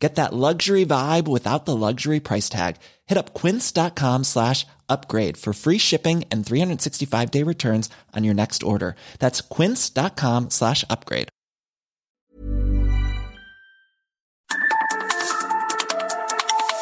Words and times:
Get 0.00 0.14
that 0.14 0.32
luxury 0.32 0.86
vibe 0.86 1.28
without 1.28 1.66
the 1.66 1.76
luxury 1.76 2.20
price 2.20 2.48
tag. 2.48 2.76
Hit 3.06 3.18
up 3.18 3.34
quince.com 3.34 4.24
slash 4.24 4.66
upgrade 4.88 5.36
for 5.36 5.52
free 5.52 5.76
shipping 5.78 6.24
and 6.30 6.44
365 6.44 7.30
day 7.30 7.42
returns 7.44 7.90
on 8.16 8.24
your 8.24 8.34
next 8.34 8.62
order. 8.62 8.96
That's 9.18 9.42
quince.com 9.42 10.48
slash 10.50 10.84
upgrade. 10.88 11.28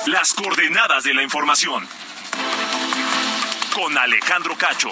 Las 0.06 0.32
coordenadas 0.32 1.04
de 1.04 1.12
la 1.12 1.22
información. 1.22 1.86
Con 3.74 3.98
Alejandro 3.98 4.56
Cacho. 4.56 4.88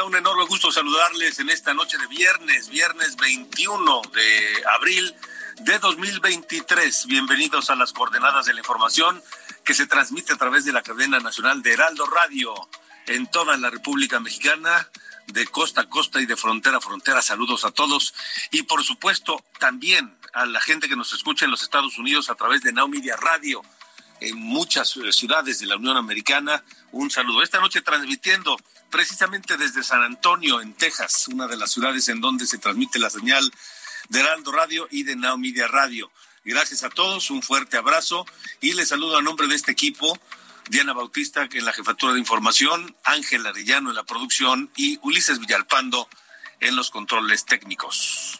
Da 0.00 0.04
un 0.06 0.16
enorme 0.16 0.46
gusto 0.46 0.72
saludarles 0.72 1.40
en 1.40 1.50
esta 1.50 1.74
noche 1.74 1.98
de 1.98 2.06
viernes, 2.06 2.70
viernes 2.70 3.16
21 3.16 4.00
de 4.14 4.64
abril 4.74 5.14
de 5.60 5.78
2023. 5.78 7.04
Bienvenidos 7.04 7.68
a 7.68 7.74
las 7.74 7.92
coordenadas 7.92 8.46
de 8.46 8.54
la 8.54 8.60
información 8.60 9.22
que 9.62 9.74
se 9.74 9.86
transmite 9.86 10.32
a 10.32 10.36
través 10.36 10.64
de 10.64 10.72
la 10.72 10.80
cadena 10.80 11.20
nacional 11.20 11.60
de 11.60 11.74
Heraldo 11.74 12.06
Radio 12.06 12.54
en 13.08 13.26
toda 13.26 13.58
la 13.58 13.68
República 13.68 14.20
Mexicana, 14.20 14.88
de 15.26 15.46
costa 15.48 15.82
a 15.82 15.88
costa 15.90 16.18
y 16.18 16.24
de 16.24 16.36
frontera 16.36 16.78
a 16.78 16.80
frontera. 16.80 17.20
Saludos 17.20 17.66
a 17.66 17.70
todos 17.70 18.14
y 18.50 18.62
por 18.62 18.82
supuesto 18.82 19.44
también 19.58 20.16
a 20.32 20.46
la 20.46 20.62
gente 20.62 20.88
que 20.88 20.96
nos 20.96 21.12
escucha 21.12 21.44
en 21.44 21.50
los 21.50 21.62
Estados 21.62 21.98
Unidos 21.98 22.30
a 22.30 22.36
través 22.36 22.62
de 22.62 22.72
Now 22.72 22.88
Media 22.88 23.16
Radio 23.16 23.60
en 24.20 24.38
muchas 24.38 24.94
ciudades 25.10 25.58
de 25.58 25.66
la 25.66 25.76
Unión 25.76 25.98
Americana. 25.98 26.62
Un 26.92 27.10
saludo. 27.10 27.42
Esta 27.42 27.60
noche 27.60 27.82
transmitiendo 27.82 28.56
precisamente 28.90 29.56
desde 29.56 29.82
San 29.82 30.02
Antonio, 30.02 30.60
en 30.60 30.74
Texas, 30.74 31.28
una 31.28 31.46
de 31.46 31.56
las 31.56 31.72
ciudades 31.72 32.08
en 32.08 32.20
donde 32.20 32.46
se 32.46 32.58
transmite 32.58 32.98
la 32.98 33.10
señal 33.10 33.50
de 34.08 34.20
Heraldo 34.20 34.52
Radio 34.52 34.88
y 34.90 35.04
de 35.04 35.16
Now 35.16 35.38
Media 35.38 35.68
Radio. 35.68 36.10
Gracias 36.44 36.82
a 36.82 36.90
todos, 36.90 37.30
un 37.30 37.42
fuerte 37.42 37.76
abrazo 37.76 38.26
y 38.60 38.72
les 38.72 38.88
saludo 38.88 39.16
a 39.16 39.22
nombre 39.22 39.46
de 39.46 39.54
este 39.54 39.72
equipo, 39.72 40.18
Diana 40.68 40.92
Bautista 40.92 41.48
en 41.50 41.64
la 41.64 41.72
jefatura 41.72 42.12
de 42.12 42.18
información, 42.18 42.96
Ángel 43.04 43.46
Arellano 43.46 43.90
en 43.90 43.96
la 43.96 44.04
producción 44.04 44.70
y 44.76 44.98
Ulises 45.02 45.38
Villalpando 45.38 46.08
en 46.60 46.76
los 46.76 46.90
controles 46.90 47.44
técnicos. 47.44 48.39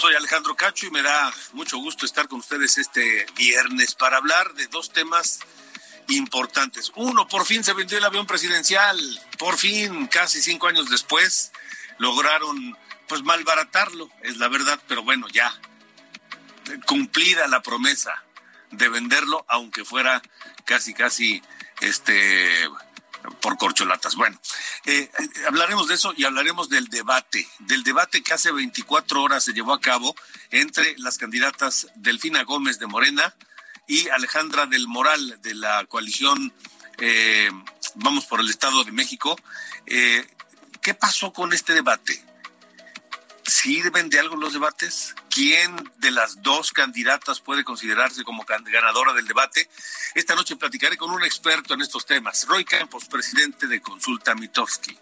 Soy 0.00 0.14
Alejandro 0.14 0.56
Cacho 0.56 0.86
y 0.86 0.90
me 0.90 1.02
da 1.02 1.30
mucho 1.52 1.76
gusto 1.76 2.06
estar 2.06 2.26
con 2.26 2.38
ustedes 2.38 2.78
este 2.78 3.26
viernes 3.36 3.94
para 3.94 4.16
hablar 4.16 4.54
de 4.54 4.66
dos 4.68 4.90
temas 4.94 5.40
importantes. 6.08 6.90
Uno, 6.94 7.28
por 7.28 7.44
fin 7.44 7.62
se 7.62 7.74
vendió 7.74 7.98
el 7.98 8.04
avión 8.04 8.26
presidencial. 8.26 8.98
Por 9.38 9.58
fin, 9.58 10.06
casi 10.06 10.40
cinco 10.40 10.68
años 10.68 10.88
después, 10.88 11.52
lograron 11.98 12.78
pues 13.08 13.22
malbaratarlo, 13.24 14.08
es 14.22 14.38
la 14.38 14.48
verdad, 14.48 14.80
pero 14.88 15.02
bueno, 15.02 15.28
ya 15.28 15.52
cumplida 16.86 17.46
la 17.48 17.60
promesa 17.60 18.24
de 18.70 18.88
venderlo, 18.88 19.44
aunque 19.48 19.84
fuera 19.84 20.22
casi, 20.64 20.94
casi, 20.94 21.42
este, 21.82 22.70
por 23.40 23.56
corcholatas. 23.58 24.14
Bueno, 24.16 24.38
eh, 24.86 25.10
hablaremos 25.46 25.88
de 25.88 25.94
eso 25.94 26.12
y 26.16 26.24
hablaremos 26.24 26.68
del 26.68 26.88
debate, 26.88 27.46
del 27.60 27.82
debate 27.82 28.22
que 28.22 28.32
hace 28.32 28.52
24 28.52 29.22
horas 29.22 29.44
se 29.44 29.52
llevó 29.52 29.72
a 29.72 29.80
cabo 29.80 30.14
entre 30.50 30.96
las 30.98 31.18
candidatas 31.18 31.88
Delfina 31.96 32.44
Gómez 32.44 32.78
de 32.78 32.86
Morena 32.86 33.34
y 33.86 34.08
Alejandra 34.08 34.66
del 34.66 34.86
Moral 34.88 35.40
de 35.42 35.54
la 35.54 35.84
coalición 35.86 36.52
eh, 36.98 37.50
Vamos 37.96 38.26
por 38.26 38.40
el 38.40 38.48
Estado 38.48 38.84
de 38.84 38.92
México. 38.92 39.36
Eh, 39.86 40.26
¿Qué 40.82 40.94
pasó 40.94 41.32
con 41.32 41.52
este 41.52 41.74
debate? 41.74 42.22
¿Sirven 43.50 44.08
de 44.08 44.20
algo 44.20 44.36
los 44.36 44.52
debates? 44.52 45.12
¿Quién 45.28 45.74
de 45.96 46.12
las 46.12 46.40
dos 46.40 46.70
candidatas 46.70 47.40
puede 47.40 47.64
considerarse 47.64 48.22
como 48.22 48.44
ganadora 48.46 49.12
del 49.12 49.26
debate? 49.26 49.68
Esta 50.14 50.36
noche 50.36 50.54
platicaré 50.54 50.96
con 50.96 51.10
un 51.10 51.24
experto 51.24 51.74
en 51.74 51.80
estos 51.80 52.06
temas, 52.06 52.46
Roy 52.46 52.64
Campos, 52.64 53.06
presidente 53.06 53.66
de 53.66 53.82
Consulta 53.82 54.36
Mitowski. 54.36 54.96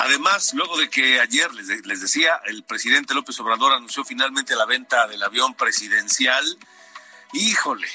Además, 0.00 0.54
luego 0.54 0.76
de 0.76 0.90
que 0.90 1.20
ayer 1.20 1.54
les, 1.54 2.00
decía, 2.00 2.40
el 2.46 2.64
presidente 2.64 3.14
López 3.14 3.38
Obrador 3.38 3.74
anunció 3.74 4.04
finalmente 4.04 4.56
la 4.56 4.66
venta 4.66 5.06
del 5.06 5.22
avión 5.22 5.54
presidencial, 5.54 6.44
híjole, 7.32 7.88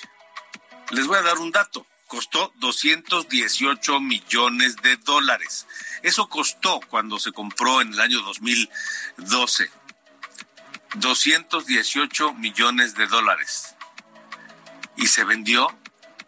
les 0.92 1.08
voy 1.08 1.18
a 1.18 1.24
dar 1.24 1.40
un 1.40 1.52
dato 1.52 1.86
costó 2.10 2.52
218 2.56 4.02
millones 4.02 4.76
de 4.78 4.98
dólares. 4.98 5.68
Eso 6.02 6.28
costó 6.28 6.82
cuando 6.90 7.20
se 7.20 7.32
compró 7.32 7.82
en 7.82 7.94
el 7.94 8.00
año 8.02 8.22
2012. 8.24 9.72
218 10.96 12.34
millones 12.34 12.96
de 12.96 13.06
dólares. 13.06 13.76
Y 14.98 15.06
se 15.06 15.24
vendió 15.24 15.70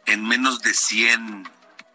en 0.06 0.26
menos 0.26 0.62
de 0.62 0.76
100, 0.76 1.50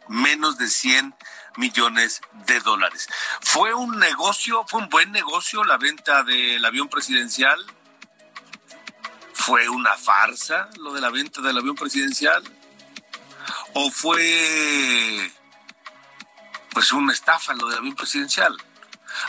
menos 0.09 0.59
de 0.59 0.69
100 0.69 1.15
millones 1.57 2.21
de 2.47 2.59
dólares. 2.61 3.09
¿Fue 3.41 3.73
un 3.73 4.01
negocio, 4.01 4.65
fue 4.67 4.81
un 4.81 4.89
buen 4.89 5.13
negocio 5.13 5.63
la 5.63 5.79
venta 5.79 6.25
del 6.25 6.63
avión 6.65 6.89
presidencial? 6.89 7.65
¿Fue 9.33 9.69
una 9.69 9.97
farsa 9.97 10.69
lo 10.77 10.93
de 10.93 11.01
la 11.01 11.11
venta 11.11 11.41
del 11.41 11.57
avión 11.57 11.77
presidencial? 11.77 12.43
O 13.79 13.91
fue 13.91 15.31
pues 16.73 16.93
una 16.93 17.13
estafa 17.13 17.53
lo 17.53 17.69
del 17.69 17.79
avión 17.79 17.95
presidencial. 17.95 18.57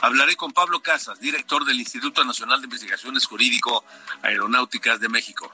Hablaré 0.02 0.38
con 0.38 0.54
Pablo 0.54 0.82
Casas, 0.82 1.20
director 1.20 1.66
del 1.66 1.80
Instituto 1.80 2.24
Nacional 2.24 2.62
de 2.62 2.68
Investigaciones 2.68 3.26
Jurídico 3.26 3.84
Aeronáuticas 4.22 5.02
de 5.02 5.10
México. 5.10 5.54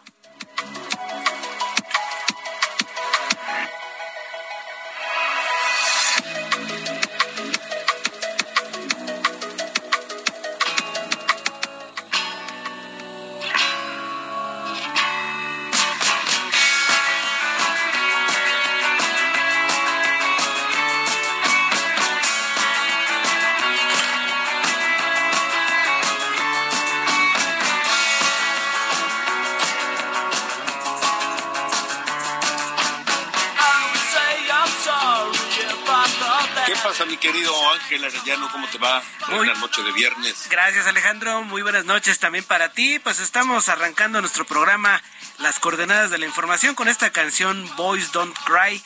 Ángel 37.84 38.06
Arellano, 38.06 38.50
¿cómo 38.50 38.66
te 38.68 38.78
va? 38.78 39.04
Buenas 39.30 39.60
noches 39.60 39.84
de 39.84 39.92
viernes. 39.92 40.48
Gracias, 40.50 40.88
Alejandro. 40.88 41.44
Muy 41.44 41.64
buenas 41.64 41.84
noches 41.84 42.18
también 42.18 42.46
para 42.46 42.72
ti. 42.72 42.98
Pues 43.00 43.20
estamos 43.20 43.68
arrancando 43.68 44.22
nuestro 44.22 44.46
programa 44.46 45.02
Las 45.40 45.60
Coordenadas 45.60 46.10
de 46.10 46.18
la 46.18 46.26
Información 46.26 46.76
con 46.76 46.88
esta 46.88 47.10
canción 47.10 47.70
Boys 47.76 48.14
Don't 48.14 48.38
Cry 48.46 48.82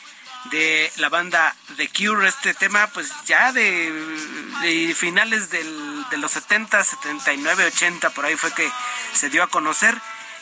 de 0.50 0.90
la 0.96 1.08
banda 1.10 1.54
The 1.76 1.88
Cure. 1.90 2.26
Este 2.26 2.54
tema, 2.54 2.88
pues 2.88 3.12
ya 3.24 3.52
de, 3.52 4.92
finales 4.96 5.48
del, 5.50 6.04
de 6.10 6.16
los 6.16 6.32
70, 6.32 6.82
79, 6.82 7.66
80, 7.66 8.10
por 8.10 8.26
ahí 8.26 8.34
fue 8.34 8.52
que 8.52 8.68
se 9.12 9.30
dio 9.30 9.44
a 9.44 9.46
conocer 9.46 9.96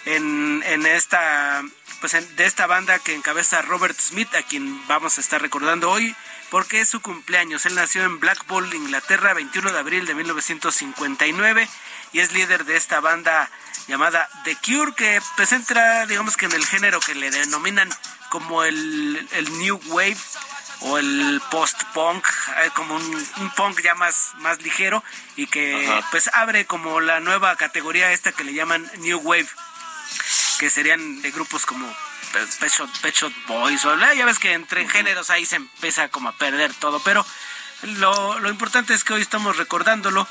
en, 0.06 0.62
en 0.64 0.86
esta 0.86 1.62
pues 2.00 2.36
de 2.36 2.46
esta 2.46 2.66
banda 2.66 2.98
que 2.98 3.14
encabeza 3.14 3.62
Robert 3.62 3.98
Smith, 3.98 4.34
a 4.34 4.42
quien 4.42 4.86
vamos 4.86 5.18
a 5.18 5.20
estar 5.20 5.40
recordando 5.40 5.90
hoy, 5.90 6.14
porque 6.50 6.80
es 6.80 6.88
su 6.88 7.00
cumpleaños. 7.00 7.66
Él 7.66 7.74
nació 7.74 8.04
en 8.04 8.20
Blackpool, 8.20 8.72
Inglaterra, 8.74 9.34
21 9.34 9.72
de 9.72 9.78
abril 9.78 10.06
de 10.06 10.14
1959 10.14 11.68
y 12.12 12.20
es 12.20 12.32
líder 12.32 12.64
de 12.64 12.76
esta 12.76 13.00
banda 13.00 13.50
llamada 13.88 14.28
The 14.44 14.56
Cure, 14.64 14.94
que 14.94 15.20
pues 15.36 15.52
entra, 15.52 16.06
digamos 16.06 16.36
que 16.36 16.46
en 16.46 16.52
el 16.52 16.66
género 16.66 17.00
que 17.00 17.14
le 17.14 17.30
denominan 17.30 17.88
como 18.30 18.64
el, 18.64 19.28
el 19.32 19.58
New 19.58 19.80
Wave 19.86 20.18
o 20.80 20.98
el 20.98 21.40
post-punk, 21.50 22.26
eh, 22.26 22.70
como 22.74 22.96
un, 22.96 23.50
punk 23.56 23.80
ya 23.82 23.94
más, 23.94 24.32
más 24.38 24.60
ligero 24.62 25.02
y 25.36 25.46
que 25.46 25.88
pues 26.10 26.28
abre 26.34 26.66
como 26.66 27.00
la 27.00 27.20
nueva 27.20 27.56
categoría 27.56 28.12
esta 28.12 28.32
que 28.32 28.44
le 28.44 28.54
llaman 28.54 28.90
New 28.98 29.18
Wave, 29.20 29.48
que 30.56 30.70
serían 30.70 31.22
de 31.22 31.30
grupos 31.30 31.66
como 31.66 31.86
Pet 33.02 33.14
Shop, 33.14 33.32
Boys, 33.46 33.84
o 33.84 33.96
ya 34.14 34.24
ves 34.24 34.38
que 34.38 34.52
entre 34.52 34.88
géneros 34.88 35.30
ahí 35.30 35.46
se 35.46 35.56
empieza 35.56 36.08
como 36.08 36.28
a 36.28 36.32
perder 36.32 36.72
todo, 36.74 37.00
pero 37.00 37.24
lo, 37.82 38.38
lo 38.38 38.48
importante 38.48 38.94
es 38.94 39.04
que 39.04 39.14
hoy 39.14 39.22
estamos 39.22 39.56
recordándolo 39.56 40.26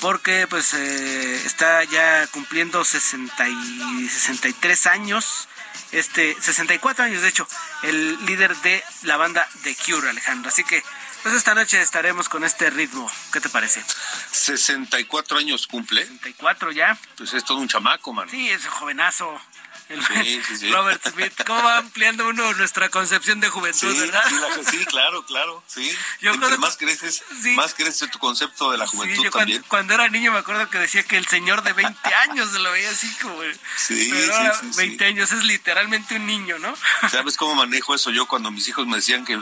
porque 0.00 0.46
pues 0.46 0.74
eh, 0.74 1.42
está 1.46 1.82
ya 1.84 2.26
cumpliendo 2.28 2.84
60 2.84 3.48
y 3.48 4.08
63 4.08 4.86
años 4.88 5.48
este 5.92 6.36
64 6.40 7.04
años 7.04 7.22
de 7.22 7.28
hecho, 7.28 7.46
el 7.82 8.24
líder 8.26 8.56
de 8.56 8.82
la 9.02 9.16
banda 9.16 9.48
The 9.62 9.76
Cure, 9.76 10.10
Alejandro. 10.10 10.48
Así 10.48 10.64
que 10.64 10.82
pues 11.22 11.34
esta 11.34 11.54
noche 11.54 11.80
estaremos 11.80 12.28
con 12.28 12.44
este 12.44 12.70
ritmo. 12.70 13.10
¿Qué 13.32 13.40
te 13.40 13.48
parece? 13.48 13.82
64 14.30 15.38
años 15.38 15.66
cumple. 15.66 16.04
64 16.04 16.72
ya. 16.72 16.98
Pues 17.16 17.34
es 17.34 17.44
todo 17.44 17.58
un 17.58 17.68
chamaco, 17.68 18.12
man. 18.12 18.28
Sí, 18.30 18.48
es 18.48 18.66
jovenazo. 18.66 19.40
Robert 20.72 21.00
Smith, 21.08 21.32
¿cómo 21.46 21.62
va 21.62 21.78
ampliando 21.78 22.26
uno 22.26 22.52
nuestra 22.54 22.88
concepción 22.88 23.38
de 23.38 23.48
juventud, 23.48 23.96
verdad? 23.96 24.24
Sí, 24.68 24.84
claro, 24.86 25.24
claro, 25.24 25.62
sí. 25.68 25.96
más 26.58 26.76
creces, 26.76 27.22
más 27.54 27.72
crece 27.74 28.08
tu 28.08 28.18
concepto 28.18 28.72
de 28.72 28.78
la 28.78 28.86
juventud 28.88 29.22
yo 29.22 29.30
también. 29.30 29.64
Cuando, 29.68 29.94
era 29.94 30.08
niño 30.08 30.32
me 30.32 30.38
acuerdo 30.38 30.68
que 30.70 30.78
decía 30.78 31.04
que 31.04 31.16
el 31.16 31.26
señor 31.26 31.62
de 31.62 31.72
20 31.72 32.14
años 32.28 32.50
se 32.50 32.58
lo 32.58 32.72
veía 32.72 32.90
así 32.90 33.08
como... 33.22 33.40
Sí, 33.76 34.08
pero 34.10 34.54
sí, 34.54 34.70
20 34.76 35.04
años 35.04 35.30
es 35.30 35.44
literalmente 35.44 36.16
un 36.16 36.26
niño, 36.26 36.58
¿no? 36.58 36.74
¿Sabes 37.08 37.36
cómo 37.36 37.54
manejo 37.54 37.94
eso 37.94 38.10
yo 38.10 38.26
cuando 38.26 38.50
mis 38.50 38.66
hijos 38.66 38.86
me 38.88 38.96
decían 38.96 39.24
que, 39.24 39.40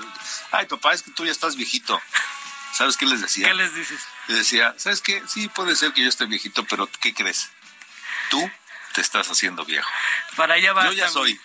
ay 0.52 0.66
papá, 0.66 0.92
es 0.92 1.02
que 1.02 1.10
tú 1.12 1.24
ya 1.24 1.32
estás 1.32 1.56
viejito? 1.56 1.98
¿Sabes 2.74 2.96
qué 2.98 3.06
les 3.06 3.22
decía? 3.22 3.48
¿Qué 3.48 3.54
les 3.54 3.74
dices? 3.74 4.00
Les 4.26 4.38
decía, 4.38 4.74
¿sabes 4.76 5.00
qué? 5.00 5.22
Sí, 5.26 5.48
puede 5.48 5.74
ser 5.74 5.92
que 5.92 6.02
yo 6.02 6.08
esté 6.08 6.26
viejito, 6.26 6.64
pero 6.64 6.88
¿qué 7.00 7.14
crees? 7.14 7.48
Tú 8.30 8.50
te 8.94 9.00
estás 9.00 9.28
haciendo 9.28 9.64
viejo. 9.64 9.88
Para 10.36 10.54
allá 10.54 10.72
va. 10.72 10.86
Yo 10.86 10.92
ya 10.92 11.08
soy. 11.08 11.38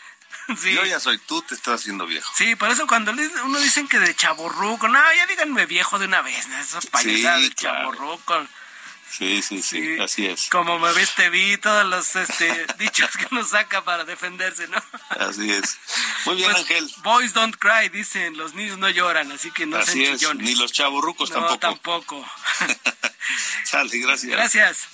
Yo 0.64 0.86
ya 0.86 1.00
soy, 1.00 1.18
tú 1.20 1.42
te 1.42 1.56
estás 1.56 1.82
haciendo 1.82 2.06
viejo. 2.06 2.32
Sí, 2.36 2.56
por 2.56 2.70
eso 2.70 2.88
cuando 2.88 3.12
uno 3.12 3.60
dicen 3.60 3.88
que 3.88 4.00
de 4.00 4.16
chaborruco, 4.16 4.88
no, 4.88 5.00
ya 5.16 5.26
díganme 5.28 5.66
viejo 5.66 6.00
de 6.00 6.06
una 6.06 6.22
vez, 6.22 6.48
¿no? 6.48 6.58
Esas 6.58 6.86
payasadas 6.88 7.42
de 7.42 7.54
chaborruco. 7.54 8.48
Sí, 9.12 9.42
sí, 9.42 9.62
sí, 9.64 9.98
así 10.00 10.28
es. 10.28 10.50
Como 10.50 10.78
me 10.78 10.94
viste, 10.94 11.30
vi 11.30 11.58
todos 11.58 11.86
los 11.86 12.16
este, 12.16 12.68
dichos 12.78 13.10
que 13.18 13.28
nos 13.32 13.50
saca 13.50 13.84
para 13.84 14.04
defenderse, 14.04 14.68
¿no? 14.68 14.82
Así 15.10 15.52
es. 15.52 15.78
Muy 16.26 16.36
bien, 16.36 16.52
pues, 16.52 16.62
Ángel. 16.64 16.92
Boys 16.98 17.34
don't 17.34 17.56
cry, 17.58 17.90
dicen, 17.90 18.38
los 18.38 18.54
niños 18.54 18.78
no 18.78 18.90
lloran, 18.90 19.32
así 19.32 19.52
que 19.52 19.66
no 19.66 19.78
así 19.78 20.06
es, 20.06 20.22
ni 20.36 20.56
los 20.56 20.72
chavorrucos 20.72 21.32
no, 21.32 21.58
tampoco. 21.58 21.58
tampoco. 21.60 22.30
Sale, 23.66 23.98
gracias. 23.98 24.32
Gracias. 24.32 24.88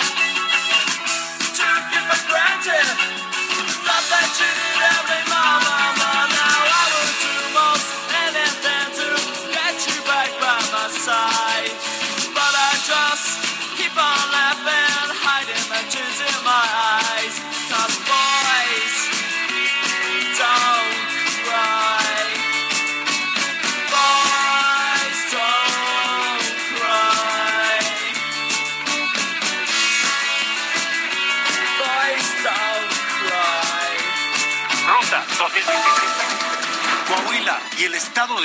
Took 0.00 1.92
it 1.96 2.04
for 2.10 2.20
granted. 2.28 2.86
Thought 3.86 4.06
that 4.10 4.30
you 4.40 4.65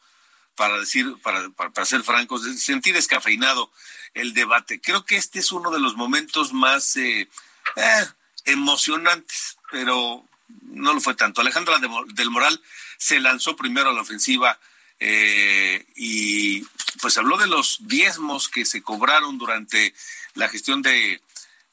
para 0.55 0.79
decir, 0.79 1.15
para, 1.21 1.85
ser 1.85 2.03
francos, 2.03 2.43
sentí 2.59 2.91
descafeinado 2.91 3.71
el 4.13 4.33
debate. 4.33 4.81
Creo 4.81 5.05
que 5.05 5.17
este 5.17 5.39
es 5.39 5.51
uno 5.51 5.69
de 5.71 5.79
los 5.79 5.95
momentos 5.95 6.53
más 6.53 6.95
eh, 6.97 7.29
eh, 7.75 8.07
emocionantes, 8.45 9.57
pero 9.71 10.25
no 10.61 10.93
lo 10.93 11.01
fue 11.01 11.15
tanto. 11.15 11.41
Alejandra 11.41 11.79
del 11.79 12.29
Moral 12.31 12.61
se 12.97 13.19
lanzó 13.19 13.55
primero 13.55 13.89
a 13.89 13.93
la 13.93 14.01
ofensiva 14.01 14.59
y 14.99 16.63
pues 17.01 17.19
habló 17.19 17.37
de 17.37 17.45
los 17.45 17.77
diezmos 17.81 18.49
que 18.49 18.65
se 18.65 18.81
cobraron 18.81 19.37
durante 19.37 19.93
la 20.33 20.49
gestión 20.49 20.81
de 20.81 21.21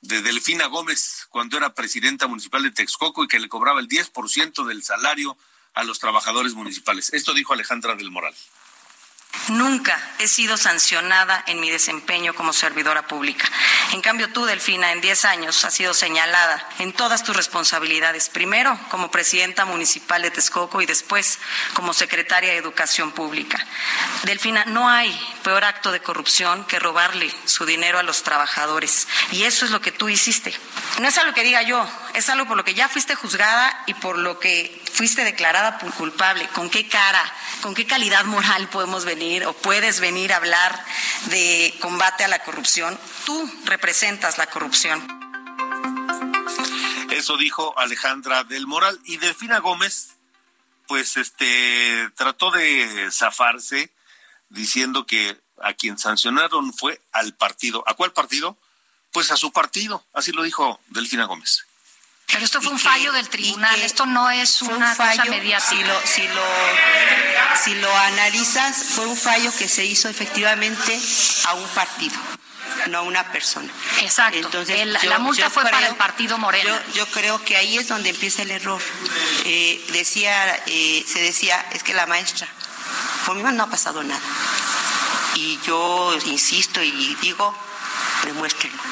de 0.04 0.20
Delfina 0.20 0.66
Gómez 0.66 1.26
cuando 1.30 1.56
era 1.56 1.74
presidenta 1.74 2.26
municipal 2.26 2.62
de 2.62 2.70
Texcoco 2.70 3.24
y 3.24 3.28
que 3.28 3.38
le 3.38 3.48
cobraba 3.48 3.80
el 3.80 3.88
10% 3.88 4.66
del 4.66 4.82
salario 4.82 5.36
a 5.72 5.82
los 5.82 5.98
trabajadores 5.98 6.54
municipales. 6.54 7.12
Esto 7.12 7.32
dijo 7.32 7.52
Alejandra 7.52 7.94
del 7.94 8.10
Moral. 8.10 8.34
Nunca 9.48 10.00
he 10.19 10.29
sido 10.29 10.56
sancionada 10.56 11.43
en 11.46 11.60
mi 11.60 11.70
desempeño 11.70 12.34
como 12.34 12.53
servidora 12.53 13.06
pública. 13.06 13.46
En 13.93 14.00
cambio, 14.00 14.31
tú, 14.31 14.44
Delfina, 14.46 14.93
en 14.93 15.00
10 15.00 15.24
años 15.26 15.64
has 15.64 15.74
sido 15.74 15.93
señalada 15.93 16.67
en 16.79 16.93
todas 16.93 17.24
tus 17.24 17.36
responsabilidades. 17.36 18.31
Primero, 18.31 18.79
como 18.88 19.10
presidenta 19.10 19.64
municipal 19.64 20.22
de 20.22 20.31
Texcoco 20.31 20.81
y 20.81 20.86
después 20.86 21.38
como 21.74 21.93
secretaria 21.93 22.50
de 22.50 22.56
Educación 22.56 23.12
Pública. 23.12 23.64
Delfina, 24.22 24.64
no 24.67 24.88
hay 24.88 25.12
peor 25.43 25.64
acto 25.64 25.93
de 25.93 26.00
corrupción 26.00 26.64
que 26.64 26.79
robarle 26.79 27.32
su 27.44 27.67
dinero 27.67 27.98
a 27.98 28.03
los 28.03 28.22
trabajadores. 28.22 29.06
Y 29.32 29.44
eso 29.44 29.64
es 29.64 29.70
lo 29.70 29.81
que 29.81 29.93
tú 29.93 30.08
hiciste. 30.08 30.55
No 31.00 31.08
es 31.08 31.19
algo 31.19 31.34
que 31.34 31.44
diga 31.44 31.62
yo, 31.62 31.86
es 32.14 32.29
algo 32.31 32.46
por 32.46 32.56
lo 32.56 32.64
que 32.64 32.74
ya 32.74 32.88
fuiste 32.88 33.14
juzgada 33.14 33.82
y 33.86 33.94
por 33.94 34.19
lo 34.19 34.38
que 34.38 34.82
fuiste 34.93 35.24
declarada 35.24 35.79
culpable. 35.79 36.48
¿Con 36.48 36.70
qué 36.70 36.88
cara, 36.88 37.22
con 37.60 37.74
qué 37.74 37.86
calidad 37.86 38.24
moral 38.24 38.69
podemos 38.69 39.05
venir 39.05 39.23
o 39.46 39.52
puedes 39.52 40.00
venir 40.00 40.32
a 40.32 40.36
hablar 40.36 40.84
de 41.26 41.74
combate 41.81 42.24
a 42.24 42.28
la 42.28 42.43
corrupción? 42.43 42.98
Tú 43.24 43.50
representas 43.64 44.38
la 44.38 44.46
corrupción. 44.46 45.02
Eso 47.10 47.36
dijo 47.36 47.78
Alejandra 47.78 48.44
del 48.44 48.66
Moral 48.66 48.98
y 49.04 49.16
Delfina 49.16 49.58
Gómez, 49.60 50.16
pues 50.86 51.16
este 51.16 52.10
trató 52.16 52.50
de 52.50 53.08
zafarse 53.10 53.90
diciendo 54.48 55.06
que 55.06 55.36
a 55.62 55.72
quien 55.74 55.98
sancionaron 55.98 56.72
fue 56.72 57.00
al 57.12 57.34
partido. 57.34 57.84
¿A 57.86 57.94
cuál 57.94 58.12
partido? 58.12 58.58
Pues 59.12 59.31
a 59.31 59.36
su 59.36 59.52
partido, 59.52 60.04
así 60.12 60.32
lo 60.32 60.43
dijo 60.43 60.81
Delfina 60.88 61.24
Gómez. 61.24 61.64
Pero 62.34 62.44
esto 62.44 62.60
fue 62.60 62.72
un 62.72 62.81
fallo 62.81 63.12
del 63.12 63.29
tribunal, 63.29 63.81
esto 63.82 64.06
no 64.06 64.29
es 64.29 64.60
una 64.60 64.91
un 64.91 64.96
fallo, 64.96 65.22
cosa 65.22 65.31
mediática. 65.31 65.70
Si 65.70 65.84
lo, 65.84 66.00
si, 66.05 66.29
lo, 66.29 66.43
si 67.62 67.74
lo 67.76 67.96
analizas, 67.96 68.76
fue 68.91 69.06
un 69.06 69.17
fallo 69.17 69.55
que 69.56 69.69
se 69.69 69.84
hizo 69.84 70.08
efectivamente 70.08 71.00
a 71.46 71.55
un 71.55 71.69
partido 71.69 72.19
no 72.91 72.98
a 72.98 73.03
una 73.03 73.24
persona. 73.31 73.72
Exacto. 74.00 74.38
Entonces, 74.38 75.05
la 75.05 75.19
multa 75.19 75.48
fue 75.48 75.62
para 75.62 75.86
el 75.86 75.94
partido 75.94 76.38
Moreno. 76.38 76.76
Yo, 76.94 77.06
creo 77.06 77.43
que 77.44 77.56
ahí 77.56 77.79
es 77.79 77.88
donde 77.88 78.10
empieza 78.10 78.43
el 78.43 78.50
error. 78.50 78.82
Eh, 79.44 79.84
decía, 79.93 80.60
eh, 80.67 81.05
se 81.06 81.20
decía, 81.20 81.64
es 81.72 81.82
que 81.82 81.94
la 81.94 82.06
maestra, 82.06 82.48
conmigo 83.26 83.50
no 83.53 83.62
ha 83.62 83.70
pasado 83.70 84.03
nada. 84.03 84.20
Y 85.36 85.58
yo 85.67 86.17
insisto 86.26 86.82
y 86.82 87.14
digo, 87.20 87.56
demuéstrenlo. 88.24 88.82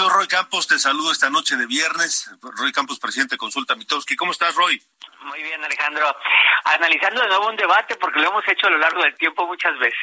Querido 0.00 0.16
Roy 0.16 0.28
Campos, 0.28 0.66
te 0.66 0.78
saludo 0.78 1.12
esta 1.12 1.28
noche 1.28 1.56
de 1.56 1.66
viernes. 1.66 2.30
Roy 2.40 2.72
Campos, 2.72 2.98
presidente 2.98 3.34
de 3.34 3.38
Consulta 3.38 3.74
Mitowski. 3.74 4.16
¿Cómo 4.16 4.32
estás, 4.32 4.54
Roy? 4.54 4.82
Muy 5.24 5.42
bien, 5.42 5.62
Alejandro. 5.62 6.16
Analizando 6.64 7.20
de 7.20 7.28
nuevo 7.28 7.48
un 7.48 7.56
debate, 7.56 7.96
porque 7.96 8.20
lo 8.20 8.28
hemos 8.28 8.48
hecho 8.48 8.66
a 8.68 8.70
lo 8.70 8.78
largo 8.78 9.02
del 9.02 9.14
tiempo 9.16 9.46
muchas 9.46 9.78
veces. 9.78 9.98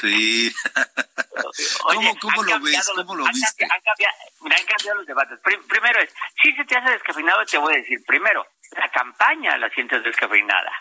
Sí. 0.00 0.54
Oye, 1.84 2.16
¿Cómo, 2.18 2.42
lo 2.44 2.60
ves? 2.60 2.90
¿Cómo 2.94 3.14
lo 3.14 3.26
viste? 3.26 3.64
Han 3.64 3.80
cambiado, 3.80 4.14
han 4.42 4.66
cambiado 4.66 4.98
los 4.98 5.06
debates. 5.06 5.38
primero 5.68 6.00
es, 6.00 6.10
si 6.42 6.52
se 6.52 6.64
te 6.64 6.78
hace 6.78 6.92
descafeinado, 6.92 7.44
te 7.44 7.58
voy 7.58 7.74
a 7.74 7.76
decir, 7.76 7.98
primero, 8.06 8.46
la 8.70 8.88
campaña 8.90 9.58
la 9.58 9.68
sientes 9.70 10.02
descafeinada. 10.02 10.72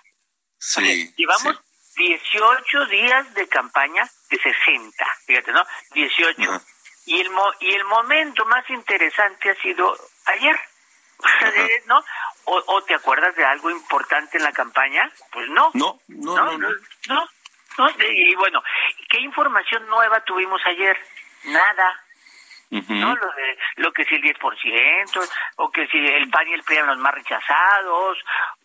Sí. 0.58 1.14
llevamos 1.18 1.60
18 1.98 2.86
días 2.86 3.34
de 3.34 3.48
campaña 3.50 4.10
de 4.30 4.38
60, 4.38 5.06
fíjate, 5.26 5.52
¿no? 5.52 5.66
18. 5.94 6.62
Y 7.06 7.22
el, 7.22 7.30
y 7.60 7.74
el 7.74 7.84
momento 7.86 8.46
más 8.46 8.70
interesante 8.70 9.52
ha 9.52 9.56
sido 9.56 9.96
ayer. 10.26 10.60
¿No? 11.86 12.04
O, 12.46 12.84
te 12.84 12.94
acuerdas 12.94 13.36
de 13.36 13.46
algo 13.46 13.72
importante 13.72 14.38
en 14.38 14.44
la 14.44 14.52
campaña? 14.52 15.10
Pues 15.32 15.50
no. 15.50 15.72
No, 15.74 16.00
no, 16.08 16.58
no. 16.58 16.70
no, 17.08 17.90
Y 18.10 18.36
bueno, 18.36 18.62
¿qué 19.10 19.20
información 19.20 19.88
nueva 19.88 20.22
tuvimos 20.22 20.62
ayer? 20.66 20.98
Nada. 21.46 22.06
¿no? 22.70 23.16
Lo, 23.16 23.32
de, 23.34 23.58
lo 23.78 23.94
que 23.94 24.06
si 24.06 24.16
el 24.16 24.22
10%, 24.22 25.30
o 25.58 25.72
que 25.72 25.88
si 25.88 25.98
el 25.98 26.30
PAN 26.30 26.48
y 26.48 26.54
el 26.54 26.64
PRI 26.64 26.78
eran 26.78 26.88
los 26.90 26.98
más 26.98 27.14
rechazados. 27.14 28.18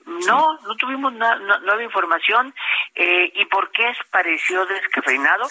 No, 0.06 0.58
no 0.62 0.74
tuvimos 0.76 1.12
nueva 1.12 1.82
información. 1.82 2.54
Eh, 2.94 3.30
¿Y 3.34 3.44
por 3.46 3.70
qué 3.70 3.88
es 3.88 3.98
pareció 4.10 4.66
descafeinado? 4.66 5.48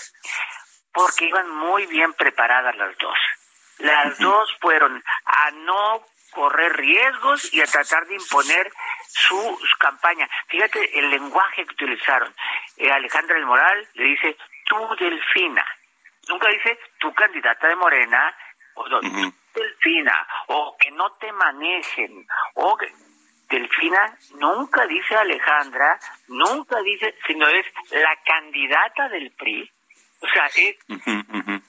Porque 0.94 1.26
iban 1.26 1.50
muy 1.50 1.86
bien 1.88 2.14
preparadas 2.14 2.76
las 2.76 2.98
dos. 2.98 3.18
Las 3.80 4.18
dos 4.20 4.50
fueron 4.60 5.02
a 5.26 5.52
no 5.52 6.02
correr 6.32 6.74
riesgos 6.76 7.54
y 7.54 7.62
a 7.62 7.66
tratar 7.66 8.06
de 8.08 8.16
imponer 8.16 8.72
su, 9.08 9.60
campaña. 9.80 10.30
Fíjate 10.48 11.00
el 11.00 11.10
lenguaje 11.10 11.66
que 11.66 11.74
utilizaron. 11.74 12.34
Eh, 12.78 12.92
Alejandra 12.92 13.36
del 13.36 13.46
Moral 13.46 13.88
le 13.94 14.04
dice, 14.04 14.38
tú 14.66 14.78
Delfina. 15.00 15.66
Nunca 16.28 16.48
dice, 16.50 16.78
tu 17.00 17.14
candidata 17.14 17.68
de 17.68 17.76
Morena, 17.76 18.36
o 18.76 18.86
Delfina, 19.54 20.28
o 20.48 20.76
que 20.78 20.92
no 20.92 21.12
te 21.18 21.32
manejen, 21.32 22.26
o 22.56 22.78
que... 22.78 22.88
Delfina 23.50 24.16
nunca 24.36 24.86
dice 24.86 25.16
Alejandra, 25.16 26.00
nunca 26.28 26.80
dice, 26.82 27.16
sino 27.26 27.48
es 27.48 27.66
la 27.90 28.16
candidata 28.24 29.10
del 29.10 29.32
PRI. 29.32 29.72
O 30.22 30.28
sea, 30.28 30.48
es 30.48 30.76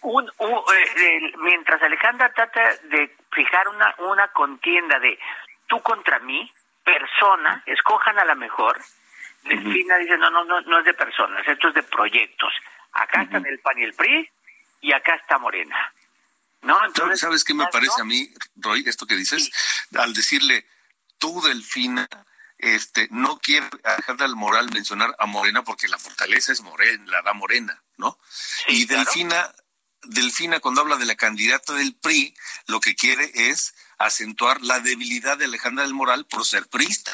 un, 0.02 0.28
eh, 0.28 1.32
mientras 1.38 1.80
Alejandra 1.82 2.32
trata 2.32 2.76
de 2.84 3.16
fijar 3.32 3.68
una, 3.68 3.94
una 3.98 4.28
contienda 4.28 4.98
de 4.98 5.18
tú 5.68 5.80
contra 5.82 6.18
mí, 6.18 6.50
persona, 6.84 7.62
escojan 7.66 8.18
a 8.18 8.24
la 8.24 8.34
mejor. 8.34 8.80
Delfina 9.44 9.96
dice, 9.98 10.18
no, 10.18 10.30
no, 10.30 10.44
no, 10.44 10.60
no 10.62 10.78
es 10.80 10.84
de 10.84 10.94
personas, 10.94 11.46
esto 11.46 11.68
es 11.68 11.74
de 11.74 11.82
proyectos. 11.84 12.52
Acá 12.92 13.22
están 13.22 13.46
el 13.46 13.60
PAN 13.60 13.78
y 13.78 13.84
el 13.84 13.94
PRI 13.94 14.28
y 14.80 14.92
acá 14.92 15.14
está 15.14 15.38
Morena. 15.38 15.92
¿No? 16.62 16.84
Entonces, 16.84 17.20
¿Sabes 17.20 17.44
qué 17.44 17.54
me 17.54 17.66
parece 17.68 18.02
a 18.02 18.04
mí, 18.04 18.28
Roy, 18.56 18.84
esto 18.86 19.06
que 19.06 19.16
dices? 19.16 19.50
Al 19.96 20.12
decirle, 20.12 20.66
tú, 21.18 21.40
Delfina, 21.40 22.06
este, 22.62 23.08
no 23.10 23.38
quiere 23.38 23.66
Alejandra 23.84 24.26
del 24.26 24.36
Moral 24.36 24.70
mencionar 24.72 25.14
a 25.18 25.26
Morena 25.26 25.62
porque 25.62 25.88
la 25.88 25.98
fortaleza 25.98 26.52
es 26.52 26.62
Morena, 26.62 27.04
la 27.06 27.22
da 27.22 27.32
Morena, 27.32 27.82
¿no? 27.96 28.18
y 28.68 28.86
Delfina 28.86 29.52
Delfina, 30.02 30.60
cuando 30.60 30.80
habla 30.80 30.96
de 30.96 31.04
la 31.04 31.14
candidata 31.14 31.74
del 31.74 31.94
PRI, 31.94 32.34
lo 32.68 32.80
que 32.80 32.94
quiere 32.94 33.30
es 33.34 33.74
acentuar 33.98 34.62
la 34.62 34.80
debilidad 34.80 35.36
de 35.36 35.44
Alejandra 35.44 35.84
del 35.84 35.94
Moral 35.94 36.26
por 36.26 36.44
ser 36.44 36.68
priista. 36.68 37.12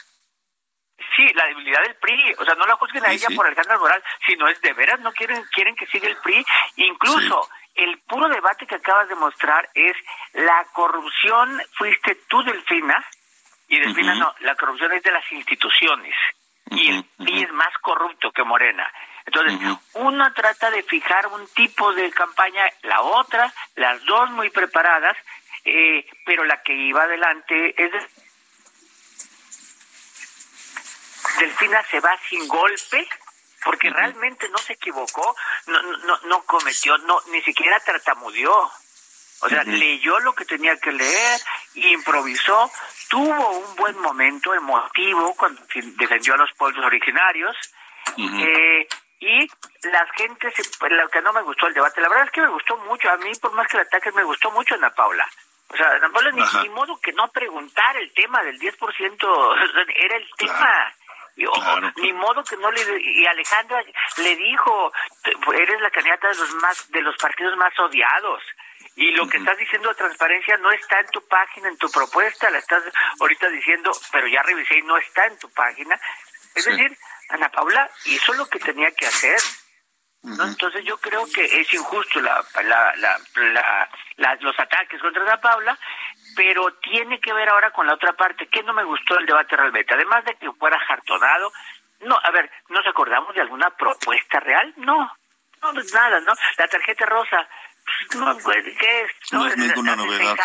Sí, 1.16 1.26
la 1.34 1.46
debilidad 1.46 1.82
del 1.82 1.96
PRI, 1.96 2.34
o 2.38 2.44
sea, 2.44 2.54
no 2.54 2.66
la 2.66 2.76
juzguen 2.76 3.04
a 3.04 3.12
ella 3.12 3.28
por 3.34 3.46
Alejandra 3.46 3.74
del 3.74 3.80
Moral, 3.80 4.02
sino 4.26 4.48
es 4.48 4.60
de 4.60 4.72
veras, 4.72 5.00
no 5.00 5.12
quieren, 5.12 5.42
quieren 5.52 5.74
que 5.74 5.86
siga 5.86 6.08
el 6.08 6.16
PRI, 6.18 6.44
incluso 6.76 7.48
el 7.74 7.98
puro 8.00 8.28
debate 8.28 8.66
que 8.66 8.76
acabas 8.76 9.08
de 9.08 9.14
mostrar 9.16 9.68
es 9.74 9.96
la 10.34 10.66
corrupción, 10.72 11.60
fuiste 11.76 12.14
tú, 12.28 12.42
Delfina, 12.42 13.04
y 13.68 13.78
Delfina 13.78 14.14
no, 14.14 14.34
la 14.40 14.54
corrupción 14.54 14.92
es 14.92 15.02
de 15.02 15.10
las 15.10 15.30
instituciones, 15.32 16.14
y 16.70 16.90
el 16.90 17.04
PRI 17.04 17.44
es 17.44 17.52
más 17.52 17.72
corrupto 17.80 18.30
que 18.32 18.44
Morena. 18.44 18.90
Entonces, 19.24 19.58
una 19.94 20.32
trata 20.34 20.70
de 20.70 20.82
fijar 20.84 21.26
un 21.26 21.46
tipo 21.48 21.92
de 21.92 22.10
campaña, 22.12 22.64
la 22.82 23.02
otra, 23.02 23.52
las 23.74 24.04
dos 24.04 24.30
muy 24.30 24.50
preparadas, 24.50 25.16
eh, 25.64 26.06
pero 26.24 26.44
la 26.44 26.62
que 26.62 26.74
iba 26.74 27.02
adelante 27.02 27.74
es 27.76 27.90
Delfina 31.38 31.82
se 31.90 32.00
va 32.00 32.16
sin 32.28 32.46
golpe 32.46 33.06
porque 33.64 33.90
realmente 33.90 34.48
no 34.48 34.58
se 34.58 34.74
equivocó, 34.74 35.34
no, 35.66 35.82
no, 35.82 36.18
no 36.26 36.42
cometió, 36.44 36.96
no 36.98 37.20
ni 37.32 37.42
siquiera 37.42 37.80
tartamudeó. 37.80 38.70
O 39.42 39.48
sea, 39.48 39.64
leyó 39.64 40.18
lo 40.20 40.34
que 40.34 40.44
tenía 40.44 40.76
que 40.78 40.92
leer, 40.92 41.40
improvisó, 41.74 42.70
tuvo 43.08 43.50
un 43.58 43.76
buen 43.76 43.98
momento 43.98 44.54
emotivo 44.54 45.34
cuando 45.36 45.60
defendió 45.96 46.34
a 46.34 46.38
los 46.38 46.52
pueblos 46.54 46.84
originarios, 46.84 47.54
eh, 48.16 48.88
y 49.20 49.48
la 49.88 50.06
gente, 50.16 50.50
se, 50.52 50.62
lo 50.88 51.08
que 51.08 51.20
no 51.20 51.32
me 51.32 51.42
gustó 51.42 51.66
el 51.66 51.74
debate, 51.74 52.00
la 52.00 52.08
verdad 52.08 52.26
es 52.26 52.32
que 52.32 52.40
me 52.40 52.48
gustó 52.48 52.76
mucho, 52.78 53.10
a 53.10 53.16
mí 53.16 53.32
por 53.40 53.52
más 53.52 53.66
que 53.68 53.76
el 53.76 53.86
ataque 53.86 54.12
me 54.12 54.24
gustó 54.24 54.50
mucho 54.50 54.74
Ana 54.74 54.90
Paula. 54.90 55.28
O 55.68 55.76
sea, 55.76 55.90
Ana 55.92 56.08
Paula 56.10 56.30
ni, 56.30 56.68
modo 56.70 56.98
que 57.00 57.12
no 57.12 57.28
preguntar 57.28 57.96
el 57.96 58.12
tema 58.12 58.42
del 58.42 58.58
10%, 58.58 59.94
era 59.96 60.16
el 60.16 60.28
tema. 60.36 60.94
Ni 61.96 62.12
modo 62.14 62.42
que 62.44 62.56
no 62.56 62.70
le 62.70 62.80
y 62.98 63.26
Alejandra 63.26 63.82
le 64.16 64.36
dijo 64.36 64.90
eres 65.54 65.80
la 65.82 65.90
candidata 65.90 66.28
de 66.28 66.34
los 66.34 66.54
más 66.54 66.90
de 66.90 67.02
los 67.02 67.14
partidos 67.18 67.54
más 67.58 67.78
odiados 67.78 68.42
y 68.96 69.10
lo 69.12 69.28
que 69.28 69.38
estás 69.38 69.56
diciendo 69.58 69.90
de 69.90 69.94
transparencia 69.94 70.56
no 70.58 70.72
está 70.72 71.00
en 71.00 71.06
tu 71.08 71.26
página 71.28 71.68
en 71.68 71.76
tu 71.76 71.90
propuesta 71.90 72.50
la 72.50 72.58
estás 72.58 72.82
ahorita 73.20 73.48
diciendo 73.50 73.92
pero 74.10 74.26
ya 74.26 74.42
revisé 74.42 74.78
y 74.78 74.82
no 74.82 74.96
está 74.96 75.26
en 75.26 75.38
tu 75.38 75.50
página 75.52 76.00
es 76.54 76.64
decir 76.64 76.96
Ana 77.28 77.48
Paula 77.50 77.90
hizo 78.04 78.32
lo 78.34 78.46
que 78.46 78.58
tenía 78.58 78.90
que 78.92 79.06
hacer. 79.06 79.38
¿no? 80.22 80.44
Entonces 80.44 80.84
yo 80.84 80.96
creo 80.98 81.24
que 81.32 81.44
es 81.44 81.72
injusto 81.72 82.20
la, 82.20 82.44
la, 82.64 82.92
la, 84.16 84.34
los 84.40 84.58
ataques 84.58 85.00
contra 85.00 85.22
Ana 85.22 85.40
Paula, 85.40 85.78
pero 86.34 86.72
tiene 86.78 87.20
que 87.20 87.32
ver 87.32 87.48
ahora 87.48 87.70
con 87.72 87.86
la 87.86 87.94
otra 87.94 88.12
parte. 88.14 88.48
¿Qué 88.48 88.62
no 88.62 88.72
me 88.72 88.84
gustó 88.84 89.14
del 89.14 89.26
debate 89.26 89.56
realmente? 89.56 89.94
Además 89.94 90.24
de 90.24 90.34
que 90.34 90.50
fuera 90.52 90.78
jartonado, 90.80 91.52
no, 92.00 92.18
a 92.22 92.30
ver, 92.30 92.50
¿nos 92.68 92.86
acordamos 92.86 93.34
de 93.34 93.40
alguna 93.40 93.70
propuesta 93.70 94.40
real? 94.40 94.72
No, 94.76 95.12
no, 95.62 95.72
nada, 95.72 96.20
¿no? 96.20 96.34
La 96.58 96.68
tarjeta 96.68 97.06
rosa, 97.06 97.48
no, 98.16 98.38
pues, 98.38 98.64
¿qué 98.78 99.02
es? 99.02 99.32
No, 99.32 99.46
es 99.46 99.56
ninguna 99.56 99.96
novedad. 99.96 100.36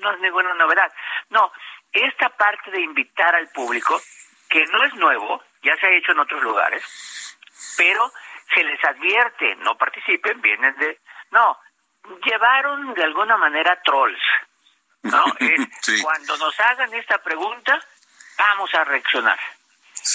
No 0.00 0.12
es 0.12 0.20
ninguna 0.20 0.54
novedad. 0.54 0.92
No, 1.30 1.52
esta 1.92 2.28
parte 2.30 2.70
de 2.70 2.80
invitar 2.80 3.34
al 3.34 3.48
público, 3.48 4.00
que 4.48 4.64
no 4.66 4.84
es 4.84 4.94
nuevo, 4.94 5.42
ya 5.62 5.76
se 5.76 5.86
ha 5.86 5.96
hecho 5.96 6.12
en 6.12 6.20
otros 6.20 6.42
lugares, 6.42 6.82
pero 7.76 8.12
se 8.54 8.62
les 8.62 8.82
advierte, 8.84 9.56
no 9.56 9.76
participen, 9.76 10.40
vienen 10.40 10.74
de... 10.76 10.98
No, 11.30 11.58
llevaron 12.24 12.94
de 12.94 13.04
alguna 13.04 13.36
manera 13.36 13.80
trolls, 13.84 14.22
¿no? 15.02 15.24
Cuando 16.02 16.36
nos 16.36 16.60
hagan 16.60 16.92
esta 16.94 17.18
pregunta, 17.18 17.80
vamos 18.38 18.72
a 18.74 18.84
reaccionar. 18.84 19.38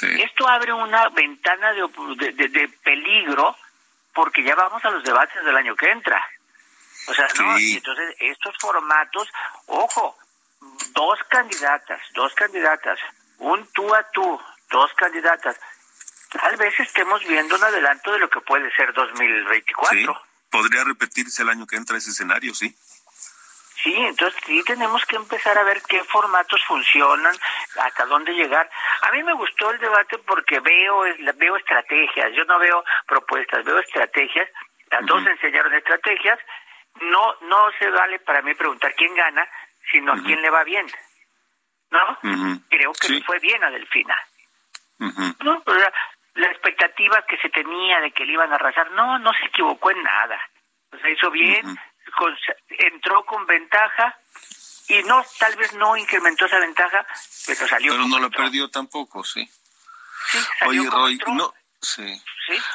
Esto 0.02 0.48
abre 0.48 0.74
una 0.74 1.10
ventana 1.10 1.74
de, 1.74 2.32
de, 2.32 2.68
peligro 2.84 3.56
porque 4.14 4.44
ya 4.44 4.56
vamos 4.56 4.84
a 4.86 4.92
los 4.92 5.04
debates 5.04 5.44
del 5.44 5.56
año 5.56 5.76
que 5.76 5.90
entra. 5.90 6.22
O 7.08 7.14
sea, 7.14 7.28
¿no? 7.40 7.58
Y 7.60 7.74
entonces 7.74 8.16
estos 8.20 8.56
formatos, 8.60 9.28
ojo, 9.66 10.18
dos 10.94 11.20
candidatas, 11.30 12.00
dos 12.14 12.34
candidatas, 12.36 13.00
un 13.40 13.66
tú 13.74 13.94
a 13.94 14.04
tú, 14.12 14.40
dos 14.70 14.94
candidatas, 14.94 15.60
tal 16.32 16.58
vez 16.58 16.80
estemos 16.80 17.24
viendo 17.28 17.56
un 17.56 17.64
adelanto 17.64 18.12
de 18.12 18.20
lo 18.20 18.30
que 18.30 18.42
puede 18.42 18.72
ser 18.76 18.94
2024. 18.94 19.98
Sí, 19.98 20.06
podría 20.50 20.84
repetirse 20.84 21.42
el 21.42 21.50
año 21.50 21.66
que 21.66 21.76
entra 21.76 21.98
ese 21.98 22.12
escenario, 22.12 22.54
sí. 22.54 22.76
Sí, 23.84 23.96
entonces 23.96 24.40
sí 24.46 24.64
tenemos 24.64 25.04
que 25.06 25.16
empezar 25.16 25.58
a 25.58 25.64
ver 25.64 25.82
qué 25.88 26.04
formatos 26.04 26.64
funcionan, 26.68 27.34
hasta 27.80 28.06
dónde 28.06 28.34
llegar. 28.34 28.70
A 29.02 29.12
mí 29.12 29.24
me 29.24 29.34
gustó 29.34 29.72
el 29.72 29.80
debate 29.80 30.20
porque 30.20 30.60
veo 30.60 31.04
veo 31.36 31.58
estrategias, 31.58 32.32
yo 32.34 32.44
no 32.46 32.60
veo 32.60 32.84
propuestas, 33.08 33.66
veo 33.66 33.80
estrategias. 33.80 34.50
Las 34.92 35.06
dos 35.06 35.26
enseñaron 35.26 35.74
estrategias. 35.74 36.40
No 37.02 37.34
no 37.42 37.72
se 37.80 37.90
vale 37.90 38.20
para 38.20 38.42
mí 38.42 38.54
preguntar 38.54 38.94
quién 38.96 39.16
gana, 39.16 39.48
sino 39.90 40.14
a 40.14 40.22
quién 40.22 40.42
le 40.42 40.50
va 40.50 40.64
bien. 40.64 40.86
¿No? 41.90 42.18
Creo 42.70 42.94
que 42.94 43.10
le 43.10 43.24
fue 43.24 43.40
bien 43.40 43.64
a 43.64 43.72
Delfina. 43.72 44.16
No, 45.44 45.64
la, 46.36 46.48
expectativa 46.48 47.24
que 47.24 47.38
se 47.38 47.50
tenía 47.50 48.00
de 48.00 48.12
que 48.12 48.26
le 48.26 48.34
iban 48.34 48.52
a 48.52 48.56
arrasar, 48.56 48.92
no, 48.92 49.18
no 49.20 49.34
se 49.34 49.46
equivocó 49.46 49.92
en 49.92 50.04
nada. 50.04 50.40
O 50.92 50.98
sea, 50.98 51.10
hizo 51.10 51.32
bien, 51.32 51.66
entró 52.70 53.26
con 53.26 53.46
ventaja 53.46 54.18
y 54.88 55.04
no, 55.04 55.24
tal 55.40 55.56
vez 55.56 55.74
no 55.74 55.96
incrementó 55.96 56.46
esa 56.46 56.60
ventaja, 56.60 57.06
pero 57.46 57.68
salió. 57.68 57.92
Pero 57.94 58.08
no 58.08 58.20
la 58.20 58.30
perdió 58.30 58.70
tampoco, 58.70 59.24
sí. 59.24 59.50
Oye, 60.68 60.90
Roy, 60.90 61.20
no, 61.28 61.54
sí. 61.82 62.22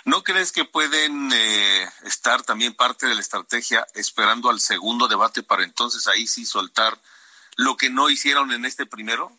¿No 0.04 0.22
crees 0.22 0.52
que 0.52 0.64
pueden 0.64 1.30
eh, 1.32 1.88
estar 2.04 2.42
también 2.42 2.74
parte 2.74 3.06
de 3.06 3.14
la 3.14 3.20
estrategia 3.20 3.86
esperando 3.94 4.50
al 4.50 4.60
segundo 4.60 5.08
debate 5.08 5.42
para 5.42 5.64
entonces 5.64 6.08
ahí 6.08 6.26
sí 6.26 6.46
soltar 6.46 6.96
lo 7.56 7.76
que 7.76 7.90
no 7.90 8.10
hicieron 8.10 8.52
en 8.52 8.64
este 8.64 8.86
primero? 8.86 9.32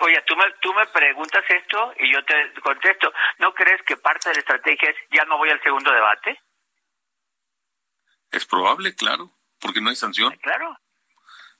oye, 0.00 0.22
tú 0.26 0.36
me, 0.36 0.44
tú 0.60 0.72
me 0.74 0.86
preguntas 0.86 1.44
esto 1.48 1.92
y 1.98 2.12
yo 2.12 2.24
te 2.24 2.52
contesto. 2.60 3.12
¿No 3.38 3.52
crees 3.52 3.82
que 3.82 3.96
parte 3.96 4.28
de 4.28 4.36
la 4.36 4.40
estrategia 4.40 4.90
es 4.90 4.96
ya 5.10 5.24
no 5.24 5.38
voy 5.38 5.50
al 5.50 5.62
segundo 5.62 5.90
debate? 5.92 6.40
Es 8.34 8.46
probable, 8.46 8.94
claro, 8.96 9.30
porque 9.60 9.80
no 9.80 9.90
hay 9.90 9.96
sanción. 9.96 10.34
Claro, 10.42 10.76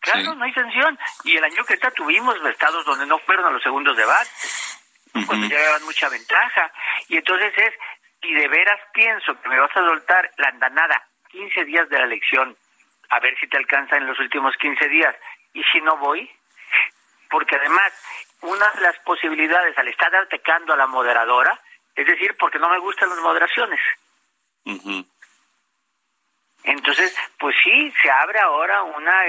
claro, 0.00 0.34
no 0.34 0.44
hay 0.44 0.52
sanción. 0.52 0.98
Y 1.22 1.36
el 1.36 1.44
año 1.44 1.64
que 1.64 1.74
está 1.74 1.90
tuvimos 1.92 2.34
estados 2.50 2.84
donde 2.84 3.06
no 3.06 3.18
fueron 3.20 3.46
a 3.46 3.50
los 3.50 3.62
segundos 3.62 3.96
debates, 3.96 4.80
cuando 5.26 5.46
ya 5.46 5.56
llevaban 5.56 5.84
mucha 5.84 6.08
ventaja. 6.08 6.72
Y 7.08 7.16
entonces 7.16 7.52
es, 7.56 7.74
y 8.22 8.34
de 8.34 8.48
veras 8.48 8.80
pienso 8.92 9.40
que 9.40 9.48
me 9.48 9.60
vas 9.60 9.70
a 9.70 9.80
soltar 9.80 10.30
la 10.38 10.48
andanada 10.48 11.00
15 11.30 11.64
días 11.64 11.88
de 11.88 11.98
la 11.98 12.04
elección, 12.06 12.56
a 13.10 13.20
ver 13.20 13.38
si 13.38 13.46
te 13.46 13.56
alcanza 13.56 13.96
en 13.96 14.06
los 14.06 14.18
últimos 14.18 14.56
15 14.56 14.88
días. 14.88 15.14
Y 15.52 15.62
si 15.70 15.80
no 15.80 15.96
voy, 15.98 16.28
porque 17.30 17.54
además 17.54 17.92
una 18.40 18.68
de 18.72 18.80
las 18.80 18.98
posibilidades 19.04 19.78
al 19.78 19.86
estar 19.86 20.14
atacando 20.14 20.74
a 20.74 20.76
la 20.76 20.88
moderadora, 20.88 21.56
es 21.94 22.06
decir, 22.06 22.34
porque 22.36 22.58
no 22.58 22.68
me 22.68 22.78
gustan 22.78 23.10
las 23.10 23.18
moderaciones. 23.18 23.80
Entonces, 26.64 27.14
pues 27.38 27.54
sí, 27.62 27.92
se 28.02 28.10
abre 28.10 28.40
ahora 28.40 28.82
una, 28.82 29.22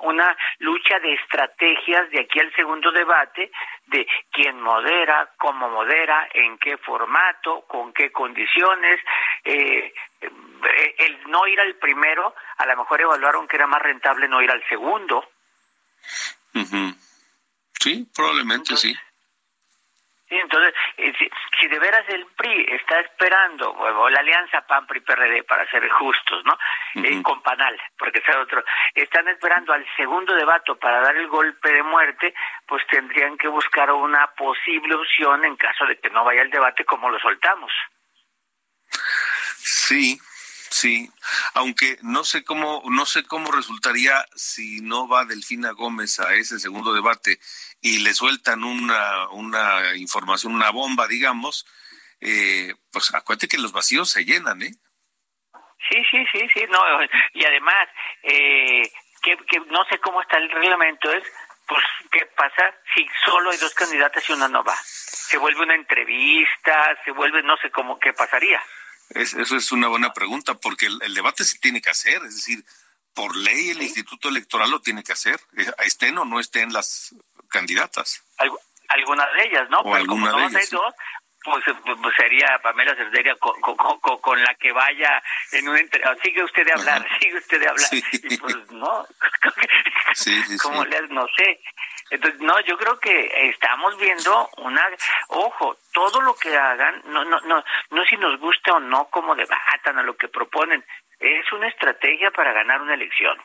una 0.00 0.36
lucha 0.58 0.98
de 1.00 1.12
estrategias 1.12 2.10
de 2.10 2.20
aquí 2.20 2.40
al 2.40 2.52
segundo 2.54 2.90
debate 2.90 3.50
de 3.86 4.06
quién 4.32 4.58
modera, 4.60 5.30
cómo 5.36 5.68
modera, 5.68 6.28
en 6.32 6.56
qué 6.56 6.78
formato, 6.78 7.66
con 7.68 7.92
qué 7.92 8.10
condiciones. 8.10 9.00
Eh, 9.44 9.92
eh, 10.22 10.94
el 10.98 11.30
no 11.30 11.46
ir 11.46 11.60
al 11.60 11.74
primero, 11.74 12.34
a 12.56 12.66
lo 12.66 12.76
mejor 12.78 13.02
evaluaron 13.02 13.46
que 13.46 13.56
era 13.56 13.66
más 13.66 13.82
rentable 13.82 14.26
no 14.26 14.40
ir 14.40 14.50
al 14.50 14.66
segundo. 14.68 15.24
Sí, 17.78 18.08
probablemente 18.14 18.76
sí. 18.78 18.96
Sí, 20.28 20.36
entonces, 20.36 20.74
eh, 20.98 21.12
si, 21.58 21.68
de 21.68 21.78
veras 21.78 22.04
el 22.08 22.26
PRI 22.36 22.66
está 22.68 23.00
esperando, 23.00 23.70
o 23.70 24.10
la 24.10 24.20
alianza 24.20 24.60
PAN-PRI-PRD, 24.60 25.42
para 25.44 25.68
ser 25.70 25.88
justos, 25.88 26.44
¿no? 26.44 26.58
Eh, 27.02 27.22
con 27.22 27.40
Panal, 27.42 27.80
porque 27.98 28.20
sea 28.20 28.38
otro, 28.40 28.62
están 28.94 29.26
esperando 29.28 29.72
al 29.72 29.86
segundo 29.96 30.34
debate 30.34 30.74
para 30.74 31.00
dar 31.00 31.16
el 31.16 31.28
golpe 31.28 31.72
de 31.72 31.82
muerte, 31.82 32.34
pues 32.66 32.86
tendrían 32.88 33.38
que 33.38 33.48
buscar 33.48 33.90
una 33.90 34.26
posible 34.34 34.96
opción 34.96 35.44
en 35.46 35.56
caso 35.56 35.86
de 35.86 35.98
que 35.98 36.10
no 36.10 36.24
vaya 36.24 36.42
el 36.42 36.50
debate 36.50 36.84
como 36.84 37.08
lo 37.08 37.18
soltamos. 37.18 37.72
Sí, 39.56 40.18
Sí, 40.80 41.10
aunque 41.54 41.98
no 42.02 42.22
sé 42.22 42.44
cómo 42.44 42.84
no 42.88 43.04
sé 43.04 43.24
cómo 43.24 43.50
resultaría 43.50 44.24
si 44.36 44.80
no 44.80 45.08
va 45.08 45.24
Delfina 45.24 45.72
Gómez 45.72 46.20
a 46.20 46.34
ese 46.34 46.60
segundo 46.60 46.92
debate 46.94 47.40
y 47.80 47.98
le 47.98 48.14
sueltan 48.14 48.62
una 48.62 49.28
una 49.30 49.96
información, 49.96 50.54
una 50.54 50.70
bomba, 50.70 51.08
digamos, 51.08 51.66
eh, 52.20 52.76
pues 52.92 53.12
acuérdate 53.12 53.48
que 53.48 53.58
los 53.58 53.72
vacíos 53.72 54.08
se 54.08 54.24
llenan, 54.24 54.62
¿eh? 54.62 54.70
Sí, 55.88 56.00
sí, 56.12 56.24
sí, 56.30 56.48
sí, 56.54 56.60
no, 56.70 56.78
y 57.34 57.44
además 57.44 57.88
eh, 58.22 58.88
que, 59.20 59.36
que 59.50 59.58
no 59.72 59.84
sé 59.86 59.98
cómo 59.98 60.22
está 60.22 60.36
el 60.36 60.48
reglamento 60.48 61.10
es 61.10 61.24
pues 61.66 61.84
qué 62.12 62.24
pasa 62.36 62.72
si 62.94 63.04
solo 63.24 63.50
hay 63.50 63.58
dos 63.58 63.74
candidatas 63.74 64.22
y 64.28 64.32
una 64.32 64.46
no 64.46 64.62
va. 64.62 64.76
Se 64.76 65.38
vuelve 65.38 65.64
una 65.64 65.74
entrevista, 65.74 66.96
se 67.04 67.10
vuelve 67.10 67.42
no 67.42 67.56
sé 67.56 67.68
cómo 67.72 67.98
qué 67.98 68.12
pasaría. 68.12 68.62
Es, 69.10 69.34
eso 69.34 69.56
es 69.56 69.72
una 69.72 69.88
buena 69.88 70.12
pregunta, 70.12 70.54
porque 70.54 70.86
el, 70.86 71.14
debate 71.14 71.44
se 71.44 71.58
tiene 71.58 71.80
que 71.80 71.90
hacer, 71.90 72.22
es 72.24 72.36
decir, 72.36 72.64
por 73.14 73.34
ley 73.36 73.70
el 73.70 73.82
Instituto 73.82 74.28
Electoral 74.28 74.70
lo 74.70 74.80
tiene 74.80 75.02
que 75.02 75.12
hacer, 75.12 75.40
eh, 75.56 75.70
estén 75.84 76.18
o 76.18 76.24
no 76.24 76.40
estén 76.40 76.72
las 76.72 77.14
candidatas. 77.48 78.22
algunas 78.88 79.32
de 79.34 79.44
ellas, 79.44 79.70
¿no? 79.70 79.82
Pero 79.82 80.06
como 80.06 80.30
de 80.30 80.46
ellas, 80.46 80.70
dos, 80.70 80.94
pues, 81.44 81.64
pues, 81.84 82.16
sería 82.16 82.58
Pamela 82.62 82.94
Cerderia 82.94 83.34
con, 83.36 83.58
con, 83.60 84.18
con, 84.20 84.42
la 84.42 84.54
que 84.56 84.72
vaya 84.72 85.22
en 85.52 85.68
un 85.68 85.78
entre... 85.78 86.02
sigue 86.22 86.42
usted 86.44 86.64
de 86.66 86.72
hablar, 86.72 87.06
sigue 87.20 87.38
usted 87.38 87.60
de 87.60 87.68
hablar, 87.68 87.88
y 87.92 88.36
pues 88.36 88.56
no, 88.72 89.06
sí, 90.14 90.42
sí, 90.44 90.58
como 90.58 90.84
les 90.84 91.08
no 91.10 91.26
sé. 91.36 91.60
Entonces, 92.10 92.40
no, 92.40 92.58
yo 92.60 92.76
creo 92.78 92.98
que 92.98 93.50
estamos 93.50 93.96
viendo 93.98 94.48
una, 94.58 94.82
ojo, 95.28 95.76
todo 95.92 96.20
lo 96.22 96.34
que 96.36 96.56
hagan, 96.56 97.02
no, 97.06 97.24
no, 97.24 97.40
no, 97.40 97.62
no 97.90 98.04
si 98.06 98.16
nos 98.16 98.40
gusta 98.40 98.72
o 98.72 98.80
no 98.80 99.08
cómo 99.10 99.34
debatan 99.34 99.98
a 99.98 100.02
lo 100.02 100.16
que 100.16 100.28
proponen, 100.28 100.84
es 101.18 101.52
una 101.52 101.68
estrategia 101.68 102.30
para 102.30 102.52
ganar 102.52 102.80
una 102.80 102.94
elección. 102.94 103.38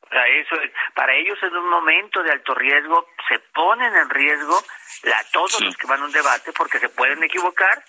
O 0.00 0.10
sea, 0.10 0.26
eso 0.26 0.56
para 0.94 1.14
ellos 1.14 1.36
es 1.42 1.52
un 1.52 1.68
momento 1.68 2.22
de 2.22 2.32
alto 2.32 2.54
riesgo, 2.54 3.08
se 3.28 3.38
ponen 3.52 3.94
en 3.94 4.08
riesgo 4.08 4.62
la, 5.02 5.22
todos 5.32 5.60
los 5.60 5.76
que 5.76 5.86
van 5.86 6.00
a 6.00 6.06
un 6.06 6.12
debate 6.12 6.52
porque 6.52 6.78
se 6.78 6.88
pueden 6.88 7.22
equivocar 7.22 7.84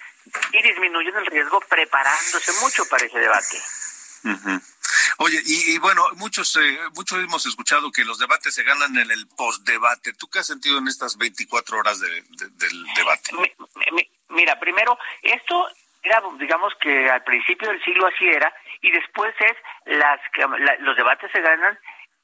y 0.51 0.61
disminuyen 0.61 1.15
el 1.15 1.25
riesgo 1.27 1.61
preparándose 1.61 2.51
mucho 2.61 2.83
para 2.89 3.05
ese 3.05 3.19
debate. 3.19 3.57
Oye, 5.21 5.37
y, 5.45 5.77
bueno, 5.79 6.05
muchos 6.15 6.55
eh, 6.55 6.79
muchos 6.95 7.19
hemos 7.19 7.45
escuchado 7.45 7.91
que 7.91 8.05
los 8.05 8.19
debates 8.19 8.55
se 8.55 8.63
ganan 8.63 8.97
en 8.97 9.11
el 9.11 9.27
postdebate. 9.35 10.13
¿Tú 10.13 10.29
qué 10.29 10.39
has 10.39 10.47
sentido 10.47 10.77
en 10.77 10.87
estas 10.87 11.17
24 11.17 11.77
horas 11.77 11.99
del 11.99 12.85
debate? 12.95 13.31
mira, 14.29 14.57
primero, 14.59 14.97
esto 15.21 15.67
era, 16.03 16.23
digamos 16.39 16.73
que 16.79 17.09
al 17.09 17.21
principio 17.25 17.67
del 17.67 17.83
siglo 17.83 18.07
así 18.07 18.29
era, 18.29 18.53
y 18.81 18.91
después 18.91 19.35
es 19.41 19.57
las 19.97 20.21
los 20.79 20.95
debates 20.95 21.29
se 21.33 21.41
ganan 21.41 21.77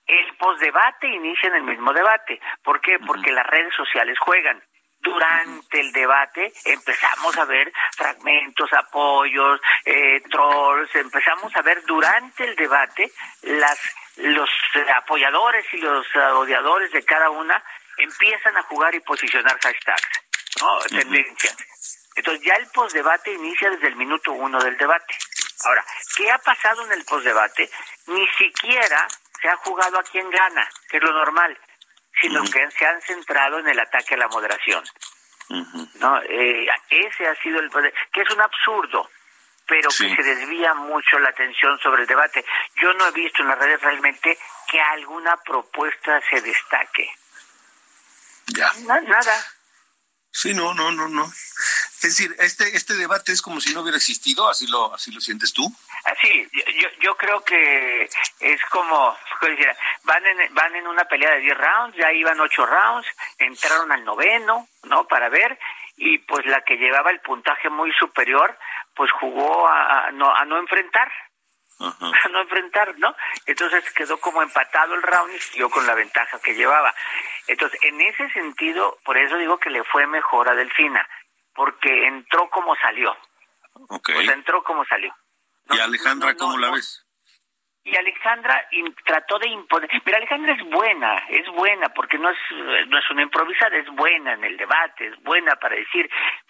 el 0.07 0.37
postdebate 0.37 1.07
inicia 1.07 1.49
en 1.49 1.55
el 1.55 1.63
mismo 1.63 1.91
debate. 1.91 2.39
¿Por 2.63 2.79
qué? 2.79 2.97
Porque 2.99 3.33
las 3.33 3.45
redes 3.47 3.73
sociales 3.75 4.17
juegan 4.19 4.63
durante 5.05 5.79
el 5.79 5.91
debate 5.91 6.51
empezamos 6.65 7.37
a 7.37 7.45
ver 7.45 7.71
fragmentos, 7.95 8.73
apoyos, 8.73 9.61
eh, 9.85 10.19
trolls, 10.31 10.93
empezamos 10.95 11.55
a 11.55 11.61
ver 11.61 11.83
durante 11.85 12.43
el 12.43 12.55
debate 12.55 13.11
las 13.43 13.79
los 14.17 14.49
apoyadores 14.95 15.65
y 15.73 15.77
los 15.77 16.05
odiadores 16.15 16.91
de 16.91 17.03
cada 17.03 17.29
una 17.29 17.61
empiezan 17.97 18.57
a 18.57 18.63
jugar 18.63 18.95
y 18.95 19.01
posicionar 19.01 19.59
hashtags, 19.59 20.21
¿no? 20.61 20.79
Tendencias. 20.79 21.55
Entonces 22.15 22.43
ya 22.45 22.55
el 22.55 22.67
postdebate 22.67 23.33
inicia 23.33 23.69
desde 23.69 23.87
el 23.87 23.97
minuto 23.97 24.31
uno 24.31 24.57
del 24.63 24.77
debate. 24.77 25.13
Ahora, 25.65 25.83
¿qué 26.15 26.31
ha 26.31 26.37
pasado 26.39 26.85
en 26.85 26.93
el 26.93 27.03
postdebate? 27.03 27.69
Ni 28.07 28.25
siquiera 28.37 29.05
se 29.41 29.49
ha 29.49 29.57
jugado 29.57 29.99
a 29.99 30.03
quien 30.03 30.29
gana, 30.29 30.67
que 30.89 30.97
es 30.97 31.03
lo 31.03 31.11
normal 31.11 31.57
sino 32.21 32.43
que 32.43 32.69
se 32.71 32.85
han 32.85 33.01
centrado 33.01 33.59
en 33.59 33.67
el 33.67 33.79
ataque 33.79 34.15
a 34.15 34.17
la 34.17 34.27
moderación. 34.27 34.83
no 35.49 36.21
eh, 36.23 36.67
Ese 36.89 37.27
ha 37.27 37.35
sido 37.41 37.59
el 37.59 37.69
que 38.13 38.21
es 38.21 38.29
un 38.31 38.41
absurdo, 38.41 39.09
pero 39.67 39.89
que 39.89 40.15
se 40.15 40.23
desvía 40.23 40.73
mucho 40.73 41.19
la 41.19 41.29
atención 41.29 41.77
sobre 41.79 42.03
el 42.03 42.07
debate. 42.07 42.45
Yo 42.81 42.93
no 42.93 43.07
he 43.07 43.11
visto 43.11 43.41
en 43.41 43.49
las 43.49 43.59
redes 43.59 43.81
realmente 43.81 44.37
que 44.69 44.81
alguna 44.81 45.35
propuesta 45.37 46.21
se 46.29 46.41
destaque. 46.41 47.09
Ya. 48.47 48.71
nada. 48.83 49.45
Sí, 50.31 50.53
no, 50.53 50.73
no, 50.73 50.91
no, 50.91 51.07
no. 51.07 51.31
Es 52.05 52.15
decir, 52.15 52.35
este 52.37 52.77
este 52.77 52.93
debate 52.93 53.31
es 53.31 53.41
como 53.41 53.59
si 53.59 53.73
no 53.73 53.81
hubiera 53.81 53.97
existido, 53.97 54.47
así 54.47 54.67
lo 54.67 54.93
así 54.93 55.11
lo 55.11 55.19
sientes 55.19 55.51
tú. 55.51 55.63
Sí, 56.21 56.47
yo, 56.53 56.87
yo 57.01 57.17
creo 57.17 57.43
que 57.43 58.07
es 58.41 58.61
como, 58.69 59.17
van 60.03 60.25
en, 60.27 60.53
van 60.53 60.75
en 60.75 60.85
una 60.85 61.05
pelea 61.05 61.31
de 61.31 61.39
10 61.39 61.57
rounds, 61.57 61.97
ya 61.97 62.13
iban 62.13 62.39
8 62.39 62.63
rounds, 62.63 63.07
entraron 63.39 63.91
al 63.91 64.05
noveno, 64.05 64.67
¿no? 64.83 65.07
Para 65.07 65.29
ver, 65.29 65.57
y 65.97 66.19
pues 66.19 66.45
la 66.45 66.61
que 66.61 66.77
llevaba 66.77 67.09
el 67.09 67.21
puntaje 67.21 67.71
muy 67.71 67.91
superior, 67.93 68.55
pues 68.95 69.11
jugó 69.13 69.67
a, 69.67 70.11
no, 70.11 70.31
a 70.31 70.45
no 70.45 70.59
enfrentar, 70.59 71.11
a 71.79 72.27
no 72.29 72.41
enfrentar, 72.41 72.99
¿no? 72.99 73.15
Entonces 73.47 73.83
quedó 73.93 74.19
como 74.19 74.43
empatado 74.43 74.93
el 74.93 75.01
round 75.01 75.33
y 75.33 75.39
siguió 75.39 75.71
con 75.71 75.87
la 75.87 75.95
ventaja 75.95 76.39
que 76.39 76.53
llevaba. 76.53 76.93
Entonces, 77.47 77.79
en 77.81 77.99
ese 77.99 78.29
sentido, 78.29 78.99
por 79.03 79.17
eso 79.17 79.37
digo 79.37 79.57
que 79.57 79.71
le 79.71 79.83
fue 79.83 80.05
mejor 80.05 80.49
a 80.49 80.55
Delfina, 80.55 81.07
porque 81.55 82.07
entró 82.07 82.49
como 82.49 82.75
salió. 82.75 83.15
Okay. 83.89 84.15
Pues 84.15 84.29
entró 84.29 84.63
como 84.63 84.85
salió. 84.85 85.13
¿Y 85.71 85.79
Alejandra 85.79 86.35
cómo 86.35 86.57
la 86.57 86.71
ves? 86.71 87.01
Y 87.83 87.95
Alejandra 87.95 88.67
trató 89.05 89.37
de 89.37 89.47
imponer. 89.47 89.89
Mira, 90.05 90.17
Alejandra 90.17 90.53
es 90.53 90.63
buena, 90.71 91.17
es 91.29 91.47
buena, 91.51 91.89
porque 91.89 92.17
no 92.17 92.31
es, 92.31 92.37
no 92.87 92.97
es 92.97 93.09
una 93.11 93.21
improvisada, 93.21 93.77
es 93.77 93.87
buena 93.91 94.33
en 94.33 94.43
el 94.43 94.57
debate, 94.57 95.07
es 95.07 95.23
buena 95.23 95.55
para 95.57 95.75
decir, 95.75 96.09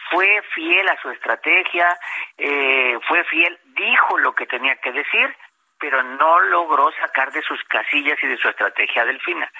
fue 0.09 0.41
fiel 0.53 0.87
a 0.87 1.01
su 1.01 1.09
estrategia, 1.09 1.97
eh, 2.37 2.97
fue 3.05 3.25
fiel, 3.25 3.59
dijo 3.65 4.17
lo 4.17 4.33
que 4.33 4.45
tenía 4.45 4.77
que 4.77 4.93
decir, 4.93 5.35
pero 5.77 6.01
no 6.03 6.39
logró 6.39 6.89
sacar 7.01 7.33
de 7.33 7.41
sus 7.41 7.61
casillas 7.65 8.17
y 8.23 8.27
de 8.27 8.37
su 8.37 8.47
estrategia 8.47 9.01
a 9.01 9.05
Delfina. 9.05 9.51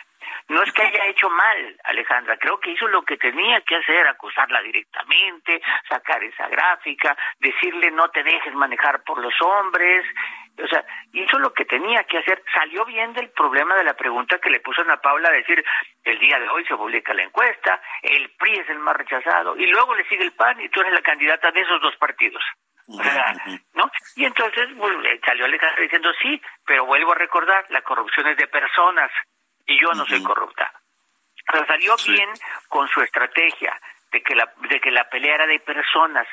No 0.50 0.62
es 0.62 0.72
que 0.74 0.84
haya 0.84 1.06
hecho 1.08 1.30
mal, 1.30 1.80
Alejandra, 1.84 2.38
creo 2.38 2.60
que 2.60 2.72
hizo 2.72 2.88
lo 2.88 3.04
que 3.04 3.18
tenía 3.18 3.62
que 3.62 3.76
hacer, 3.76 4.08
acusarla 4.08 4.62
directamente, 4.62 5.62
sacar 5.90 6.24
esa 6.24 6.48
gráfica, 6.48 7.18
decirle 7.40 7.92
no 7.92 8.10
te 8.10 8.24
dejes 8.24 8.54
manejar 8.54 9.04
por 9.04 9.20
los 9.20 9.34
hombres, 9.42 10.06
o 10.64 10.68
sea, 10.68 10.86
hizo 11.14 11.38
lo 11.40 11.54
que 11.54 11.66
tenía 11.66 12.04
que 12.04 12.18
hacer, 12.18 12.44
salió 12.54 12.86
bien 12.86 13.14
del 13.14 13.30
problema 13.32 13.76
de 13.76 13.84
la 13.84 13.94
pregunta 13.94 14.40
que 14.40 14.50
le 14.50 14.62
puso 14.62 14.82
a 14.82 14.84
Ana 14.86 14.98
Paula, 14.98 15.30
decir, 15.30 15.64
el 16.04 16.20
día 16.20 16.40
de 16.40 16.50
hoy 16.50 16.64
se 16.66 16.76
publica 16.76 17.14
la 17.14 17.24
encuesta, 17.24 17.82
el 18.02 18.30
PRI 18.38 18.60
es 18.60 18.70
el 18.70 18.80
más 18.80 18.96
rechazado, 18.96 19.58
y 19.58 19.66
luego 19.68 19.96
le 19.96 20.08
sigue 20.08 20.24
el 20.24 20.34
PAN 20.34 20.62
y 20.62 20.70
tú 20.70 20.82
eres 20.82 20.94
la 20.94 21.02
candidata 21.02 21.52
de 21.52 21.62
esos 21.62 21.82
dos 21.82 21.96
partidos. 21.98 22.44
¿no? 23.74 23.90
Y 24.16 24.26
entonces 24.26 24.70
pues, 24.78 24.94
salió 25.26 25.46
Alejandra 25.46 25.82
diciendo 25.82 26.10
sí, 26.22 26.42
pero 26.66 26.86
vuelvo 26.86 27.14
a 27.14 27.16
recordar, 27.16 27.66
la 27.70 27.82
corrupción 27.82 28.28
es 28.28 28.38
de 28.38 28.48
personas, 28.48 29.12
y 29.68 29.82
yo 29.82 29.92
no 29.94 30.06
soy 30.06 30.22
corrupta. 30.24 30.72
Pero 31.52 31.66
salió 31.66 31.96
bien 32.08 32.30
con 32.68 32.88
su 32.90 33.02
estrategia 33.02 33.80
de 34.12 34.22
que 34.24 34.36
la 34.36 34.52
de 34.70 34.80
que 34.80 34.92
la 34.92 35.08
pelea 35.10 35.36
era 35.36 35.48
de 35.48 35.60
personas, 35.60 36.28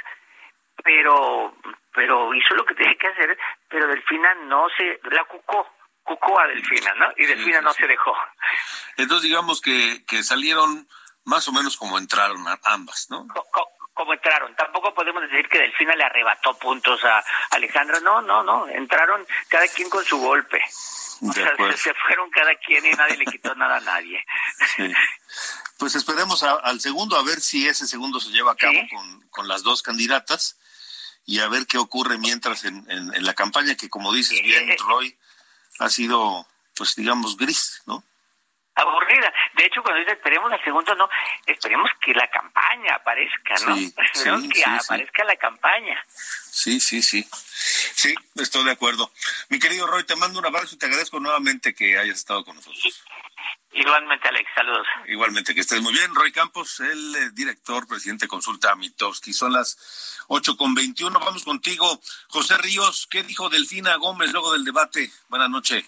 pero 0.83 1.55
pero 1.93 2.35
hizo 2.35 2.55
lo 2.55 2.65
que 2.65 2.75
tenía 2.79 2.95
que 2.95 3.09
hacer, 3.09 3.39
pero 3.69 3.87
Delfina 3.89 4.35
no 4.47 4.67
se 4.77 5.01
la 5.11 5.25
cucó, 5.25 5.67
cucó 6.03 6.41
a 6.41 6.47
Delfina, 6.47 6.95
¿no? 6.95 7.13
Y 7.17 7.27
Delfina 7.27 7.61
no 7.61 7.73
se 7.73 7.87
dejó. 7.87 8.17
Entonces 8.97 9.29
digamos 9.29 9.61
que 9.61 10.05
que 10.07 10.23
salieron 10.23 10.89
más 11.25 11.47
o 11.49 11.53
menos 11.53 11.77
como 11.77 11.99
entraron 11.99 12.45
ambas, 12.65 13.09
¿no? 13.11 13.27
Como 13.95 14.15
entraron. 14.15 14.55
Tampoco 14.57 14.95
podemos 14.95 15.23
decir 15.23 15.49
que 15.49 15.59
Delfina 15.59 15.95
le 15.95 16.05
arrebató 16.05 16.59
puntos 16.59 17.03
a 17.05 17.25
Alejandra. 17.51 18.01
No, 18.01 18.23
no, 18.23 18.43
no. 18.43 18.69
Entraron 18.69 19.27
cada 19.49 19.67
quien 19.69 19.91
con 19.91 20.05
su 20.05 20.19
golpe. 20.19 20.63
O 21.29 21.33
sea, 21.33 21.55
se, 21.77 21.95
fueron 21.95 22.31
cada 22.31 22.55
quien 22.57 22.85
y 22.85 22.91
nadie 22.91 23.17
le 23.17 23.27
quitó 23.27 23.55
nada 23.55 23.77
a 23.77 23.81
nadie. 23.81 24.25
Pues 25.79 25.95
esperemos 25.95 26.43
al 26.43 26.81
segundo 26.81 27.17
a 27.17 27.25
ver 27.25 27.41
si 27.41 27.67
ese 27.67 27.87
segundo 27.87 28.21
se 28.21 28.31
lleva 28.31 28.53
a 28.53 28.57
cabo 28.57 28.79
con, 28.91 29.21
con 29.31 29.49
las 29.49 29.63
dos 29.63 29.83
candidatas 29.83 30.57
y 31.25 31.41
a 31.41 31.49
ver 31.49 31.67
qué 31.67 31.79
ocurre 31.79 32.19
mientras 32.19 32.65
en, 32.65 32.89
en, 32.91 33.25
la 33.25 33.35
campaña 33.35 33.77
que 33.77 33.89
como 33.89 34.13
dices 34.13 34.41
bien 34.43 34.77
Roy 34.87 35.17
ha 35.79 35.89
sido 35.89 36.47
pues 36.75 36.95
digamos 36.95 37.37
gris. 37.37 37.72
Aburrida. 38.75 39.33
De 39.55 39.67
hecho, 39.67 39.83
cuando 39.83 40.01
dice 40.01 40.13
esperemos 40.13 40.53
al 40.53 40.63
segundo, 40.65 40.95
no, 40.95 41.09
esperemos 41.47 41.91
que 42.01 42.15
la 42.15 42.29
campaña 42.29 42.95
aparezca, 42.97 43.55
¿no? 43.67 43.77
esperemos 44.15 44.49
que 44.53 44.65
aparezca 44.65 45.25
la 45.25 45.37
campaña. 45.37 46.03
Sí, 46.09 46.81
sí, 46.81 47.03
sí. 47.03 47.27
Sí, 47.33 48.15
estoy 48.37 48.65
de 48.65 48.73
acuerdo. 48.73 49.11
Mi 49.49 49.59
querido 49.59 49.87
Roy, 49.87 50.05
te 50.05 50.17
mando 50.17 50.39
un 50.39 50.47
abrazo 50.47 50.75
y 50.75 50.79
te 50.79 50.87
agradezco 50.87 51.21
nuevamente 51.21 51.75
que 51.75 51.99
hayas 51.99 52.17
estado 52.17 52.45
con 52.45 52.57
nosotros. 52.57 53.05
Igualmente, 53.75 54.29
Alex, 54.29 54.51
saludos. 54.55 54.87
Igualmente, 55.07 55.55
que 55.55 55.63
estés 55.63 55.81
muy 55.81 55.93
bien. 55.93 56.15
Roy 56.15 56.31
Campos, 56.31 56.81
el 56.81 57.17
eh, 57.17 57.31
director, 57.33 57.87
presidente 57.89 58.29
consulta 58.29 58.75
Mitowski. 58.75 59.33
Son 59.33 59.53
las 59.53 60.19
ocho 60.29 60.57
con 60.57 60.75
veintiuno. 60.75 61.19
Vamos 61.21 61.45
contigo. 61.45 62.01
José 62.29 62.59
Ríos, 62.59 63.07
¿qué 63.11 63.23
dijo 63.23 63.49
Delfina 63.49 63.97
Gómez 63.97 64.33
luego 64.33 64.53
del 64.53 64.65
debate? 64.65 65.11
Buenas 65.29 65.49
noches. 65.49 65.85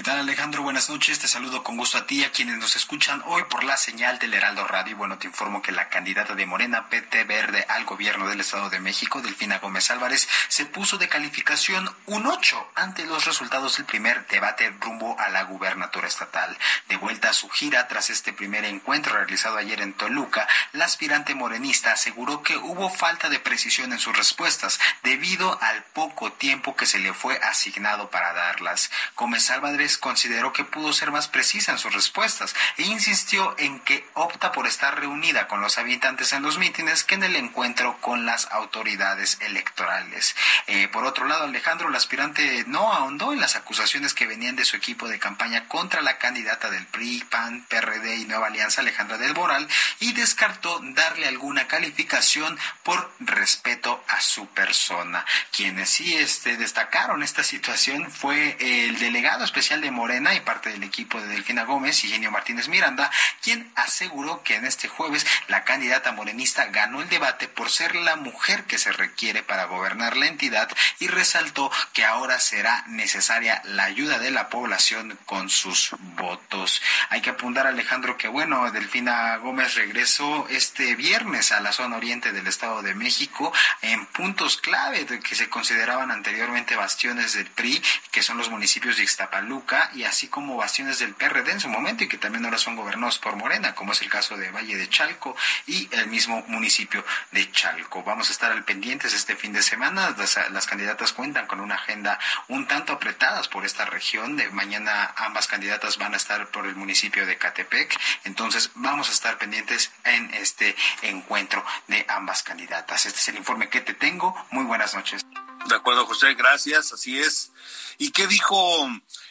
¿Qué 0.00 0.04
tal 0.04 0.18
Alejandro? 0.18 0.62
Buenas 0.62 0.88
noches. 0.88 1.18
Te 1.18 1.28
saludo 1.28 1.62
con 1.62 1.76
gusto 1.76 1.98
a 1.98 2.06
ti, 2.06 2.24
a 2.24 2.32
quienes 2.32 2.56
nos 2.56 2.74
escuchan 2.74 3.22
hoy 3.26 3.42
por 3.50 3.64
la 3.64 3.76
señal 3.76 4.18
del 4.18 4.32
Heraldo 4.32 4.66
Radio. 4.66 4.96
Bueno, 4.96 5.18
te 5.18 5.26
informo 5.26 5.60
que 5.60 5.72
la 5.72 5.90
candidata 5.90 6.34
de 6.34 6.46
Morena 6.46 6.88
PT 6.88 7.24
Verde 7.24 7.66
al 7.68 7.84
gobierno 7.84 8.26
del 8.26 8.40
Estado 8.40 8.70
de 8.70 8.80
México, 8.80 9.20
Delfina 9.20 9.58
Gómez 9.58 9.90
Álvarez, 9.90 10.26
se 10.48 10.64
puso 10.64 10.96
de 10.96 11.10
calificación 11.10 11.94
un 12.06 12.26
8 12.26 12.70
ante 12.76 13.04
los 13.04 13.26
resultados 13.26 13.76
del 13.76 13.84
primer 13.84 14.26
debate 14.28 14.74
rumbo 14.80 15.20
a 15.20 15.28
la 15.28 15.42
gubernatura 15.42 16.08
estatal. 16.08 16.56
De 16.88 16.96
vuelta 16.96 17.28
a 17.28 17.34
su 17.34 17.50
gira 17.50 17.86
tras 17.86 18.08
este 18.08 18.32
primer 18.32 18.64
encuentro 18.64 19.12
realizado 19.12 19.58
ayer 19.58 19.82
en 19.82 19.92
Toluca, 19.92 20.48
la 20.72 20.86
aspirante 20.86 21.34
morenista 21.34 21.92
aseguró 21.92 22.42
que 22.42 22.56
hubo 22.56 22.88
falta 22.88 23.28
de 23.28 23.38
precisión 23.38 23.92
en 23.92 23.98
sus 23.98 24.16
respuestas 24.16 24.80
debido 25.02 25.60
al 25.60 25.84
poco 25.92 26.32
tiempo 26.32 26.74
que 26.74 26.86
se 26.86 27.00
le 27.00 27.12
fue 27.12 27.38
asignado 27.42 28.08
para 28.08 28.32
darlas. 28.32 28.90
Gómez 29.14 29.50
Álvarez 29.50 29.89
consideró 29.98 30.52
que 30.52 30.64
pudo 30.64 30.92
ser 30.92 31.10
más 31.10 31.28
precisa 31.28 31.72
en 31.72 31.78
sus 31.78 31.92
respuestas 31.92 32.54
e 32.76 32.82
insistió 32.82 33.54
en 33.58 33.80
que 33.80 34.06
opta 34.14 34.52
por 34.52 34.66
estar 34.66 34.98
reunida 34.98 35.48
con 35.48 35.60
los 35.60 35.78
habitantes 35.78 36.32
en 36.32 36.42
los 36.42 36.58
mítines 36.58 37.04
que 37.04 37.14
en 37.14 37.24
el 37.24 37.36
encuentro 37.36 37.98
con 38.00 38.26
las 38.26 38.50
autoridades 38.50 39.38
electorales. 39.40 40.34
Eh, 40.66 40.88
por 40.88 41.04
otro 41.04 41.26
lado, 41.26 41.44
Alejandro, 41.44 41.88
el 41.88 41.94
aspirante, 41.94 42.64
no 42.66 42.92
ahondó 42.92 43.32
en 43.32 43.40
las 43.40 43.56
acusaciones 43.56 44.14
que 44.14 44.26
venían 44.26 44.56
de 44.56 44.64
su 44.64 44.76
equipo 44.76 45.08
de 45.08 45.18
campaña 45.18 45.68
contra 45.68 46.02
la 46.02 46.18
candidata 46.18 46.70
del 46.70 46.86
PRI, 46.86 47.24
PAN, 47.30 47.64
PRD 47.68 48.16
y 48.16 48.24
Nueva 48.24 48.48
Alianza, 48.48 48.80
Alejandra 48.80 49.18
del 49.18 49.34
Moral, 49.34 49.68
y 50.00 50.12
descartó 50.12 50.80
darle 50.82 51.28
alguna 51.28 51.66
calificación 51.68 52.58
por 52.82 53.12
respeto 53.20 54.02
a 54.08 54.20
su 54.20 54.46
persona. 54.48 55.24
Quienes 55.52 55.90
sí 55.90 56.14
este, 56.14 56.56
destacaron 56.56 57.22
esta 57.22 57.44
situación 57.44 58.10
fue 58.10 58.56
el 58.60 58.98
delegado 58.98 59.44
especial 59.44 59.69
de 59.78 59.92
Morena 59.92 60.34
y 60.34 60.40
parte 60.40 60.70
del 60.70 60.82
equipo 60.82 61.20
de 61.20 61.28
Delfina 61.28 61.62
Gómez 61.62 62.02
y 62.02 62.08
Genio 62.08 62.32
Martínez 62.32 62.66
Miranda, 62.66 63.08
quien 63.40 63.70
aseguró 63.76 64.42
que 64.42 64.56
en 64.56 64.64
este 64.64 64.88
jueves 64.88 65.24
la 65.46 65.62
candidata 65.62 66.10
morenista 66.10 66.64
ganó 66.66 67.00
el 67.00 67.08
debate 67.08 67.46
por 67.46 67.70
ser 67.70 67.94
la 67.94 68.16
mujer 68.16 68.64
que 68.64 68.78
se 68.78 68.90
requiere 68.90 69.44
para 69.44 69.66
gobernar 69.66 70.16
la 70.16 70.26
entidad 70.26 70.68
y 70.98 71.06
resaltó 71.06 71.70
que 71.92 72.04
ahora 72.04 72.40
será 72.40 72.84
necesaria 72.88 73.62
la 73.64 73.84
ayuda 73.84 74.18
de 74.18 74.32
la 74.32 74.48
población 74.48 75.16
con 75.24 75.48
sus 75.48 75.94
votos. 76.16 76.82
Hay 77.10 77.20
que 77.20 77.30
apuntar, 77.30 77.68
Alejandro, 77.68 78.16
que 78.16 78.26
bueno, 78.26 78.68
Delfina 78.72 79.36
Gómez 79.36 79.76
regresó 79.76 80.48
este 80.48 80.96
viernes 80.96 81.52
a 81.52 81.60
la 81.60 81.72
zona 81.72 81.96
oriente 81.96 82.32
del 82.32 82.48
Estado 82.48 82.82
de 82.82 82.96
México 82.96 83.52
en 83.82 84.04
puntos 84.06 84.56
clave 84.56 85.06
que 85.06 85.34
se 85.36 85.48
consideraban 85.48 86.10
anteriormente 86.10 86.74
bastiones 86.74 87.34
del 87.34 87.46
PRI, 87.46 87.80
que 88.10 88.22
son 88.22 88.36
los 88.36 88.50
municipios 88.50 88.96
de 88.96 89.04
Ixtapaluca, 89.04 89.59
y 89.94 90.04
así 90.04 90.28
como 90.28 90.56
bastiones 90.56 90.98
del 90.98 91.14
PRD 91.14 91.52
en 91.52 91.60
su 91.60 91.68
momento 91.68 92.04
y 92.04 92.08
que 92.08 92.18
también 92.18 92.44
ahora 92.44 92.58
son 92.58 92.76
gobernados 92.76 93.18
por 93.18 93.36
Morena, 93.36 93.74
como 93.74 93.92
es 93.92 94.02
el 94.02 94.08
caso 94.08 94.36
de 94.36 94.50
Valle 94.50 94.76
de 94.76 94.88
Chalco 94.88 95.36
y 95.66 95.88
el 95.92 96.06
mismo 96.08 96.42
municipio 96.48 97.04
de 97.30 97.50
Chalco. 97.52 98.02
Vamos 98.02 98.28
a 98.28 98.32
estar 98.32 98.50
al 98.50 98.64
pendientes 98.64 99.14
este 99.14 99.36
fin 99.36 99.52
de 99.52 99.62
semana. 99.62 100.14
Las, 100.50 100.66
candidatas 100.66 101.12
cuentan 101.12 101.46
con 101.46 101.60
una 101.60 101.74
agenda 101.76 102.18
un 102.48 102.66
tanto 102.66 102.92
apretadas 102.92 103.48
por 103.48 103.64
esta 103.64 103.84
región. 103.84 104.36
De 104.36 104.48
mañana 104.50 105.12
ambas 105.16 105.46
candidatas 105.46 105.98
van 105.98 106.14
a 106.14 106.16
estar 106.16 106.48
por 106.48 106.66
el 106.66 106.74
municipio 106.74 107.26
de 107.26 107.38
Catepec. 107.38 107.98
Entonces 108.24 108.70
vamos 108.74 109.08
a 109.08 109.12
estar 109.12 109.38
pendientes 109.38 109.92
en 110.04 110.32
este 110.34 110.74
encuentro 111.02 111.64
de 111.88 112.04
ambas 112.08 112.42
candidatas. 112.42 113.06
Este 113.06 113.18
es 113.18 113.28
el 113.28 113.36
informe 113.36 113.68
que 113.68 113.80
te 113.80 113.94
tengo. 113.94 114.34
Muy 114.50 114.64
buenas 114.64 114.94
noches. 114.94 115.24
De 115.66 115.74
acuerdo, 115.74 116.06
José, 116.06 116.34
gracias. 116.34 116.92
Así 116.92 117.20
es. 117.20 117.52
¿Y 117.98 118.12
qué 118.12 118.26
dijo 118.26 118.88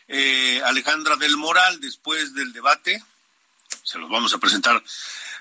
eh, 0.10 0.62
Alejandra 0.66 1.16
del 1.16 1.38
Moral 1.38 1.80
después 1.80 2.34
del 2.34 2.52
debate. 2.52 3.02
Se 3.84 4.00
los 4.00 4.10
vamos 4.10 4.34
a 4.34 4.40
presentar 4.40 4.84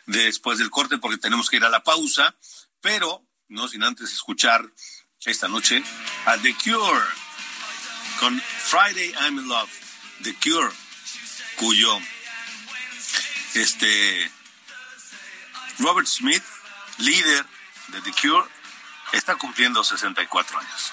después 0.07 0.59
del 0.59 0.71
corte 0.71 0.99
porque 0.99 1.19
tenemos 1.19 1.49
que 1.51 1.57
ir 1.57 1.65
a 1.65 1.71
la 1.71 1.83
pausa, 1.83 2.35
pero 2.81 3.23
no 3.49 3.67
sin 3.67 3.83
antes 3.83 4.13
escuchar 4.13 4.65
esta 5.25 5.49
noche 5.49 5.83
a 6.27 6.37
The 6.39 6.55
Cure 6.63 7.05
con 8.21 8.41
Friday 8.41 9.15
I'm 9.21 9.39
in 9.39 9.49
Love. 9.49 9.71
The 10.23 10.35
Cure, 10.35 10.71
cuyo 11.57 11.99
este 13.55 14.31
Robert 15.79 16.09
Smith, 16.09 16.43
líder 16.99 17.47
de 17.89 18.03
The 18.03 18.13
Cure, 18.13 18.47
está 19.13 19.37
cumpliendo 19.37 19.83
64 19.83 20.59
años. 20.59 20.93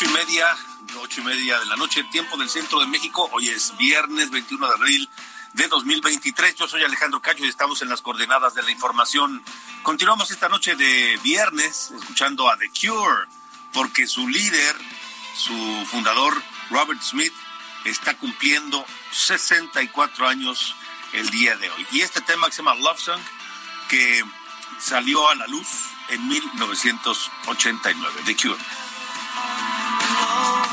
Ocho 0.00 0.08
y 0.08 0.14
media, 0.14 0.56
ocho 1.02 1.20
y 1.20 1.24
media 1.24 1.58
de 1.58 1.66
la 1.66 1.76
noche, 1.76 2.02
tiempo 2.04 2.38
del 2.38 2.48
centro 2.48 2.80
de 2.80 2.86
México. 2.86 3.28
Hoy 3.34 3.50
es 3.50 3.76
viernes 3.76 4.30
21 4.30 4.66
de 4.66 4.74
abril 4.74 5.10
de 5.52 5.68
2023. 5.68 6.54
Yo 6.54 6.66
soy 6.66 6.82
Alejandro 6.82 7.20
Cacho 7.20 7.44
y 7.44 7.48
estamos 7.48 7.82
en 7.82 7.90
las 7.90 8.00
coordenadas 8.00 8.54
de 8.54 8.62
la 8.62 8.70
información. 8.70 9.42
Continuamos 9.82 10.30
esta 10.30 10.48
noche 10.48 10.74
de 10.74 11.18
viernes 11.22 11.90
escuchando 11.90 12.48
a 12.48 12.56
The 12.56 12.70
Cure, 12.70 13.26
porque 13.74 14.06
su 14.06 14.26
líder, 14.26 14.74
su 15.34 15.86
fundador, 15.90 16.42
Robert 16.70 17.02
Smith, 17.02 17.34
está 17.84 18.16
cumpliendo 18.16 18.86
64 19.12 20.28
años 20.28 20.74
el 21.12 21.28
día 21.28 21.56
de 21.56 21.68
hoy. 21.68 21.86
Y 21.92 22.00
este 22.00 22.22
tema 22.22 22.46
que 22.46 22.54
se 22.54 22.62
llama 22.62 22.74
Love 22.76 23.00
Song, 23.00 23.20
que 23.90 24.24
salió 24.78 25.28
a 25.28 25.34
la 25.34 25.46
luz 25.46 25.68
en 26.08 26.26
1989, 26.26 28.22
The 28.24 28.36
Cure. 28.36 28.56
Ruta 30.10 30.69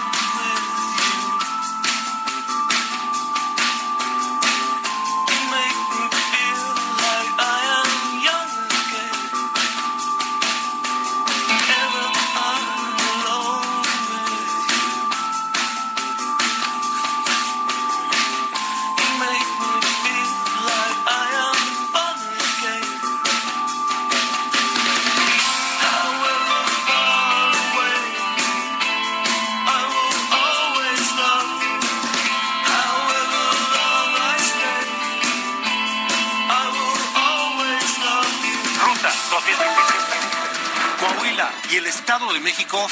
Coahuila 41.07 41.51
y 41.71 41.75
el 41.77 41.85
Estado 41.85 42.33
de 42.33 42.39
México 42.39 42.85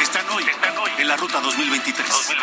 están 0.00 0.28
hoy, 0.30 0.44
en 0.98 1.08
la 1.08 1.16
Ruta 1.16 1.40
2023. 1.40 2.36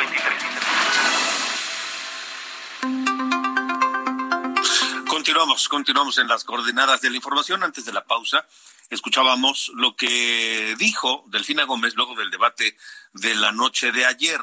Continuamos, 5.08 5.70
continuamos 5.70 6.18
en 6.18 6.28
las 6.28 6.44
coordenadas 6.44 7.02
de 7.02 7.10
la 7.10 7.16
información. 7.16 7.64
Antes 7.64 7.86
de 7.86 7.94
la 7.94 8.04
pausa, 8.04 8.46
escuchábamos 8.90 9.72
lo 9.76 9.96
que 9.96 10.76
dijo 10.78 11.24
Delfina 11.28 11.64
Gómez 11.64 11.96
luego 11.96 12.16
del 12.16 12.30
debate 12.30 12.76
de 13.14 13.36
la 13.36 13.52
noche 13.52 13.92
de 13.92 14.06
ayer. 14.06 14.42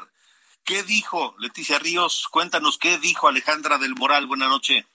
¿Qué 0.63 0.83
dijo 0.83 1.35
Leticia 1.39 1.79
Ríos? 1.79 2.27
Cuéntanos 2.29 2.77
qué 2.77 2.97
dijo 2.97 3.27
Alejandra 3.27 3.77
del 3.77 3.95
Moral. 3.95 4.25
Buenas 4.25 4.49
noches. 4.49 4.85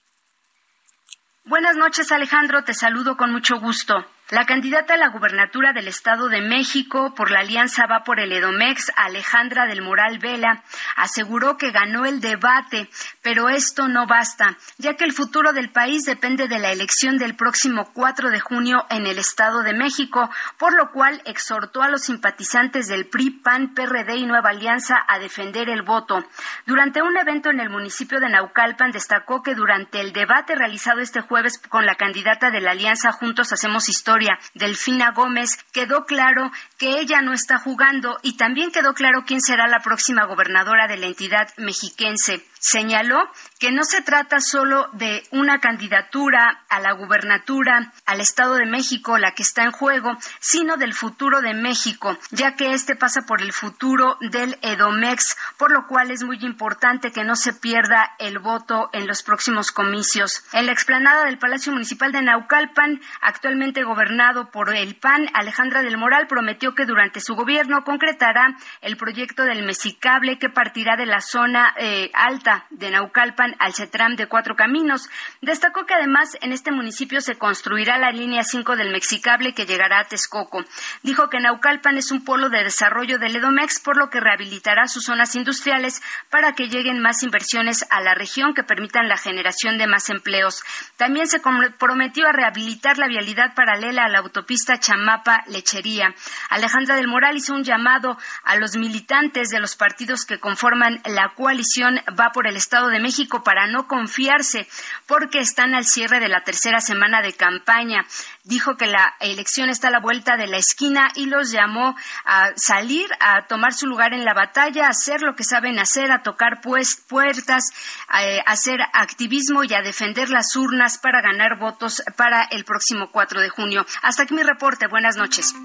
Buenas 1.45 1.77
noches, 1.77 2.11
Alejandro. 2.11 2.63
Te 2.65 2.73
saludo 2.73 3.15
con 3.15 3.31
mucho 3.31 3.59
gusto. 3.59 4.05
La 4.29 4.45
candidata 4.45 4.95
a 4.95 4.97
la 4.97 5.07
gubernatura 5.07 5.71
del 5.71 5.87
Estado 5.87 6.27
de 6.27 6.41
México 6.41 7.13
por 7.15 7.31
la 7.31 7.39
Alianza 7.39 7.85
Va 7.87 8.03
por 8.03 8.19
el 8.19 8.33
Edomex, 8.33 8.91
Alejandra 8.97 9.67
del 9.67 9.81
Moral 9.81 10.19
Vela, 10.19 10.63
aseguró 10.97 11.55
que 11.55 11.71
ganó 11.71 12.05
el 12.05 12.19
debate, 12.19 12.89
pero 13.21 13.47
esto 13.47 13.87
no 13.87 14.05
basta, 14.05 14.57
ya 14.79 14.95
que 14.95 15.05
el 15.05 15.13
futuro 15.13 15.53
del 15.53 15.71
país 15.71 16.03
depende 16.03 16.49
de 16.49 16.59
la 16.59 16.73
elección 16.73 17.17
del 17.17 17.37
próximo 17.37 17.93
4 17.93 18.29
de 18.29 18.41
junio 18.41 18.85
en 18.89 19.07
el 19.07 19.17
Estado 19.17 19.63
de 19.63 19.73
México, 19.73 20.29
por 20.57 20.75
lo 20.75 20.91
cual 20.91 21.21
exhortó 21.23 21.81
a 21.81 21.87
los 21.87 22.01
simpatizantes 22.01 22.89
del 22.89 23.07
PRI, 23.07 23.29
PAN, 23.29 23.73
PRD 23.75 24.17
y 24.17 24.25
Nueva 24.25 24.49
Alianza 24.49 24.97
a 25.07 25.19
defender 25.19 25.69
el 25.69 25.83
voto. 25.83 26.21
Durante 26.65 27.01
un 27.01 27.15
evento 27.15 27.49
en 27.49 27.61
el 27.61 27.69
municipio 27.69 28.19
de 28.19 28.27
Naucalpan 28.27 28.91
destacó 28.91 29.41
que 29.41 29.55
durante 29.55 30.01
el 30.01 30.11
debate 30.11 30.53
realizado 30.53 30.99
este 30.99 31.21
jueves 31.21 31.57
con 31.69 31.85
la 31.85 31.95
candidata 31.95 32.51
de 32.51 32.59
la 32.59 32.71
Alianza 32.71 33.13
Juntos 33.13 33.53
Hacemos 33.53 33.87
Historia, 33.87 34.16
Delfina 34.53 35.11
Gómez, 35.11 35.63
quedó 35.71 36.05
claro 36.05 36.51
que 36.77 36.99
ella 36.99 37.21
no 37.21 37.33
está 37.33 37.57
jugando 37.57 38.17
y 38.23 38.37
también 38.37 38.71
quedó 38.71 38.93
claro 38.93 39.23
quién 39.25 39.41
será 39.41 39.67
la 39.67 39.79
próxima 39.79 40.25
gobernadora 40.25 40.87
de 40.87 40.97
la 40.97 41.07
entidad 41.07 41.49
mexiquense. 41.57 42.43
Señaló 42.59 43.17
que 43.59 43.71
no 43.71 43.83
se 43.83 44.01
trata 44.01 44.39
solo 44.39 44.89
de 44.93 45.23
una 45.31 45.59
candidatura 45.59 46.63
a 46.69 46.79
la 46.79 46.93
gubernatura 46.93 47.91
al 48.05 48.21
Estado 48.21 48.55
de 48.55 48.65
México 48.65 49.17
la 49.17 49.31
que 49.31 49.43
está 49.43 49.63
en 49.63 49.71
juego, 49.71 50.17
sino 50.39 50.77
del 50.77 50.93
futuro 50.93 51.41
de 51.41 51.53
México, 51.53 52.17
ya 52.31 52.55
que 52.55 52.73
este 52.73 52.95
pasa 52.95 53.21
por 53.21 53.41
el 53.41 53.53
futuro 53.53 54.17
del 54.21 54.57
Edomex, 54.61 55.37
por 55.57 55.71
lo 55.71 55.87
cual 55.87 56.11
es 56.11 56.23
muy 56.23 56.37
importante 56.41 57.11
que 57.11 57.23
no 57.23 57.35
se 57.35 57.53
pierda 57.53 58.15
el 58.19 58.39
voto 58.39 58.89
en 58.93 59.07
los 59.07 59.23
próximos 59.23 59.71
comicios. 59.71 60.43
En 60.53 60.65
la 60.65 60.71
explanada 60.71 61.25
del 61.25 61.39
Palacio 61.39 61.71
Municipal 61.71 62.11
de 62.11 62.21
Naucalpan, 62.21 63.01
actualmente 63.21 63.83
gobernado 63.83 64.51
por 64.51 64.75
el 64.75 64.95
PAN, 64.95 65.29
Alejandra 65.33 65.81
del 65.81 65.97
Moral 65.97 66.27
prometió 66.27 66.75
que 66.75 66.85
durante 66.85 67.21
su 67.21 67.35
gobierno 67.35 67.83
concretará 67.83 68.55
el 68.81 68.97
proyecto 68.97 69.43
del 69.43 69.65
Mexicable 69.65 70.37
que 70.39 70.49
partirá 70.49 70.95
de 70.95 71.05
la 71.05 71.21
zona 71.21 71.73
eh, 71.77 72.11
alta 72.13 72.46
de 72.69 72.91
Naucalpan 72.91 73.55
al 73.59 73.73
CETRAM 73.73 74.15
de 74.15 74.27
Cuatro 74.27 74.55
Caminos. 74.55 75.09
Destacó 75.41 75.85
que 75.85 75.93
además 75.93 76.37
en 76.41 76.53
este 76.53 76.71
municipio 76.71 77.19
se 77.19 77.35
construirá 77.35 77.97
la 77.97 78.11
línea 78.11 78.43
5 78.43 78.75
del 78.77 78.91
Mexicable 78.91 79.53
que 79.53 79.65
llegará 79.65 79.99
a 79.99 80.05
Texcoco. 80.05 80.63
Dijo 81.03 81.29
que 81.29 81.39
Naucalpan 81.39 81.97
es 81.97 82.11
un 82.11 82.23
polo 82.23 82.49
de 82.49 82.63
desarrollo 82.63 83.19
del 83.19 83.35
Edomex, 83.35 83.81
por 83.81 83.97
lo 83.97 84.09
que 84.09 84.21
rehabilitará 84.21 84.87
sus 84.87 85.05
zonas 85.05 85.35
industriales 85.35 86.01
para 86.29 86.53
que 86.53 86.69
lleguen 86.69 87.01
más 87.01 87.21
inversiones 87.23 87.85
a 87.89 87.99
la 88.01 88.13
región 88.13 88.53
que 88.53 88.63
permitan 88.63 89.09
la 89.09 89.17
generación 89.17 89.77
de 89.77 89.87
más 89.87 90.09
empleos. 90.09 90.63
También 90.95 91.27
se 91.27 91.41
comprometió 91.41 92.27
a 92.27 92.31
rehabilitar 92.31 92.97
la 92.97 93.07
vialidad 93.07 93.55
paralela 93.55 94.05
a 94.05 94.09
la 94.09 94.19
autopista 94.19 94.79
Chamapa-Lechería. 94.79 96.15
Alejandra 96.49 96.95
del 96.95 97.07
Moral 97.07 97.35
hizo 97.35 97.53
un 97.53 97.63
llamado 97.63 98.17
a 98.43 98.55
los 98.55 98.77
militantes 98.77 99.49
de 99.49 99.59
los 99.59 99.75
partidos 99.75 100.25
que 100.25 100.39
conforman 100.39 101.01
la 101.05 101.33
coalición 101.35 101.99
Va 102.17 102.31
por 102.37 102.45
el 102.45 102.55
Estado 102.55 102.89
de 102.89 102.99
México 102.99 103.41
para 103.41 103.65
no 103.65 103.87
confiarse 103.87 104.67
porque 105.07 105.39
están 105.39 105.73
al 105.73 105.87
cierre 105.87 106.19
de 106.19 106.27
la 106.27 106.43
tercera 106.43 106.81
semana 106.81 107.23
de 107.23 107.33
campaña. 107.33 108.05
Dijo 108.43 108.77
que 108.77 108.85
la 108.85 109.15
elección 109.21 109.71
está 109.71 109.87
a 109.87 109.91
la 109.91 110.01
vuelta 110.01 110.37
de 110.37 110.45
la 110.45 110.57
esquina 110.57 111.07
y 111.15 111.25
los 111.25 111.49
llamó 111.49 111.95
a 112.25 112.51
salir, 112.55 113.09
a 113.21 113.47
tomar 113.47 113.73
su 113.73 113.87
lugar 113.87 114.13
en 114.13 114.23
la 114.23 114.35
batalla, 114.35 114.85
a 114.85 114.91
hacer 114.91 115.23
lo 115.23 115.35
que 115.35 115.43
saben 115.43 115.79
hacer, 115.79 116.11
a 116.11 116.21
tocar 116.21 116.61
pues, 116.61 116.95
puertas, 116.95 117.71
a, 118.07 118.23
eh, 118.23 118.43
a 118.45 118.51
hacer 118.51 118.81
activismo 118.93 119.63
y 119.63 119.73
a 119.73 119.81
defender 119.81 120.29
las 120.29 120.55
urnas 120.55 120.99
para 120.99 121.23
ganar 121.23 121.57
votos 121.57 122.03
para 122.17 122.43
el 122.43 122.65
próximo 122.65 123.09
4 123.11 123.41
de 123.41 123.49
junio. 123.49 123.83
Hasta 124.03 124.21
aquí 124.21 124.35
mi 124.35 124.43
reporte. 124.43 124.85
Buenas 124.85 125.17
noches. 125.17 125.55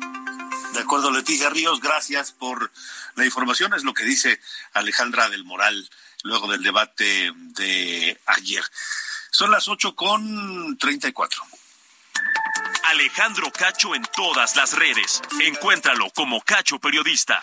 De 0.73 0.81
acuerdo, 0.81 1.11
Leticia 1.11 1.51
Ríos, 1.51 1.83
gracias 1.83 2.33
por 2.33 2.73
la 3.15 3.27
información. 3.27 3.75
Es 3.75 3.85
lo 3.85 3.93
que 3.93 4.05
dice 4.05 4.41
Alejandra 4.73 5.29
del 5.29 5.45
Moral 5.45 5.87
luego 6.23 6.49
del 6.49 6.63
debate 6.63 7.33
de 7.35 8.21
ayer. 8.27 8.65
Son 9.31 9.51
las 9.51 9.69
ocho 9.69 9.95
con 9.95 10.77
treinta 10.79 11.09
y 11.09 11.13
cuatro. 11.13 11.43
Alejandro 12.85 13.51
Cacho 13.51 13.95
en 13.95 14.03
todas 14.15 14.57
las 14.57 14.75
redes. 14.75 15.23
Encuéntralo 15.41 16.11
como 16.11 16.41
Cacho 16.43 16.79
Periodista. 16.79 17.43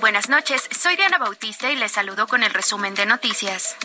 Buenas 0.00 0.28
noches, 0.28 0.68
soy 0.78 0.94
Diana 0.96 1.16
Bautista 1.18 1.70
y 1.70 1.76
les 1.76 1.92
saludo 1.92 2.26
con 2.26 2.42
el 2.42 2.52
resumen 2.52 2.94
de 2.94 3.06
noticias. 3.06 3.76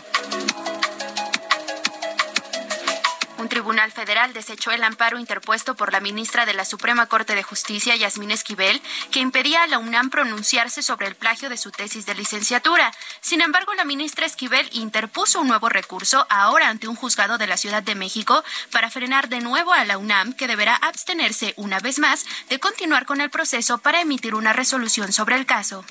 Un 3.42 3.48
tribunal 3.48 3.90
federal 3.90 4.32
desechó 4.32 4.70
el 4.70 4.84
amparo 4.84 5.18
interpuesto 5.18 5.74
por 5.74 5.92
la 5.92 5.98
ministra 5.98 6.46
de 6.46 6.54
la 6.54 6.64
Suprema 6.64 7.06
Corte 7.06 7.34
de 7.34 7.42
Justicia, 7.42 7.96
Yasmín 7.96 8.30
Esquivel, 8.30 8.80
que 9.10 9.18
impedía 9.18 9.64
a 9.64 9.66
la 9.66 9.80
UNAM 9.80 10.10
pronunciarse 10.10 10.80
sobre 10.80 11.08
el 11.08 11.16
plagio 11.16 11.48
de 11.48 11.56
su 11.56 11.72
tesis 11.72 12.06
de 12.06 12.14
licenciatura. 12.14 12.92
Sin 13.20 13.40
embargo, 13.40 13.74
la 13.74 13.82
ministra 13.84 14.26
Esquivel 14.26 14.68
interpuso 14.70 15.40
un 15.40 15.48
nuevo 15.48 15.68
recurso, 15.68 16.24
ahora 16.30 16.68
ante 16.68 16.86
un 16.86 16.94
juzgado 16.94 17.36
de 17.36 17.48
la 17.48 17.56
Ciudad 17.56 17.82
de 17.82 17.96
México, 17.96 18.44
para 18.70 18.90
frenar 18.90 19.28
de 19.28 19.40
nuevo 19.40 19.72
a 19.72 19.84
la 19.84 19.98
UNAM, 19.98 20.34
que 20.34 20.46
deberá 20.46 20.76
abstenerse 20.76 21.52
una 21.56 21.80
vez 21.80 21.98
más 21.98 22.24
de 22.48 22.60
continuar 22.60 23.06
con 23.06 23.20
el 23.20 23.30
proceso 23.30 23.78
para 23.78 24.02
emitir 24.02 24.36
una 24.36 24.52
resolución 24.52 25.12
sobre 25.12 25.34
el 25.34 25.46
caso. 25.46 25.84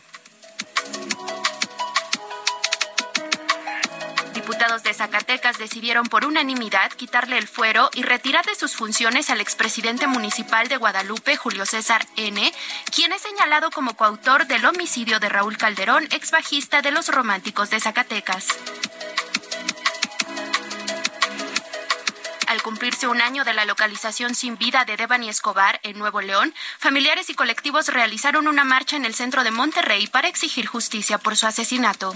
De 4.72 4.94
Zacatecas 4.94 5.58
decidieron 5.58 6.06
por 6.06 6.24
unanimidad 6.24 6.94
quitarle 6.94 7.38
el 7.38 7.46
fuero 7.46 7.90
y 7.94 8.04
retirar 8.04 8.46
de 8.46 8.56
sus 8.56 8.74
funciones 8.74 9.30
al 9.30 9.42
expresidente 9.42 10.08
municipal 10.08 10.70
de 10.70 10.78
Guadalupe, 10.78 11.36
Julio 11.36 11.66
César 11.66 12.08
N., 12.16 12.54
quien 12.96 13.12
es 13.12 13.22
señalado 13.22 13.70
como 13.70 13.98
coautor 13.98 14.48
del 14.48 14.64
homicidio 14.64 15.20
de 15.20 15.28
Raúl 15.28 15.58
Calderón, 15.58 16.08
ex 16.12 16.32
bajista 16.32 16.82
de 16.82 16.92
los 16.92 17.10
Románticos 17.10 17.70
de 17.70 17.82
Zacatecas. 17.82 18.48
Al 22.48 22.62
cumplirse 22.62 23.08
un 23.08 23.22
año 23.22 23.44
de 23.44 23.54
la 23.54 23.66
localización 23.66 24.36
sin 24.36 24.58
vida 24.58 24.86
de 24.86 24.96
Devani 24.96 25.28
Escobar 25.28 25.82
en 25.84 26.00
Nuevo 26.00 26.22
León, 26.22 26.56
familiares 26.80 27.30
y 27.30 27.34
colectivos 27.34 27.90
realizaron 27.90 28.48
una 28.48 28.64
marcha 28.64 28.96
en 28.96 29.04
el 29.04 29.16
centro 29.16 29.44
de 29.44 29.52
Monterrey 29.52 30.08
para 30.08 30.30
exigir 30.30 30.66
justicia 30.66 31.18
por 31.18 31.36
su 31.36 31.46
asesinato. 31.46 32.16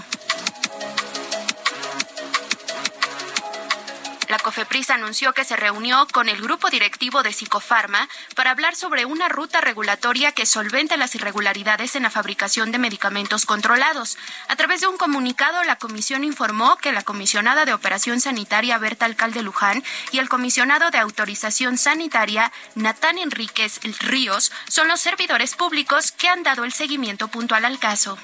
La 4.28 4.38
COFEPRIS 4.40 4.90
anunció 4.90 5.32
que 5.32 5.44
se 5.44 5.56
reunió 5.56 6.06
con 6.12 6.28
el 6.28 6.42
grupo 6.42 6.68
directivo 6.68 7.22
de 7.22 7.32
Psicofarma 7.32 8.08
para 8.34 8.50
hablar 8.50 8.74
sobre 8.74 9.04
una 9.04 9.28
ruta 9.28 9.60
regulatoria 9.60 10.32
que 10.32 10.46
solvente 10.46 10.96
las 10.96 11.14
irregularidades 11.14 11.94
en 11.94 12.02
la 12.02 12.10
fabricación 12.10 12.72
de 12.72 12.78
medicamentos 12.78 13.46
controlados. 13.46 14.18
A 14.48 14.56
través 14.56 14.80
de 14.80 14.88
un 14.88 14.96
comunicado, 14.96 15.62
la 15.62 15.76
comisión 15.76 16.24
informó 16.24 16.76
que 16.76 16.92
la 16.92 17.02
comisionada 17.02 17.64
de 17.64 17.74
Operación 17.74 18.20
Sanitaria 18.20 18.78
Berta 18.78 19.06
Alcalde 19.06 19.42
Luján 19.42 19.84
y 20.10 20.18
el 20.18 20.28
comisionado 20.28 20.90
de 20.90 20.98
Autorización 20.98 21.78
Sanitaria 21.78 22.50
Natán 22.74 23.18
Enríquez 23.18 23.80
Ríos 24.00 24.50
son 24.68 24.88
los 24.88 25.00
servidores 25.00 25.54
públicos 25.54 26.10
que 26.10 26.28
han 26.28 26.42
dado 26.42 26.64
el 26.64 26.72
seguimiento 26.72 27.28
puntual 27.28 27.64
al 27.64 27.78
caso. 27.78 28.18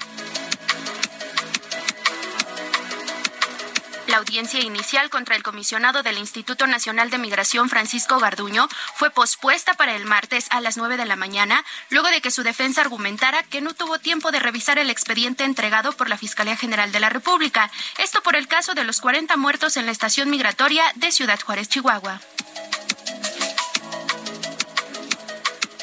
La 4.12 4.18
audiencia 4.18 4.60
inicial 4.60 5.08
contra 5.08 5.36
el 5.36 5.42
comisionado 5.42 6.02
del 6.02 6.18
Instituto 6.18 6.66
Nacional 6.66 7.08
de 7.08 7.16
Migración, 7.16 7.70
Francisco 7.70 8.18
Garduño, 8.18 8.68
fue 8.94 9.08
pospuesta 9.08 9.72
para 9.72 9.96
el 9.96 10.04
martes 10.04 10.48
a 10.50 10.60
las 10.60 10.76
9 10.76 10.98
de 10.98 11.06
la 11.06 11.16
mañana, 11.16 11.64
luego 11.88 12.08
de 12.08 12.20
que 12.20 12.30
su 12.30 12.42
defensa 12.42 12.82
argumentara 12.82 13.42
que 13.42 13.62
no 13.62 13.72
tuvo 13.72 13.98
tiempo 13.98 14.30
de 14.30 14.38
revisar 14.38 14.76
el 14.76 14.90
expediente 14.90 15.44
entregado 15.44 15.92
por 15.92 16.10
la 16.10 16.18
Fiscalía 16.18 16.58
General 16.58 16.92
de 16.92 17.00
la 17.00 17.08
República. 17.08 17.70
Esto 17.96 18.22
por 18.22 18.36
el 18.36 18.48
caso 18.48 18.74
de 18.74 18.84
los 18.84 19.00
40 19.00 19.34
muertos 19.38 19.78
en 19.78 19.86
la 19.86 19.92
estación 19.92 20.28
migratoria 20.28 20.84
de 20.96 21.10
Ciudad 21.10 21.40
Juárez, 21.40 21.70
Chihuahua. 21.70 22.20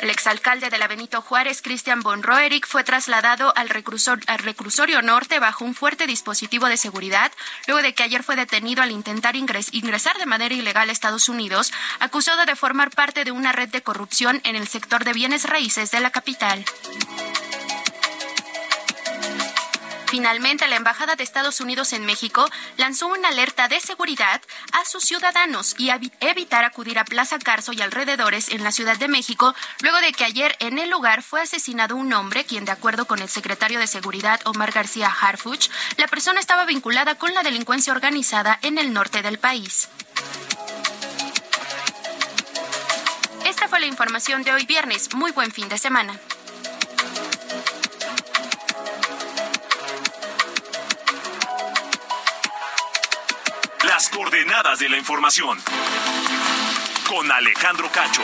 El 0.01 0.09
exalcalde 0.09 0.69
de 0.69 0.77
la 0.77 0.87
Benito 0.87 1.21
Juárez, 1.21 1.61
Cristian 1.61 2.01
von 2.01 2.23
Roerich, 2.23 2.65
fue 2.65 2.85
trasladado 2.85 3.53
al, 3.57 3.69
al, 4.27 4.39
reclusorio 4.39 5.01
norte 5.01 5.39
bajo 5.39 5.65
un 5.65 5.75
fuerte 5.75 6.07
dispositivo 6.07 6.67
de 6.67 6.77
seguridad, 6.77 7.31
luego 7.67 7.81
de 7.81 7.93
que 7.93 8.03
ayer 8.03 8.23
fue 8.23 8.37
detenido 8.37 8.81
al 8.81 8.91
intentar 8.91 9.35
ingres, 9.35 9.73
ingresar 9.73 10.17
de 10.17 10.25
manera 10.25 10.55
ilegal 10.55 10.89
a 10.89 10.93
Estados 10.93 11.27
Unidos, 11.27 11.73
acusado 11.99 12.45
de 12.45 12.55
formar 12.55 12.91
parte 12.91 13.25
de 13.25 13.31
una 13.31 13.51
red 13.51 13.69
de 13.69 13.81
corrupción 13.81 14.39
en 14.45 14.55
el 14.55 14.67
sector 14.67 15.03
de 15.03 15.13
bienes 15.13 15.43
raíces 15.43 15.91
de 15.91 15.99
la 15.99 16.11
capital. 16.11 16.63
Finalmente, 20.09 20.67
la 20.67 20.75
Embajada 20.75 21.15
de 21.15 21.23
Estados 21.23 21.61
Unidos 21.61 21.93
en 21.93 22.03
México 22.03 22.49
lanzó 22.77 23.07
una 23.07 23.27
alerta 23.27 23.67
de 23.67 23.79
seguridad 23.79 24.41
a 24.71 24.83
sus 24.83 25.03
ciudadanos 25.03 25.75
y 25.77 25.91
evitar 26.19 26.65
acudir 26.65 26.97
a 26.97 27.05
Plaza 27.05 27.37
Carso 27.37 27.73
y 27.73 27.81
alrededores 27.81 28.49
en 28.49 28.63
la 28.63 28.71
Ciudad 28.71 28.97
de 28.97 29.07
México, 29.07 29.53
luego 29.81 29.99
de 30.01 30.11
que 30.11 30.25
ayer 30.25 30.55
en 30.61 30.79
el 30.79 30.89
lugar 30.89 31.21
fue 31.21 31.41
asesinado 31.41 31.95
un 31.95 32.11
hombre 32.13 32.43
quien, 32.43 32.65
de 32.65 32.71
acuerdo 32.71 33.05
con 33.05 33.19
el 33.19 33.29
secretario 33.29 33.77
de 33.79 33.85
Seguridad 33.85 34.39
Omar 34.45 34.71
García 34.71 35.09
Harfuch, 35.09 35.69
la 35.97 36.07
persona 36.07 36.39
estaba 36.39 36.65
vinculada 36.65 37.13
con 37.13 37.35
la 37.35 37.43
delincuencia 37.43 37.93
organizada 37.93 38.57
en 38.63 38.79
el 38.79 38.93
norte 38.93 39.21
del 39.21 39.37
país. 39.37 39.89
Esta 43.45 43.67
fue 43.67 43.79
la 43.79 43.85
información 43.85 44.41
de 44.43 44.53
hoy 44.53 44.65
viernes. 44.65 45.13
Muy 45.13 45.31
buen 45.31 45.51
fin 45.51 45.69
de 45.69 45.77
semana. 45.77 46.19
Coordenadas 54.49 54.79
de 54.79 54.89
la 54.89 54.97
información. 54.97 55.59
Con 57.07 57.31
Alejandro 57.31 57.89
Cacho. 57.91 58.23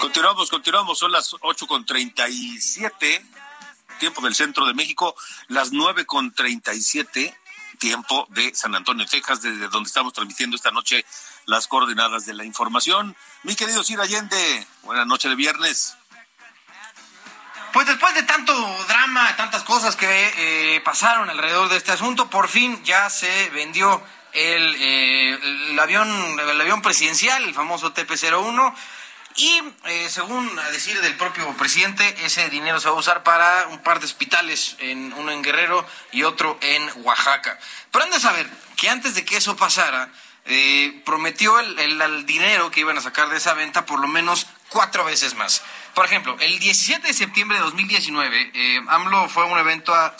Continuamos, 0.00 0.50
continuamos. 0.50 0.98
Son 0.98 1.12
las 1.12 1.36
ocho 1.40 1.66
con 1.66 1.84
treinta 1.84 2.28
y 2.28 2.58
siete, 2.60 3.26
tiempo 3.98 4.22
del 4.22 4.34
centro 4.34 4.64
de 4.64 4.72
México, 4.72 5.14
las 5.48 5.72
nueve 5.72 6.06
con 6.06 6.32
treinta 6.32 6.72
y 6.72 6.80
siete, 6.80 7.36
tiempo 7.78 8.26
de 8.30 8.54
San 8.54 8.74
Antonio, 8.74 9.04
Texas, 9.06 9.42
desde 9.42 9.68
donde 9.68 9.88
estamos 9.88 10.14
transmitiendo 10.14 10.56
esta 10.56 10.70
noche 10.70 11.04
las 11.46 11.68
coordenadas 11.68 12.26
de 12.26 12.34
la 12.34 12.44
información. 12.44 13.16
Mi 13.42 13.54
querido 13.54 13.82
Sir 13.82 14.00
Allende, 14.00 14.66
buena 14.82 15.04
noche 15.04 15.28
de 15.28 15.34
viernes. 15.34 15.96
Pues 17.72 17.86
después 17.86 18.14
de 18.14 18.22
tanto 18.22 18.52
drama, 18.86 19.34
tantas 19.36 19.64
cosas 19.64 19.96
que 19.96 20.06
eh, 20.06 20.80
pasaron 20.82 21.28
alrededor 21.28 21.68
de 21.68 21.76
este 21.76 21.92
asunto, 21.92 22.30
por 22.30 22.48
fin 22.48 22.82
ya 22.84 23.10
se 23.10 23.50
vendió 23.50 24.00
el, 24.32 24.76
eh, 24.78 25.70
el 25.70 25.78
avión, 25.78 26.38
el 26.38 26.60
avión 26.60 26.82
presidencial, 26.82 27.42
el 27.42 27.54
famoso 27.54 27.92
TP-01. 27.92 28.74
Y 29.36 29.60
eh, 29.86 30.08
según 30.08 30.56
a 30.60 30.70
decir 30.70 31.00
del 31.00 31.16
propio 31.16 31.52
presidente, 31.56 32.14
ese 32.24 32.48
dinero 32.50 32.78
se 32.78 32.88
va 32.88 32.94
a 32.94 32.98
usar 32.98 33.24
para 33.24 33.66
un 33.66 33.82
par 33.82 33.98
de 33.98 34.06
hospitales, 34.06 34.76
en, 34.78 35.12
uno 35.14 35.32
en 35.32 35.42
Guerrero 35.42 35.84
y 36.12 36.22
otro 36.22 36.56
en 36.60 36.88
Oaxaca. 37.02 37.58
Pero 37.90 38.04
han 38.04 38.12
de 38.12 38.20
saber 38.20 38.48
que 38.76 38.88
antes 38.88 39.16
de 39.16 39.24
que 39.24 39.36
eso 39.36 39.56
pasara, 39.56 40.08
eh, 40.46 41.02
prometió 41.06 41.58
el, 41.58 41.78
el, 41.78 42.26
dinero 42.26 42.70
que 42.70 42.80
iban 42.80 42.98
a 42.98 43.00
sacar 43.00 43.30
de 43.30 43.38
esa 43.38 43.54
venta 43.54 43.86
por 43.86 43.98
lo 44.00 44.08
menos 44.08 44.46
cuatro 44.68 45.04
veces 45.04 45.34
más. 45.34 45.62
Por 45.94 46.04
ejemplo, 46.04 46.36
el 46.40 46.58
17 46.58 47.06
de 47.06 47.14
septiembre 47.14 47.56
de 47.56 47.64
2019, 47.64 48.50
eh, 48.52 48.80
AMLO 48.88 49.28
fue 49.28 49.44
a 49.44 49.46
un 49.46 49.58
evento 49.58 49.94
a 49.94 50.14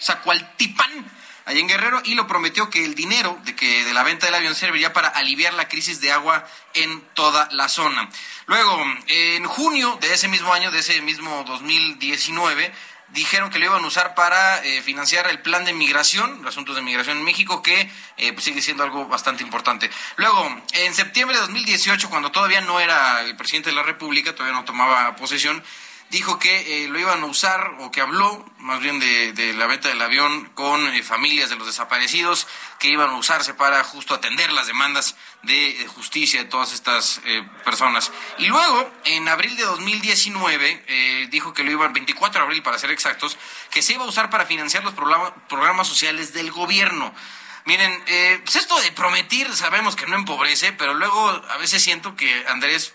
Zacualtipán, 0.00 1.10
allá 1.44 1.58
en 1.58 1.68
Guerrero, 1.68 2.00
y 2.04 2.14
lo 2.14 2.26
prometió 2.26 2.70
que 2.70 2.84
el 2.84 2.94
dinero 2.94 3.38
de, 3.44 3.54
que, 3.54 3.84
de 3.84 3.92
la 3.92 4.02
venta 4.02 4.26
del 4.26 4.36
avión 4.36 4.54
serviría 4.54 4.92
para 4.92 5.08
aliviar 5.08 5.52
la 5.52 5.68
crisis 5.68 6.00
de 6.00 6.12
agua 6.12 6.46
en 6.74 7.02
toda 7.14 7.48
la 7.52 7.68
zona. 7.68 8.08
Luego, 8.46 8.82
en 9.08 9.44
junio 9.44 9.98
de 10.00 10.14
ese 10.14 10.28
mismo 10.28 10.54
año, 10.54 10.70
de 10.70 10.78
ese 10.78 11.02
mismo 11.02 11.44
2019, 11.44 12.72
dijeron 13.12 13.50
que 13.50 13.58
lo 13.58 13.66
iban 13.66 13.84
a 13.84 13.86
usar 13.86 14.14
para 14.14 14.62
eh, 14.64 14.82
financiar 14.82 15.28
el 15.28 15.40
plan 15.40 15.64
de 15.64 15.72
migración, 15.72 16.46
asuntos 16.46 16.76
de 16.76 16.82
migración 16.82 17.18
en 17.18 17.24
México, 17.24 17.62
que 17.62 17.90
eh, 18.16 18.32
pues 18.32 18.44
sigue 18.44 18.62
siendo 18.62 18.82
algo 18.82 19.06
bastante 19.06 19.42
importante. 19.42 19.90
Luego, 20.16 20.62
en 20.72 20.94
septiembre 20.94 21.36
de 21.36 21.42
2018, 21.42 22.10
cuando 22.10 22.30
todavía 22.30 22.60
no 22.60 22.80
era 22.80 23.22
el 23.22 23.36
presidente 23.36 23.70
de 23.70 23.76
la 23.76 23.82
República, 23.82 24.34
todavía 24.34 24.58
no 24.58 24.64
tomaba 24.64 25.16
posesión, 25.16 25.62
dijo 26.10 26.38
que 26.38 26.84
eh, 26.84 26.88
lo 26.88 26.98
iban 26.98 27.22
a 27.22 27.26
usar, 27.26 27.76
o 27.78 27.90
que 27.90 28.00
habló 28.00 28.44
más 28.58 28.80
bien 28.80 28.98
de, 28.98 29.54
la 29.56 29.66
venta 29.66 29.88
del 29.88 30.02
avión 30.02 30.44
con 30.54 30.86
eh, 30.88 31.02
familias 31.02 31.50
de 31.50 31.56
los 31.56 31.66
desaparecidos, 31.66 32.46
que 32.78 32.88
iban 32.88 33.10
a 33.10 33.16
usarse 33.16 33.54
para 33.54 33.82
justo 33.84 34.14
atender 34.14 34.52
las 34.52 34.66
demandas 34.66 35.16
de 35.42 35.82
eh, 35.82 35.86
justicia 35.86 36.42
de 36.42 36.48
todas 36.48 36.72
estas 36.72 37.20
personas. 37.64 38.10
Y 38.38 38.46
luego, 38.46 38.90
en 39.04 39.28
abril 39.28 39.56
de 39.56 39.62
2019, 39.62 41.28
dijo 41.30 41.52
que 41.52 41.62
lo 41.62 41.70
iba, 41.70 41.88
24 41.88 42.40
de 42.40 42.44
abril 42.44 42.62
para 42.62 42.78
ser 42.78 42.90
exactos, 42.90 43.38
que 43.70 43.82
se 43.82 43.94
iba 43.94 44.04
a 44.04 44.08
usar 44.08 44.30
para 44.30 44.46
financiar 44.46 44.84
los 44.84 44.94
programas 44.94 45.88
sociales 45.88 46.32
del 46.32 46.50
gobierno. 46.50 47.14
Miren, 47.66 48.02
pues 48.42 48.56
esto 48.56 48.80
de 48.80 48.90
prometir 48.92 49.54
sabemos 49.54 49.94
que 49.94 50.06
no 50.06 50.16
empobrece, 50.16 50.72
pero 50.72 50.94
luego 50.94 51.28
a 51.28 51.56
veces 51.58 51.82
siento 51.82 52.16
que 52.16 52.46
Andrés 52.48 52.94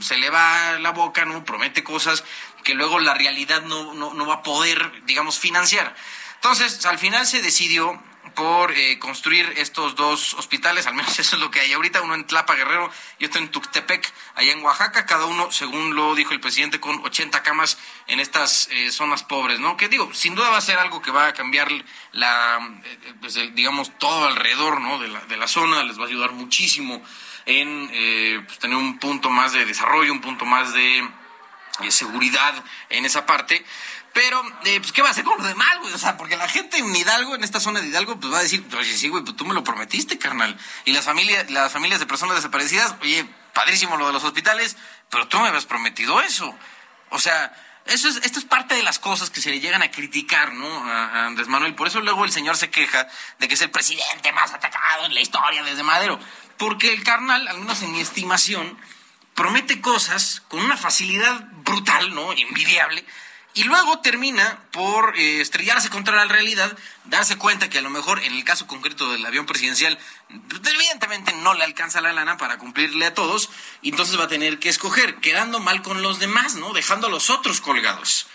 se 0.00 0.16
le 0.18 0.30
va 0.30 0.78
la 0.78 0.90
boca, 0.90 1.24
¿no? 1.24 1.44
Promete 1.44 1.82
cosas 1.82 2.24
que 2.68 2.74
luego 2.74 2.98
la 2.98 3.14
realidad 3.14 3.62
no, 3.62 3.94
no, 3.94 4.26
va 4.26 4.34
a 4.34 4.42
poder, 4.42 5.02
digamos, 5.06 5.38
financiar. 5.38 5.96
Entonces, 6.34 6.84
al 6.84 6.98
final 6.98 7.26
se 7.26 7.40
decidió 7.40 7.98
por 8.34 8.72
eh, 8.72 8.98
construir 8.98 9.50
estos 9.56 9.96
dos 9.96 10.34
hospitales, 10.34 10.86
al 10.86 10.92
menos 10.92 11.18
eso 11.18 11.36
es 11.36 11.40
lo 11.40 11.50
que 11.50 11.60
hay 11.60 11.72
ahorita, 11.72 12.02
uno 12.02 12.14
en 12.14 12.26
Tlapa 12.26 12.56
Guerrero 12.56 12.90
y 13.18 13.24
otro 13.24 13.40
en 13.40 13.48
Tuxtepec, 13.48 14.12
allá 14.34 14.52
en 14.52 14.62
Oaxaca, 14.62 15.06
cada 15.06 15.24
uno, 15.24 15.50
según 15.50 15.94
lo 15.94 16.14
dijo 16.14 16.34
el 16.34 16.40
presidente, 16.40 16.78
con 16.78 17.02
80 17.06 17.42
camas 17.42 17.78
en 18.06 18.20
estas 18.20 18.68
eh, 18.70 18.90
zonas 18.90 19.24
pobres, 19.24 19.60
¿no? 19.60 19.78
Que 19.78 19.88
digo, 19.88 20.12
sin 20.12 20.34
duda 20.34 20.50
va 20.50 20.58
a 20.58 20.60
ser 20.60 20.78
algo 20.78 21.00
que 21.00 21.10
va 21.10 21.28
a 21.28 21.32
cambiar 21.32 21.72
la, 22.12 22.58
eh, 22.84 23.14
pues, 23.18 23.32
digamos, 23.54 23.98
todo 23.98 24.26
alrededor, 24.26 24.82
¿no? 24.82 24.98
De 24.98 25.08
la, 25.08 25.20
de 25.20 25.38
la 25.38 25.48
zona, 25.48 25.84
les 25.84 25.98
va 25.98 26.04
a 26.04 26.08
ayudar 26.08 26.32
muchísimo 26.32 27.02
en 27.46 28.44
pues, 28.44 28.58
tener 28.58 28.76
un 28.76 28.98
punto 28.98 29.30
más 29.30 29.54
de 29.54 29.64
desarrollo, 29.64 30.12
un 30.12 30.20
punto 30.20 30.44
más 30.44 30.74
de 30.74 31.08
seguridad 31.90 32.54
en 32.90 33.04
esa 33.04 33.26
parte. 33.26 33.64
Pero, 34.12 34.42
eh, 34.64 34.80
pues, 34.80 34.92
¿qué 34.92 35.02
va 35.02 35.08
a 35.08 35.10
hacer 35.12 35.24
con 35.24 35.38
lo 35.38 35.44
demás, 35.44 35.78
güey? 35.80 35.92
O 35.92 35.98
sea, 35.98 36.16
porque 36.16 36.36
la 36.36 36.48
gente 36.48 36.78
en 36.78 36.94
Hidalgo, 36.94 37.34
en 37.34 37.44
esta 37.44 37.60
zona 37.60 37.80
de 37.80 37.88
Hidalgo, 37.88 38.18
pues 38.18 38.32
va 38.32 38.38
a 38.38 38.42
decir, 38.42 38.64
oye, 38.76 38.96
sí, 38.96 39.08
güey, 39.08 39.22
pues 39.22 39.36
tú 39.36 39.44
me 39.44 39.54
lo 39.54 39.62
prometiste, 39.62 40.18
carnal. 40.18 40.58
Y 40.84 40.92
las 40.92 41.04
familias, 41.04 41.50
las 41.50 41.72
familias 41.72 42.00
de 42.00 42.06
personas 42.06 42.36
desaparecidas, 42.36 42.96
oye, 43.00 43.26
padrísimo 43.52 43.96
lo 43.96 44.06
de 44.06 44.12
los 44.12 44.24
hospitales, 44.24 44.76
pero 45.10 45.28
tú 45.28 45.38
me 45.38 45.48
habías 45.48 45.66
prometido 45.66 46.20
eso. 46.20 46.54
O 47.10 47.18
sea, 47.18 47.54
eso 47.86 48.08
es, 48.08 48.16
esto 48.16 48.38
es 48.38 48.44
parte 48.44 48.74
de 48.74 48.82
las 48.82 48.98
cosas 48.98 49.30
que 49.30 49.40
se 49.40 49.50
le 49.50 49.60
llegan 49.60 49.82
a 49.82 49.90
criticar, 49.90 50.52
¿no? 50.52 50.66
A, 50.66 51.26
Andrés 51.26 51.48
Manuel. 51.48 51.74
Por 51.74 51.88
eso 51.88 52.00
luego 52.00 52.24
el 52.24 52.32
señor 52.32 52.56
se 52.56 52.70
queja 52.70 53.08
de 53.38 53.48
que 53.48 53.54
es 53.54 53.62
el 53.62 53.70
presidente 53.70 54.32
más 54.32 54.52
atacado 54.52 55.06
en 55.06 55.14
la 55.14 55.20
historia 55.20 55.62
desde 55.62 55.82
Madero. 55.82 56.18
Porque 56.56 56.92
el 56.92 57.02
carnal, 57.02 57.46
al 57.48 57.58
menos 57.58 57.82
en 57.82 57.92
mi 57.92 58.00
estimación, 58.00 58.78
promete 59.38 59.80
cosas 59.80 60.42
con 60.48 60.58
una 60.58 60.76
facilidad 60.76 61.46
brutal, 61.62 62.12
¿no? 62.12 62.32
Envidiable. 62.32 63.04
Y 63.54 63.62
luego 63.62 64.00
termina 64.00 64.64
por 64.72 65.16
eh, 65.16 65.40
estrellarse 65.40 65.90
contra 65.90 66.16
la 66.16 66.24
realidad, 66.24 66.76
darse 67.04 67.38
cuenta 67.38 67.70
que 67.70 67.78
a 67.78 67.82
lo 67.82 67.88
mejor 67.88 68.18
en 68.24 68.34
el 68.34 68.42
caso 68.42 68.66
concreto 68.66 69.12
del 69.12 69.24
avión 69.24 69.46
presidencial, 69.46 69.96
evidentemente 70.28 71.32
no 71.34 71.54
le 71.54 71.62
alcanza 71.62 72.00
la 72.00 72.12
lana 72.12 72.36
para 72.36 72.58
cumplirle 72.58 73.06
a 73.06 73.14
todos, 73.14 73.48
y 73.80 73.90
entonces 73.90 74.18
va 74.18 74.24
a 74.24 74.28
tener 74.28 74.58
que 74.58 74.70
escoger, 74.70 75.20
quedando 75.20 75.60
mal 75.60 75.82
con 75.82 76.02
los 76.02 76.18
demás, 76.18 76.56
¿no? 76.56 76.72
Dejando 76.72 77.06
a 77.06 77.10
los 77.10 77.30
otros 77.30 77.60
colgados. 77.60 78.26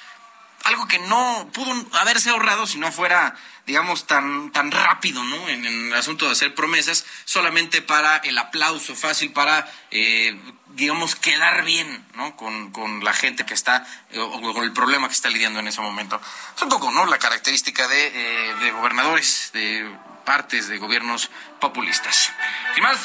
Algo 0.64 0.88
que 0.88 0.99
no 0.99 1.49
pudo 1.53 1.74
haberse 1.99 2.30
ahorrado 2.30 2.66
si 2.68 2.78
no 2.78 2.91
fuera 2.91 3.36
digamos, 3.66 4.07
tan, 4.07 4.51
tan 4.51 4.72
rápido, 4.72 5.24
¿no? 5.24 5.47
En, 5.47 5.66
el 5.66 5.93
asunto 5.93 6.26
de 6.26 6.34
hacer 6.34 6.53
promesas, 6.53 7.05
solamente 7.26 7.82
para 7.82 8.18
el 8.18 8.38
aplauso 8.38 8.95
fácil, 8.95 9.32
para, 9.32 9.72
eh, 9.91 10.38
digamos, 10.70 11.16
quedar 11.16 11.64
bien, 11.64 12.05
¿no? 12.16 12.36
Con, 12.36 12.72
con 12.72 13.03
la 13.03 13.14
gente 13.14 13.45
que 13.45 13.53
está, 13.53 13.88
eh, 14.11 14.20
o 14.20 14.53
con 14.53 14.64
el 14.64 14.74
problema 14.74 15.07
que 15.07 15.14
está 15.14 15.30
lidiando 15.30 15.59
en 15.59 15.68
ese 15.68 15.82
momento. 15.82 16.20
Es 16.55 16.61
un 16.61 16.70
poco, 16.70 16.91
¿no? 16.91 17.05
La 17.05 17.20
característica 17.20 17.88
de, 17.88 18.07
eh, 18.07 18.55
de 18.55 18.72
gobernadores, 18.72 19.51
de 19.53 19.89
partes 20.26 20.68
de 20.68 20.78
gobiernos 20.78 21.30
populistas. 21.59 22.32
Sin 22.74 22.84
más, 22.84 22.97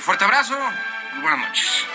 fuerte 0.00 0.24
abrazo 0.24 0.58
y 1.16 1.20
buenas 1.20 1.48
noches. 1.48 1.86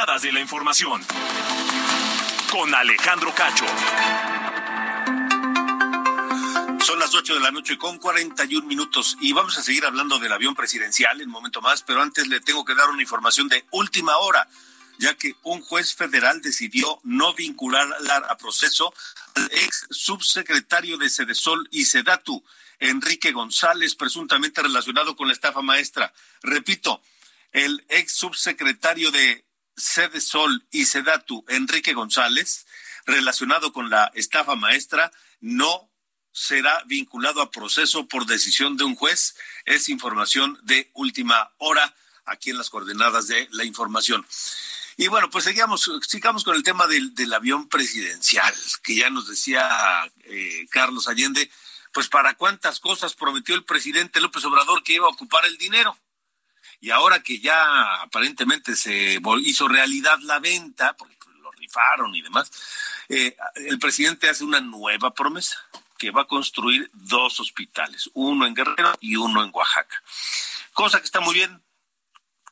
De 0.00 0.32
la 0.32 0.40
información. 0.40 1.04
Con 2.50 2.74
Alejandro 2.74 3.34
Cacho. 3.34 3.66
Son 6.80 6.98
las 6.98 7.14
8 7.14 7.34
de 7.34 7.40
la 7.40 7.50
noche 7.50 7.76
con 7.76 7.98
41 7.98 8.66
minutos 8.66 9.18
y 9.20 9.34
vamos 9.34 9.58
a 9.58 9.62
seguir 9.62 9.84
hablando 9.84 10.18
del 10.18 10.32
avión 10.32 10.54
presidencial 10.54 11.20
en 11.20 11.26
un 11.26 11.32
momento 11.32 11.60
más, 11.60 11.82
pero 11.82 12.00
antes 12.00 12.28
le 12.28 12.40
tengo 12.40 12.64
que 12.64 12.74
dar 12.74 12.88
una 12.88 13.02
información 13.02 13.48
de 13.48 13.66
última 13.72 14.16
hora, 14.16 14.48
ya 14.98 15.14
que 15.18 15.34
un 15.42 15.60
juez 15.60 15.94
federal 15.94 16.40
decidió 16.40 16.98
no 17.04 17.34
vincular 17.34 17.86
a 18.26 18.36
proceso 18.38 18.94
al 19.34 19.50
ex 19.52 19.86
subsecretario 19.90 20.96
de 20.96 21.10
Sedesol 21.10 21.68
y 21.70 21.84
Sedatu, 21.84 22.42
Enrique 22.78 23.32
González, 23.32 23.94
presuntamente 23.96 24.62
relacionado 24.62 25.14
con 25.14 25.28
la 25.28 25.34
estafa 25.34 25.60
maestra. 25.60 26.10
Repito, 26.42 27.02
el 27.52 27.84
ex 27.90 28.14
subsecretario 28.14 29.10
de 29.10 29.44
Sede 29.76 30.20
Sol 30.20 30.66
y 30.70 30.86
Sedatu, 30.86 31.44
Enrique 31.48 31.94
González, 31.94 32.66
relacionado 33.06 33.72
con 33.72 33.90
la 33.90 34.10
estafa 34.14 34.54
maestra, 34.54 35.10
no 35.40 35.90
será 36.32 36.82
vinculado 36.86 37.42
a 37.42 37.50
proceso 37.50 38.06
por 38.06 38.26
decisión 38.26 38.76
de 38.76 38.84
un 38.84 38.94
juez. 38.94 39.36
Es 39.64 39.88
información 39.88 40.58
de 40.62 40.90
última 40.94 41.52
hora 41.58 41.94
aquí 42.24 42.50
en 42.50 42.58
las 42.58 42.70
coordenadas 42.70 43.26
de 43.26 43.48
la 43.52 43.64
información. 43.64 44.26
Y 44.96 45.08
bueno, 45.08 45.30
pues 45.30 45.44
sigamos, 45.44 45.90
sigamos 46.06 46.44
con 46.44 46.54
el 46.54 46.62
tema 46.62 46.86
del, 46.86 47.32
avión 47.32 47.68
presidencial, 47.68 48.54
que 48.82 48.96
ya 48.96 49.08
nos 49.08 49.28
decía 49.28 49.66
eh, 50.24 50.66
Carlos 50.70 51.08
Allende, 51.08 51.50
pues 51.92 52.08
para 52.08 52.34
cuántas 52.34 52.80
cosas 52.80 53.14
prometió 53.14 53.54
el 53.54 53.64
presidente 53.64 54.20
López 54.20 54.44
Obrador 54.44 54.82
que 54.82 54.94
iba 54.94 55.06
a 55.06 55.10
ocupar 55.10 55.46
el 55.46 55.56
dinero. 55.56 55.96
Y 56.80 56.90
ahora 56.90 57.22
que 57.22 57.40
ya 57.40 58.02
aparentemente 58.02 58.74
se 58.74 59.20
hizo 59.42 59.68
realidad 59.68 60.18
la 60.22 60.38
venta, 60.38 60.96
porque 60.96 61.16
lo 61.42 61.50
rifaron 61.52 62.14
y 62.14 62.22
demás, 62.22 62.50
eh, 63.08 63.36
el 63.54 63.78
presidente 63.78 64.28
hace 64.28 64.44
una 64.44 64.60
nueva 64.60 65.12
promesa, 65.12 65.58
que 65.98 66.10
va 66.10 66.22
a 66.22 66.26
construir 66.26 66.90
dos 66.94 67.40
hospitales, 67.40 68.08
uno 68.14 68.46
en 68.46 68.54
Guerrero 68.54 68.96
y 69.00 69.16
uno 69.16 69.44
en 69.44 69.50
Oaxaca. 69.52 70.02
Cosa 70.72 70.98
que 70.98 71.04
está 71.04 71.20
muy 71.20 71.34
bien, 71.34 71.62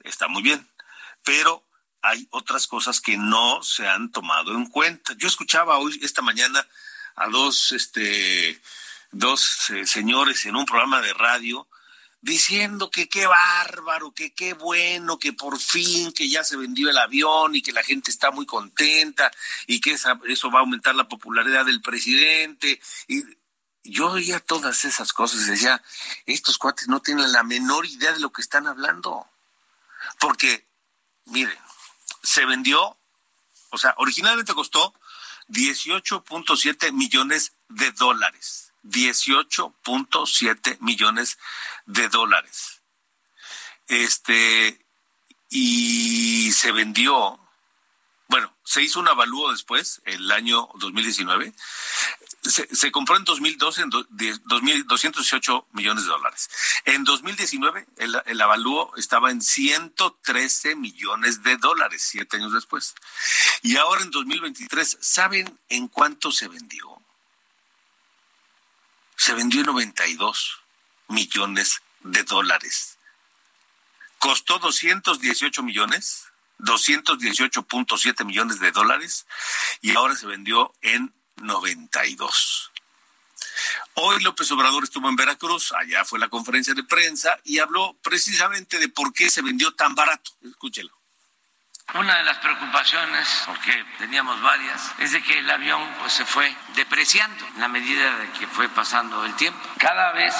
está 0.04 0.28
muy 0.28 0.42
bien, 0.42 0.68
pero 1.24 1.64
hay 2.02 2.28
otras 2.30 2.66
cosas 2.66 3.00
que 3.00 3.16
no 3.16 3.62
se 3.62 3.88
han 3.88 4.12
tomado 4.12 4.52
en 4.52 4.66
cuenta. 4.66 5.14
Yo 5.16 5.28
escuchaba 5.28 5.78
hoy, 5.78 5.98
esta 6.02 6.20
mañana, 6.20 6.66
a 7.16 7.28
dos, 7.28 7.72
este, 7.72 8.60
dos 9.10 9.70
eh, 9.70 9.86
señores 9.86 10.44
en 10.44 10.56
un 10.56 10.66
programa 10.66 11.00
de 11.00 11.14
radio 11.14 11.66
diciendo 12.20 12.90
que 12.90 13.08
qué 13.08 13.26
bárbaro, 13.26 14.12
que 14.12 14.32
qué 14.32 14.54
bueno, 14.54 15.18
que 15.18 15.32
por 15.32 15.58
fin, 15.58 16.12
que 16.12 16.28
ya 16.28 16.42
se 16.44 16.56
vendió 16.56 16.90
el 16.90 16.98
avión 16.98 17.54
y 17.54 17.62
que 17.62 17.72
la 17.72 17.82
gente 17.82 18.10
está 18.10 18.30
muy 18.30 18.46
contenta 18.46 19.30
y 19.66 19.80
que 19.80 19.92
eso 19.92 20.50
va 20.50 20.58
a 20.58 20.60
aumentar 20.60 20.94
la 20.94 21.08
popularidad 21.08 21.64
del 21.64 21.80
presidente. 21.80 22.80
Y 23.06 23.22
yo 23.84 24.12
oía 24.12 24.40
todas 24.40 24.84
esas 24.84 25.12
cosas 25.12 25.46
y 25.46 25.50
decía, 25.50 25.82
estos 26.26 26.58
cuates 26.58 26.88
no 26.88 27.00
tienen 27.00 27.32
la 27.32 27.44
menor 27.44 27.86
idea 27.86 28.12
de 28.12 28.20
lo 28.20 28.32
que 28.32 28.42
están 28.42 28.66
hablando. 28.66 29.26
Porque, 30.18 30.66
miren, 31.26 31.58
se 32.22 32.44
vendió, 32.44 32.96
o 33.70 33.78
sea, 33.78 33.94
originalmente 33.98 34.54
costó 34.54 34.92
18.7 35.48 36.92
millones 36.92 37.52
de 37.68 37.92
dólares 37.92 38.67
18.7 38.84 40.78
millones 40.80 41.38
de 41.86 42.08
dólares. 42.08 42.82
Este, 43.86 44.84
y 45.50 46.52
se 46.52 46.72
vendió, 46.72 47.40
bueno, 48.28 48.54
se 48.64 48.82
hizo 48.82 49.00
un 49.00 49.08
avalúo 49.08 49.50
después, 49.50 50.02
el 50.04 50.30
año 50.30 50.68
2019. 50.74 51.54
Se, 52.42 52.74
se 52.74 52.92
compró 52.92 53.16
en 53.16 53.24
2012 53.24 53.82
en 53.82 53.90
218 53.90 55.66
millones 55.72 56.04
de 56.04 56.10
dólares. 56.10 56.50
En 56.84 57.04
2019 57.04 57.86
el, 57.96 58.22
el 58.26 58.40
avalúo 58.40 58.92
estaba 58.96 59.30
en 59.30 59.40
113 59.40 60.76
millones 60.76 61.42
de 61.42 61.56
dólares, 61.56 62.06
siete 62.06 62.36
años 62.36 62.52
después. 62.52 62.94
Y 63.62 63.76
ahora 63.76 64.02
en 64.02 64.10
2023, 64.10 64.98
¿saben 65.00 65.58
en 65.68 65.88
cuánto 65.88 66.30
se 66.30 66.48
vendió? 66.48 66.97
Se 69.18 69.34
vendió 69.34 69.64
92 69.64 70.60
millones 71.08 71.82
de 72.00 72.22
dólares. 72.22 72.98
Costó 74.18 74.58
218 74.58 75.62
millones, 75.62 76.28
218.7 76.60 78.24
millones 78.24 78.60
de 78.60 78.70
dólares 78.70 79.26
y 79.82 79.94
ahora 79.94 80.14
se 80.14 80.26
vendió 80.26 80.72
en 80.80 81.12
92. 81.36 82.70
Hoy 83.94 84.22
López 84.22 84.50
Obrador 84.52 84.84
estuvo 84.84 85.08
en 85.08 85.16
Veracruz, 85.16 85.72
allá 85.72 86.04
fue 86.04 86.20
la 86.20 86.28
conferencia 86.28 86.74
de 86.74 86.84
prensa 86.84 87.38
y 87.44 87.58
habló 87.58 87.96
precisamente 88.02 88.78
de 88.78 88.88
por 88.88 89.12
qué 89.12 89.30
se 89.30 89.42
vendió 89.42 89.72
tan 89.74 89.96
barato. 89.96 90.30
Escúchelo. 90.42 90.97
Una 91.94 92.18
de 92.18 92.24
las 92.24 92.36
preocupaciones, 92.36 93.44
porque 93.46 93.82
teníamos 93.96 94.42
varias, 94.42 94.92
es 94.98 95.12
de 95.12 95.22
que 95.22 95.38
el 95.38 95.50
avión 95.50 95.82
pues 96.00 96.12
se 96.12 96.26
fue 96.26 96.54
depreciando 96.74 97.46
en 97.54 97.60
la 97.62 97.68
medida 97.68 98.14
de 98.18 98.30
que 98.32 98.46
fue 98.46 98.68
pasando 98.68 99.24
el 99.24 99.34
tiempo. 99.36 99.58
Cada 99.78 100.12
vez, 100.12 100.34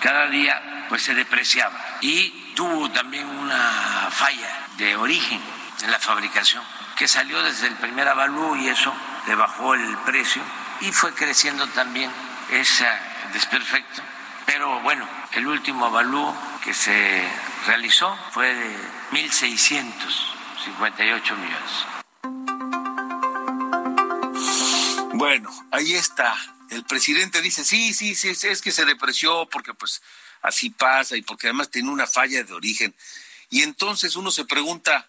cada 0.00 0.28
día, 0.28 0.86
pues 0.88 1.02
se 1.02 1.12
depreciaba 1.14 1.76
y 2.00 2.52
tuvo 2.54 2.88
también 2.92 3.26
una 3.26 4.08
falla 4.12 4.48
de 4.76 4.94
origen 4.94 5.42
en 5.82 5.90
la 5.90 5.98
fabricación 5.98 6.62
que 6.96 7.08
salió 7.08 7.42
desde 7.42 7.66
el 7.66 7.74
primer 7.74 8.06
avalúo 8.06 8.54
y 8.54 8.68
eso 8.68 8.94
le 9.26 9.34
bajó 9.34 9.74
el 9.74 9.98
precio 9.98 10.42
y 10.82 10.92
fue 10.92 11.12
creciendo 11.14 11.66
también 11.70 12.12
ese 12.50 12.88
desperfecto. 13.32 14.02
Pero 14.46 14.78
bueno, 14.80 15.08
el 15.32 15.48
último 15.48 15.86
avalúo 15.86 16.32
que 16.62 16.72
se 16.72 17.28
realizó 17.66 18.16
fue 18.30 18.54
de 18.54 18.76
1.600 19.10 20.35
58 20.66 21.36
millones. 21.36 21.70
Bueno, 25.14 25.68
ahí 25.70 25.94
está. 25.94 26.36
El 26.70 26.84
presidente 26.84 27.40
dice, 27.40 27.64
sí, 27.64 27.94
sí, 27.94 28.16
sí, 28.16 28.30
es 28.30 28.60
que 28.60 28.72
se 28.72 28.84
depreció 28.84 29.48
porque 29.48 29.74
pues 29.74 30.02
así 30.42 30.70
pasa 30.70 31.16
y 31.16 31.22
porque 31.22 31.46
además 31.46 31.70
tiene 31.70 31.90
una 31.90 32.08
falla 32.08 32.42
de 32.42 32.52
origen. 32.52 32.96
Y 33.48 33.62
entonces 33.62 34.16
uno 34.16 34.32
se 34.32 34.44
pregunta, 34.44 35.08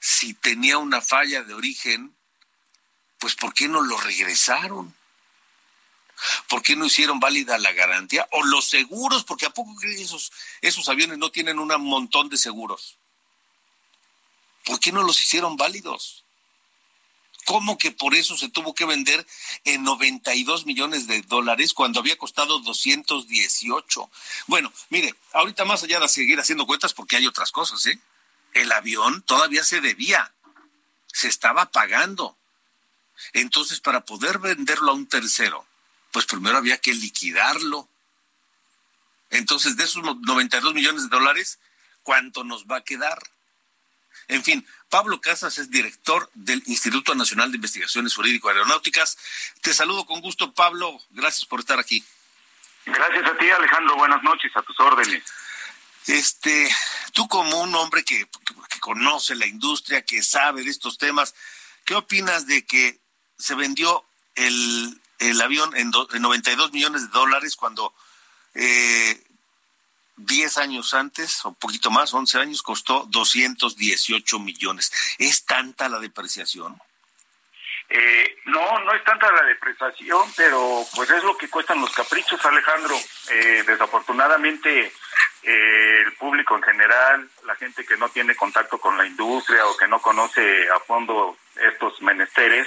si 0.00 0.32
tenía 0.32 0.78
una 0.78 1.02
falla 1.02 1.42
de 1.42 1.52
origen, 1.52 2.16
pues 3.18 3.34
¿por 3.34 3.52
qué 3.52 3.68
no 3.68 3.82
lo 3.82 3.98
regresaron? 3.98 4.94
¿Por 6.48 6.62
qué 6.62 6.74
no 6.74 6.86
hicieron 6.86 7.20
válida 7.20 7.58
la 7.58 7.72
garantía? 7.72 8.26
O 8.32 8.42
los 8.42 8.66
seguros, 8.66 9.24
porque 9.24 9.44
¿a 9.44 9.50
poco 9.50 9.76
esos, 9.82 10.32
esos 10.62 10.88
aviones 10.88 11.18
no 11.18 11.30
tienen 11.30 11.58
un 11.58 11.68
montón 11.82 12.30
de 12.30 12.38
seguros? 12.38 12.96
¿Por 14.66 14.80
qué 14.80 14.90
no 14.90 15.04
los 15.04 15.22
hicieron 15.22 15.56
válidos? 15.56 16.24
¿Cómo 17.46 17.78
que 17.78 17.92
por 17.92 18.16
eso 18.16 18.36
se 18.36 18.48
tuvo 18.48 18.74
que 18.74 18.84
vender 18.84 19.24
en 19.64 19.84
92 19.84 20.66
millones 20.66 21.06
de 21.06 21.22
dólares 21.22 21.72
cuando 21.72 22.00
había 22.00 22.18
costado 22.18 22.58
218? 22.58 24.10
Bueno, 24.48 24.72
mire, 24.90 25.14
ahorita 25.32 25.64
más 25.64 25.84
allá 25.84 26.00
de 26.00 26.08
seguir 26.08 26.40
haciendo 26.40 26.66
cuentas, 26.66 26.92
porque 26.92 27.14
hay 27.14 27.28
otras 27.28 27.52
cosas, 27.52 27.86
¿eh? 27.86 28.00
El 28.52 28.72
avión 28.72 29.22
todavía 29.22 29.62
se 29.62 29.80
debía, 29.80 30.34
se 31.06 31.28
estaba 31.28 31.70
pagando. 31.70 32.36
Entonces, 33.32 33.78
para 33.78 34.04
poder 34.04 34.40
venderlo 34.40 34.90
a 34.90 34.94
un 34.94 35.06
tercero, 35.06 35.64
pues 36.10 36.26
primero 36.26 36.58
había 36.58 36.78
que 36.78 36.92
liquidarlo. 36.92 37.88
Entonces, 39.30 39.76
de 39.76 39.84
esos 39.84 40.02
92 40.02 40.74
millones 40.74 41.04
de 41.04 41.08
dólares, 41.10 41.60
¿cuánto 42.02 42.42
nos 42.42 42.64
va 42.64 42.78
a 42.78 42.84
quedar? 42.84 43.35
En 44.28 44.42
fin, 44.42 44.66
Pablo 44.88 45.20
Casas 45.20 45.58
es 45.58 45.70
director 45.70 46.28
del 46.34 46.62
Instituto 46.66 47.14
Nacional 47.14 47.50
de 47.50 47.56
Investigaciones 47.56 48.14
Jurídico 48.14 48.48
Aeronáuticas. 48.48 49.16
Te 49.60 49.72
saludo 49.72 50.04
con 50.04 50.20
gusto, 50.20 50.52
Pablo. 50.52 50.98
Gracias 51.10 51.46
por 51.46 51.60
estar 51.60 51.78
aquí. 51.78 52.04
Gracias 52.86 53.24
a 53.24 53.36
ti, 53.36 53.48
Alejandro. 53.50 53.96
Buenas 53.96 54.22
noches, 54.22 54.50
a 54.56 54.62
tus 54.62 54.78
órdenes. 54.80 55.22
Este, 56.06 56.68
tú 57.12 57.26
como 57.28 57.60
un 57.60 57.74
hombre 57.74 58.04
que, 58.04 58.28
conoce 58.80 59.34
la 59.34 59.46
industria, 59.46 60.02
que 60.02 60.22
sabe 60.22 60.62
de 60.62 60.70
estos 60.70 60.96
temas, 60.96 61.34
¿qué 61.84 61.96
opinas 61.96 62.46
de 62.46 62.64
que 62.64 63.00
se 63.36 63.56
vendió 63.56 64.04
el, 64.36 65.00
avión 65.42 65.76
en, 65.76 65.90
en 66.12 66.22
92 66.22 66.72
millones 66.72 67.02
de 67.02 67.08
dólares 67.08 67.56
cuando 67.56 67.92
eh, 68.54 69.25
10 70.16 70.58
años 70.58 70.94
antes, 70.94 71.44
o 71.44 71.50
un 71.50 71.54
poquito 71.56 71.90
más, 71.90 72.12
11 72.12 72.38
años, 72.38 72.62
costó 72.62 73.06
218 73.10 74.38
millones. 74.38 74.92
¿Es 75.18 75.44
tanta 75.44 75.88
la 75.88 75.98
depreciación? 75.98 76.80
Eh, 77.88 78.38
no, 78.46 78.80
no 78.80 78.92
es 78.94 79.04
tanta 79.04 79.30
la 79.30 79.42
depreciación, 79.44 80.22
pero 80.36 80.84
pues 80.94 81.08
es 81.10 81.22
lo 81.22 81.36
que 81.36 81.48
cuestan 81.48 81.80
los 81.80 81.92
caprichos, 81.92 82.44
Alejandro. 82.44 82.96
Eh, 83.30 83.62
desafortunadamente, 83.66 84.92
eh, 85.42 86.02
el 86.04 86.12
público 86.14 86.56
en 86.56 86.62
general, 86.62 87.28
la 87.44 87.54
gente 87.54 87.84
que 87.84 87.96
no 87.96 88.08
tiene 88.08 88.34
contacto 88.34 88.78
con 88.78 88.96
la 88.96 89.06
industria 89.06 89.66
o 89.66 89.76
que 89.76 89.86
no 89.86 90.00
conoce 90.00 90.68
a 90.70 90.80
fondo 90.80 91.36
estos 91.54 92.02
menesteres, 92.02 92.66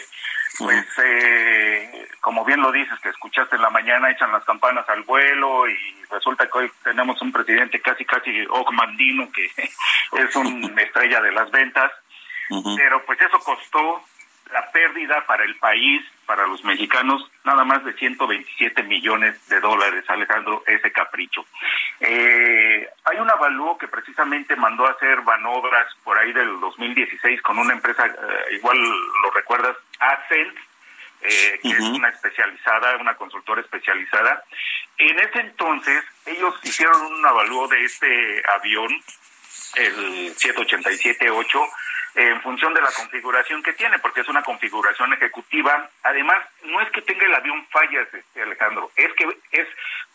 pues 0.58 0.86
eh, 1.04 2.08
como 2.22 2.46
bien 2.46 2.62
lo 2.62 2.72
dices, 2.72 3.00
que 3.00 3.10
escuchaste 3.10 3.56
en 3.56 3.62
la 3.62 3.70
mañana, 3.70 4.12
echan 4.12 4.32
las 4.32 4.44
campanas 4.44 4.88
al 4.90 5.04
vuelo 5.04 5.68
y 5.70 5.78
resulta 6.10 6.48
que 6.48 6.58
hoy 6.58 6.72
tenemos 6.84 7.22
un 7.22 7.32
presidente 7.32 7.80
casi, 7.82 8.06
casi 8.06 8.46
Ogmandino, 8.50 9.32
que 9.32 9.46
es 10.14 10.36
una 10.36 10.82
estrella 10.82 11.22
de 11.22 11.32
las 11.32 11.50
ventas, 11.52 11.92
pero 12.76 13.04
pues 13.06 13.22
eso 13.22 13.40
costó 13.40 14.04
la 14.52 14.72
pérdida 14.72 15.26
para 15.28 15.44
el 15.44 15.56
país, 15.58 16.04
para 16.26 16.48
los 16.48 16.64
mexicanos, 16.64 17.30
nada 17.44 17.64
más 17.64 17.84
de 17.86 17.94
127 17.94 18.84
millones 18.84 19.48
de 19.48 19.60
dólares, 19.60 20.04
Alejandro, 20.08 20.64
ese 20.66 20.92
capricho. 20.92 21.46
Eh, 22.00 22.88
hay 23.04 23.20
un 23.20 23.30
avalúo 23.30 23.78
que 23.78 23.88
precisamente 23.88 24.56
mandó 24.56 24.88
a 24.88 24.92
hacer 24.92 25.22
Banobras 25.22 25.88
por 26.04 26.18
ahí 26.18 26.34
del 26.34 26.60
2016 26.60 27.42
con 27.42 27.60
una 27.60 27.74
empresa, 27.74 28.08
eh, 28.08 28.56
igual 28.56 28.78
lo 28.80 29.32
recuerdas, 29.36 29.78
Ascent, 30.00 30.58
eh, 31.22 31.60
que 31.62 31.70
es 31.70 31.80
una 31.80 32.10
especializada, 32.10 32.98
una 32.98 33.16
consultora 33.16 33.62
especializada. 33.62 34.44
En 34.98 35.20
ese 35.20 35.40
entonces, 35.40 36.04
ellos 36.26 36.56
hicieron 36.64 37.02
un 37.02 37.26
avalúo 37.26 37.68
de 37.68 37.84
este 37.84 38.44
avión, 38.50 38.90
el 39.76 40.36
787-8, 40.36 41.70
en 42.16 42.42
función 42.42 42.74
de 42.74 42.82
la 42.82 42.92
configuración 42.92 43.62
que 43.62 43.74
tiene, 43.74 44.00
porque 44.00 44.22
es 44.22 44.28
una 44.30 44.44
configuración 44.44 45.14
ejecutiva. 45.14 45.90
Además, 46.04 46.44
no 46.64 46.82
es 46.82 46.90
que 46.92 47.02
tenga 47.02 47.26
el 47.26 47.36
avión 47.36 47.66
fallas, 47.68 48.08
este, 48.14 48.42
Alejandro, 48.42 48.92
es 48.96 49.14
que 49.14 49.26
es 49.52 49.68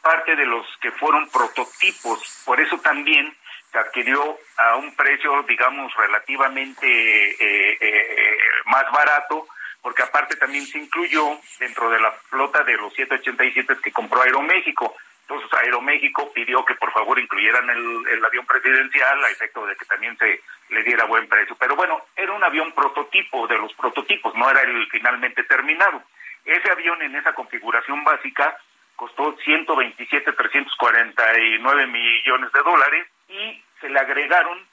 parte 0.02 0.36
de 0.36 0.46
los 0.46 0.66
que 0.80 0.90
fueron 0.92 1.28
prototipos. 1.30 2.42
Por 2.44 2.60
eso 2.60 2.78
también 2.80 3.34
se 3.70 3.78
adquirió 3.78 4.38
a 4.56 4.76
un 4.76 4.94
precio, 4.94 5.42
digamos, 5.44 5.94
relativamente 5.96 6.86
eh, 6.86 7.78
eh, 7.80 8.36
más 8.66 8.90
barato, 8.92 9.46
porque 9.84 10.02
aparte 10.02 10.34
también 10.36 10.64
se 10.64 10.78
incluyó 10.78 11.38
dentro 11.60 11.90
de 11.90 12.00
la 12.00 12.10
flota 12.10 12.64
de 12.64 12.72
los 12.72 12.94
787 12.94 13.82
que 13.82 13.92
compró 13.92 14.22
Aeroméxico. 14.22 14.96
Entonces 15.20 15.52
Aeroméxico 15.52 16.32
pidió 16.32 16.64
que 16.64 16.74
por 16.76 16.90
favor 16.90 17.18
incluyeran 17.18 17.68
el, 17.68 18.24
avión 18.24 18.46
presidencial 18.46 19.22
a 19.22 19.28
efecto 19.28 19.66
de 19.66 19.76
que 19.76 19.84
también 19.84 20.16
se 20.16 20.40
le 20.70 20.82
diera 20.84 21.04
buen 21.04 21.28
precio. 21.28 21.54
Pero 21.60 21.76
bueno, 21.76 22.00
era 22.16 22.32
un 22.32 22.42
avión 22.42 22.72
prototipo 22.72 23.46
de 23.46 23.58
los 23.58 23.74
prototipos, 23.74 24.34
no 24.36 24.48
era 24.48 24.62
el 24.62 24.88
finalmente 24.90 25.44
terminado. 25.44 26.02
Ese 26.46 26.70
avión 26.70 27.02
en 27.02 27.16
esa 27.16 27.34
configuración 27.34 28.02
básica 28.04 28.56
costó 28.96 29.36
127.349 29.36 31.86
millones 31.88 32.50
de 32.52 32.62
dólares 32.62 33.06
y 33.28 33.62
se 33.82 33.90
le 33.90 34.00
agregaron 34.00 34.66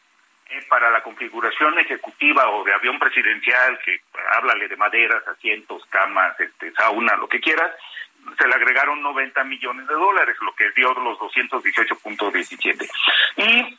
para 0.70 0.90
la 0.92 1.02
configuración 1.02 1.78
ejecutiva 1.80 2.50
o 2.50 2.64
de 2.64 2.74
avión 2.74 3.00
presidencial, 3.00 3.80
que 3.84 4.02
háblale 4.36 4.68
de 4.68 4.76
maderas, 4.76 5.28
asientos, 5.28 5.86
camas, 5.88 6.40
este, 6.40 6.72
sauna, 6.72 7.16
lo 7.16 7.28
que 7.28 7.40
quieras, 7.40 7.72
se 8.38 8.48
le 8.48 8.54
agregaron 8.54 9.02
90 9.02 9.44
millones 9.46 9.88
de 9.88 9.94
dólares, 9.94 10.36
lo 10.42 10.54
que 10.56 10.70
dio 10.72 10.94
los 10.94 11.18
218.17. 11.20 12.90
Y 13.38 13.78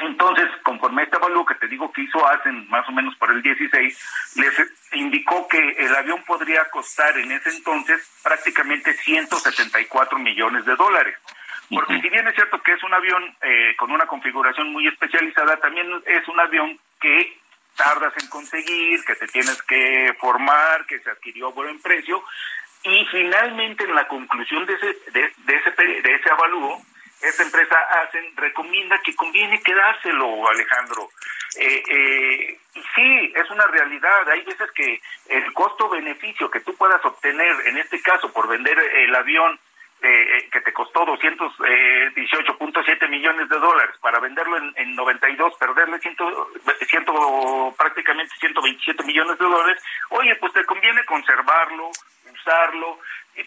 entonces, 0.00 0.48
conforme 0.62 1.02
a 1.02 1.04
este 1.04 1.16
avalúo 1.16 1.44
que 1.44 1.56
te 1.56 1.66
digo 1.66 1.90
que 1.90 2.02
hizo 2.02 2.24
hacen 2.28 2.68
más 2.68 2.88
o 2.88 2.92
menos 2.92 3.16
para 3.16 3.32
el 3.32 3.42
16, 3.42 4.34
les 4.36 4.54
indicó 4.92 5.48
que 5.48 5.58
el 5.58 5.94
avión 5.96 6.22
podría 6.24 6.64
costar 6.70 7.18
en 7.18 7.32
ese 7.32 7.50
entonces 7.50 8.08
prácticamente 8.22 8.92
174 8.92 10.18
millones 10.18 10.64
de 10.64 10.76
dólares. 10.76 11.18
Porque 11.70 12.00
si 12.00 12.08
bien 12.08 12.26
es 12.26 12.34
cierto 12.34 12.60
que 12.62 12.72
es 12.72 12.82
un 12.82 12.94
avión 12.94 13.22
eh, 13.42 13.74
con 13.76 13.90
una 13.90 14.06
configuración 14.06 14.72
muy 14.72 14.86
especializada, 14.86 15.58
también 15.58 15.86
es 16.06 16.26
un 16.28 16.40
avión 16.40 16.78
que 17.00 17.36
tardas 17.76 18.12
en 18.20 18.28
conseguir, 18.28 19.04
que 19.04 19.14
te 19.14 19.26
tienes 19.28 19.62
que 19.62 20.14
formar, 20.18 20.86
que 20.86 20.98
se 21.00 21.10
adquirió 21.10 21.48
a 21.48 21.52
buen 21.52 21.80
precio, 21.80 22.22
y 22.84 23.04
finalmente, 23.10 23.84
en 23.84 23.94
la 23.94 24.06
conclusión 24.06 24.64
de 24.66 24.74
ese, 24.74 24.86
de, 25.10 25.54
ese, 25.54 25.70
de 26.02 26.14
ese 26.14 26.30
avalúo, 26.30 26.80
esta 27.20 27.42
empresa 27.42 27.76
hacen, 28.02 28.36
recomienda 28.36 29.00
que 29.04 29.14
conviene 29.14 29.60
quedárselo, 29.60 30.48
Alejandro. 30.48 31.08
Eh, 31.58 31.82
eh, 31.88 32.58
y 32.74 32.82
sí, 32.94 33.32
es 33.34 33.50
una 33.50 33.66
realidad. 33.66 34.28
Hay 34.30 34.42
veces 34.44 34.70
que 34.72 35.00
el 35.28 35.52
costo-beneficio 35.52 36.50
que 36.50 36.60
tú 36.60 36.76
puedas 36.76 37.04
obtener, 37.04 37.54
en 37.66 37.78
este 37.78 38.00
caso, 38.00 38.32
por 38.32 38.46
vender 38.46 38.78
el 38.78 39.14
avión 39.14 39.58
eh, 40.00 40.48
que 40.52 40.60
te 40.60 40.72
costó 40.72 41.04
218.7 41.06 43.02
eh, 43.02 43.08
millones 43.08 43.48
de 43.48 43.58
dólares 43.58 43.96
para 44.00 44.20
venderlo 44.20 44.56
en, 44.56 44.72
en 44.76 44.94
92, 44.94 45.54
perderle 45.58 45.98
ciento, 45.98 46.48
ciento, 46.88 47.74
prácticamente 47.76 48.34
127 48.38 49.02
millones 49.04 49.38
de 49.38 49.44
dólares, 49.44 49.82
oye, 50.10 50.36
pues 50.36 50.52
te 50.52 50.64
conviene 50.64 51.04
conservarlo, 51.04 51.90
usarlo, 52.32 52.98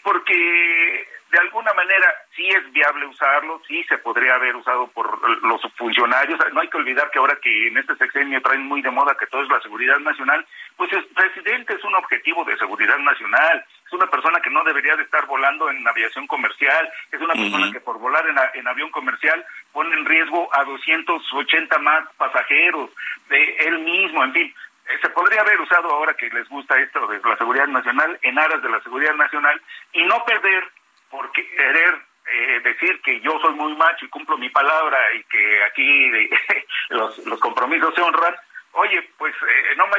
porque 0.03 1.07
de 1.31 1.39
alguna 1.39 1.73
manera 1.73 2.07
sí 2.35 2.47
es 2.47 2.71
viable 2.73 3.05
usarlo, 3.07 3.61
sí 3.67 3.83
se 3.85 3.97
podría 3.99 4.35
haber 4.35 4.55
usado 4.55 4.87
por 4.87 5.41
los 5.43 5.61
funcionarios. 5.77 6.39
No 6.53 6.61
hay 6.61 6.67
que 6.67 6.77
olvidar 6.77 7.09
que 7.09 7.19
ahora 7.19 7.37
que 7.41 7.67
en 7.67 7.77
este 7.77 7.95
sexenio 7.95 8.41
traen 8.41 8.65
muy 8.65 8.81
de 8.81 8.91
moda 8.91 9.15
que 9.17 9.27
todo 9.27 9.41
es 9.41 9.49
la 9.49 9.61
seguridad 9.61 9.99
nacional, 9.99 10.45
pues 10.81 10.93
el 10.93 11.05
presidente 11.13 11.75
es 11.75 11.83
un 11.83 11.93
objetivo 11.93 12.43
de 12.43 12.57
seguridad 12.57 12.97
nacional, 12.97 13.63
es 13.85 13.93
una 13.93 14.07
persona 14.07 14.39
que 14.41 14.49
no 14.49 14.63
debería 14.63 14.95
de 14.95 15.03
estar 15.03 15.27
volando 15.27 15.69
en 15.69 15.87
aviación 15.87 16.25
comercial, 16.25 16.89
es 17.11 17.21
una 17.21 17.35
persona 17.35 17.71
que 17.71 17.81
por 17.81 17.99
volar 17.99 18.25
en, 18.27 18.35
en, 18.59 18.67
avión 18.67 18.89
comercial 18.89 19.45
pone 19.71 19.93
en 19.93 20.03
riesgo 20.05 20.49
a 20.51 20.63
280 20.63 21.77
más 21.77 22.09
pasajeros, 22.17 22.89
de 23.29 23.57
él 23.59 23.77
mismo, 23.77 24.23
en 24.23 24.33
fin 24.33 24.55
se 24.99 25.09
podría 25.09 25.41
haber 25.41 25.61
usado 25.61 25.91
ahora 25.91 26.15
que 26.15 26.31
les 26.31 26.49
gusta 26.49 26.79
esto 26.79 27.05
de 27.05 27.19
la 27.19 27.37
seguridad 27.37 27.67
nacional 27.67 28.17
en 28.23 28.39
aras 28.39 28.63
de 28.63 28.69
la 28.69 28.81
seguridad 28.81 29.13
nacional 29.13 29.61
y 29.93 30.03
no 30.03 30.25
perder 30.25 30.67
por 31.11 31.31
querer 31.31 32.01
eh, 32.25 32.59
decir 32.63 32.99
que 33.03 33.19
yo 33.19 33.39
soy 33.39 33.53
muy 33.53 33.75
macho 33.75 34.05
y 34.05 34.09
cumplo 34.09 34.35
mi 34.35 34.49
palabra 34.49 34.97
y 35.13 35.23
que 35.25 35.63
aquí 35.63 36.11
los, 36.89 37.19
los 37.19 37.39
compromisos 37.39 37.93
se 37.93 38.01
honran, 38.01 38.35
oye, 38.73 39.07
pues 39.17 39.33
eh, 39.35 39.75
no 39.77 39.87
me 39.87 39.97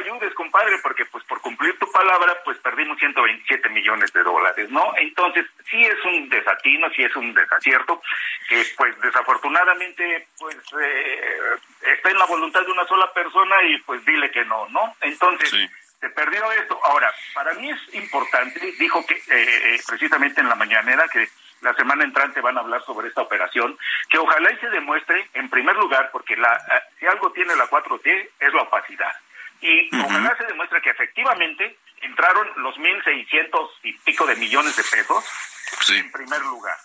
porque 0.81 1.05
pues 1.05 1.23
por 1.25 1.41
cumplir 1.41 1.77
tu 1.77 1.91
palabra, 1.91 2.37
pues 2.43 2.57
perdimos 2.59 2.97
127 2.99 3.69
millones 3.69 4.11
de 4.13 4.23
dólares, 4.23 4.69
¿no? 4.69 4.93
Entonces, 4.97 5.45
sí 5.69 5.81
es 5.83 6.05
un 6.05 6.29
desatino, 6.29 6.89
sí 6.91 7.03
es 7.03 7.15
un 7.15 7.33
desacierto, 7.33 8.01
que 8.47 8.65
pues 8.77 8.99
desafortunadamente, 9.01 10.27
pues 10.37 10.57
eh, 10.81 11.37
está 11.95 12.09
en 12.09 12.19
la 12.19 12.25
voluntad 12.25 12.61
de 12.61 12.71
una 12.71 12.85
sola 12.85 13.11
persona 13.13 13.63
y 13.63 13.77
pues 13.79 14.03
dile 14.05 14.31
que 14.31 14.45
no, 14.45 14.67
¿no? 14.69 14.95
Entonces... 15.01 15.69
Se 15.99 16.09
perdió 16.09 16.51
esto. 16.51 16.77
Ahora, 16.83 17.09
para 17.33 17.53
mí 17.53 17.71
es 17.71 17.95
importante, 17.95 18.59
dijo 18.77 19.05
que 19.05 19.15
eh, 19.25 19.79
precisamente 19.87 20.41
en 20.41 20.49
la 20.49 20.55
mañanera 20.55 21.07
que 21.07 21.29
la 21.63 21.73
semana 21.75 22.03
entrante 22.03 22.41
van 22.41 22.57
a 22.57 22.61
hablar 22.61 22.83
sobre 22.83 23.07
esta 23.07 23.21
operación, 23.21 23.77
que 24.09 24.17
ojalá 24.17 24.51
y 24.51 24.57
se 24.57 24.69
demuestre, 24.69 25.27
en 25.33 25.49
primer 25.49 25.75
lugar, 25.75 26.09
porque 26.11 26.35
la, 26.35 26.53
eh, 26.53 26.81
si 26.99 27.07
algo 27.07 27.31
tiene 27.31 27.55
la 27.55 27.69
4T 27.69 28.29
es 28.39 28.53
la 28.53 28.61
opacidad. 28.63 29.13
Y 29.63 29.89
ojalá 29.95 30.35
se 30.37 30.43
demuestre 30.43 30.81
que 30.81 30.89
efectivamente 30.89 31.77
entraron 32.01 32.49
los 32.57 32.75
1.600 32.75 33.69
y 33.83 33.93
pico 33.93 34.25
de 34.25 34.35
millones 34.35 34.75
de 34.75 34.83
pesos 34.83 35.23
en 35.89 36.11
primer 36.11 36.41
lugar. 36.41 36.77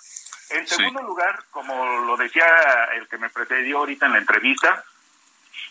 En 0.51 0.67
segundo 0.67 1.03
lugar, 1.03 1.45
como 1.51 1.75
lo 2.07 2.17
decía 2.17 2.47
el 2.95 3.09
que 3.09 3.19
me 3.19 3.29
precedió 3.31 3.79
ahorita 3.79 4.07
en 4.07 4.13
la 4.13 4.19
entrevista, 4.19 4.85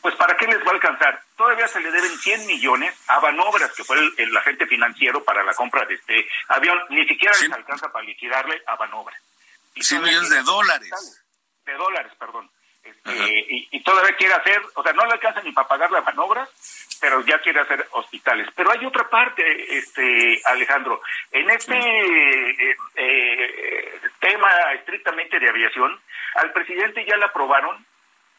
pues 0.02 0.16
¿para 0.16 0.36
qué 0.36 0.48
les 0.48 0.60
va 0.60 0.72
a 0.72 0.74
alcanzar? 0.74 1.24
Todavía 1.38 1.68
se 1.70 1.80
le 1.80 1.92
deben 1.92 2.12
100 2.12 2.46
millones 2.46 2.94
a 3.08 3.20
Banobras, 3.20 3.72
que 3.72 3.86
fue 3.86 3.98
el, 4.18 4.38
agente 4.38 4.68
financiero 4.68 5.24
para 5.24 5.44
la 5.44 5.54
compra 5.54 5.86
de 5.86 5.96
este 5.96 6.28
avión. 6.50 6.78
Ni 6.90 7.08
siquiera 7.08 7.36
les 7.40 7.52
alcanza 7.54 7.90
para 7.90 8.06
liquidarle 8.06 8.62
a 8.68 8.76
Banobras. 8.76 9.20
100 9.80 10.02
millones 10.02 10.30
de 10.30 10.42
dólares. 10.42 11.24
De 11.66 11.74
dólares, 11.74 12.12
perdón. 12.20 12.52
Este, 12.88 13.46
y, 13.72 13.84
todavía 13.84 14.16
quiere 14.16 14.34
hacer, 14.34 14.62
o 14.76 14.84
sea, 14.84 14.94
no 14.94 15.06
le 15.06 15.14
alcanza 15.14 15.42
ni 15.42 15.52
para 15.52 15.68
pagar 15.68 15.92
las 15.92 16.04
manobras, 16.06 16.50
pero 17.00 17.22
ya 17.26 17.40
quiere 17.40 17.62
hacer 17.62 17.86
hospitales. 17.92 18.48
Pero 18.56 18.72
hay 18.72 18.86
otra 18.86 19.10
parte, 19.10 19.44
este 19.78 20.40
Alejandro. 20.46 21.02
En 21.32 21.50
este 21.50 21.76
eh, 21.76 22.76
eh, 22.96 24.02
tema 24.20 24.50
estrictamente 24.74 25.40
de 25.40 25.50
aviación, 25.50 26.00
al 26.36 26.52
presidente 26.52 27.06
ya 27.06 27.18
le 27.18 27.26
aprobaron 27.26 27.86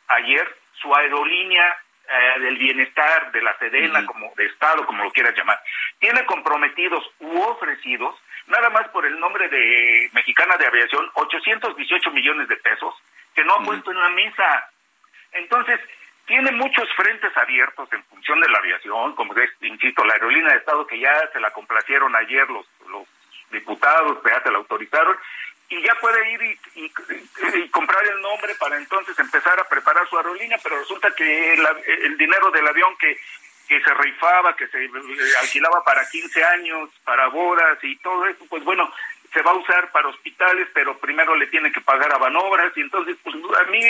ayer 0.08 0.56
su 0.80 0.94
aerolínea 0.94 1.76
eh, 2.10 2.40
del 2.40 2.56
bienestar, 2.56 3.30
de 3.32 3.42
la 3.42 3.56
Sedena, 3.58 4.06
como 4.06 4.32
de 4.34 4.46
Estado, 4.46 4.86
como 4.86 5.04
lo 5.04 5.12
quieras 5.12 5.36
llamar, 5.36 5.60
tiene 5.98 6.24
comprometidos 6.24 7.04
u 7.20 7.38
ofrecidos, 7.40 8.16
nada 8.46 8.70
más 8.70 8.88
por 8.88 9.04
el 9.04 9.20
nombre 9.20 9.48
de 9.48 10.08
Mexicana 10.12 10.56
de 10.56 10.66
Aviación, 10.66 11.06
818 11.14 12.10
millones 12.12 12.48
de 12.48 12.56
pesos, 12.56 12.94
que 13.34 13.44
no 13.44 13.54
ha 13.54 13.64
puesto 13.64 13.90
en 13.90 14.00
la 14.00 14.08
mesa. 14.08 14.70
Entonces, 15.32 15.80
tiene 16.28 16.52
muchos 16.52 16.86
frentes 16.94 17.34
abiertos 17.36 17.88
en 17.92 18.04
función 18.04 18.38
de 18.40 18.48
la 18.50 18.58
aviación, 18.58 19.14
como 19.16 19.34
es, 19.34 19.50
insisto, 19.62 20.04
la 20.04 20.12
aerolínea 20.12 20.52
de 20.52 20.58
Estado 20.58 20.86
que 20.86 21.00
ya 21.00 21.28
se 21.32 21.40
la 21.40 21.50
complacieron 21.50 22.14
ayer 22.14 22.48
los, 22.50 22.66
los 22.88 23.08
diputados, 23.50 24.18
ya 24.22 24.40
se 24.42 24.50
la 24.50 24.58
autorizaron, 24.58 25.16
y 25.70 25.82
ya 25.82 25.94
puede 25.96 26.32
ir 26.32 26.58
y, 26.76 27.68
comprar 27.70 28.06
el 28.06 28.20
nombre 28.20 28.54
para 28.56 28.76
entonces 28.76 29.18
empezar 29.18 29.58
a 29.58 29.68
preparar 29.68 30.06
su 30.08 30.16
aerolínea, 30.16 30.58
pero 30.62 30.78
resulta 30.78 31.10
que 31.14 31.54
el, 31.54 32.16
dinero 32.18 32.50
del 32.50 32.66
avión 32.66 32.94
que, 32.98 33.18
que 33.66 33.80
se 33.82 33.94
rifaba, 33.94 34.54
que 34.54 34.66
se 34.68 34.84
eh, 34.84 34.90
alquilaba 35.40 35.82
para 35.82 36.08
15 36.08 36.44
años, 36.44 36.90
para 37.04 37.28
bodas 37.28 37.78
y 37.82 37.96
todo 37.96 38.26
eso, 38.26 38.44
pues 38.48 38.62
bueno, 38.64 38.90
se 39.38 39.44
va 39.44 39.52
a 39.52 39.54
usar 39.54 39.88
para 39.92 40.08
hospitales, 40.08 40.66
pero 40.74 40.98
primero 40.98 41.36
le 41.36 41.46
tiene 41.46 41.70
que 41.70 41.80
pagar 41.80 42.12
a 42.12 42.18
Banobras 42.18 42.76
y 42.76 42.80
entonces, 42.80 43.16
pues 43.22 43.36
a 43.36 43.70
mí 43.70 43.80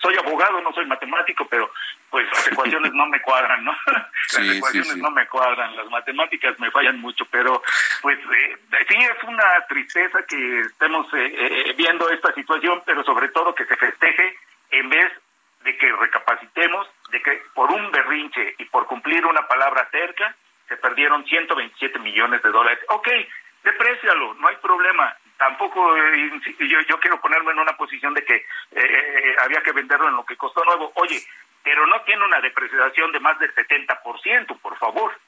soy 0.00 0.16
abogado, 0.16 0.60
no 0.60 0.72
soy 0.72 0.86
matemático, 0.86 1.44
pero 1.50 1.72
pues 2.08 2.24
las 2.30 2.52
ecuaciones 2.52 2.92
no 2.92 3.04
me 3.06 3.20
cuadran, 3.20 3.64
¿no? 3.64 3.76
las 4.38 4.56
ecuaciones 4.56 4.96
no 4.98 5.10
me 5.10 5.26
cuadran, 5.26 5.74
las 5.74 5.90
matemáticas 5.90 6.56
me 6.60 6.70
fallan 6.70 7.00
mucho, 7.00 7.24
pero 7.32 7.60
pues 8.00 8.16
eh, 8.20 8.58
sí 8.88 8.94
es 8.94 9.24
una 9.24 9.66
tristeza 9.68 10.22
que 10.22 10.60
estemos 10.60 11.12
eh, 11.14 11.34
eh, 11.36 11.74
viendo 11.76 12.08
esta 12.08 12.32
situación, 12.32 12.80
pero 12.86 13.02
sobre 13.02 13.28
todo 13.30 13.52
que 13.56 13.64
se 13.64 13.76
festeje 13.76 14.36
en 14.70 14.88
vez 14.88 15.12
de 15.64 15.76
que 15.76 15.90
recapacitemos, 15.90 16.86
de 17.10 17.20
que 17.20 17.42
por 17.54 17.72
un 17.72 17.90
berrinche 17.90 18.54
y 18.58 18.66
por 18.66 18.86
cumplir 18.86 19.26
una 19.26 19.48
palabra 19.48 19.88
cerca, 19.90 20.32
se 20.68 20.76
perdieron 20.76 21.24
127 21.24 21.98
millones 21.98 22.40
de 22.44 22.50
dólares. 22.50 22.78
Ok, 22.90 23.08
deprécialo, 23.62 24.34
no 24.34 24.48
hay 24.48 24.56
problema. 24.56 25.16
Tampoco 25.38 25.96
eh, 25.96 26.30
yo, 26.58 26.80
yo 26.88 27.00
quiero 27.00 27.20
ponerme 27.20 27.52
en 27.52 27.60
una 27.60 27.76
posición 27.76 28.12
de 28.12 28.24
que 28.24 28.36
eh, 28.36 28.44
eh, 28.72 29.36
había 29.42 29.62
que 29.62 29.72
venderlo 29.72 30.08
en 30.08 30.16
lo 30.16 30.24
que 30.24 30.36
costó 30.36 30.64
nuevo. 30.64 30.92
Oye, 30.96 31.24
pero 31.62 31.86
no 31.86 32.00
tiene 32.02 32.24
una 32.24 32.40
depreciación 32.40 33.12
de 33.12 33.20
más 33.20 33.38
del 33.38 33.54
70%, 33.54 34.58
por 34.60 34.76
favor. 34.78 35.18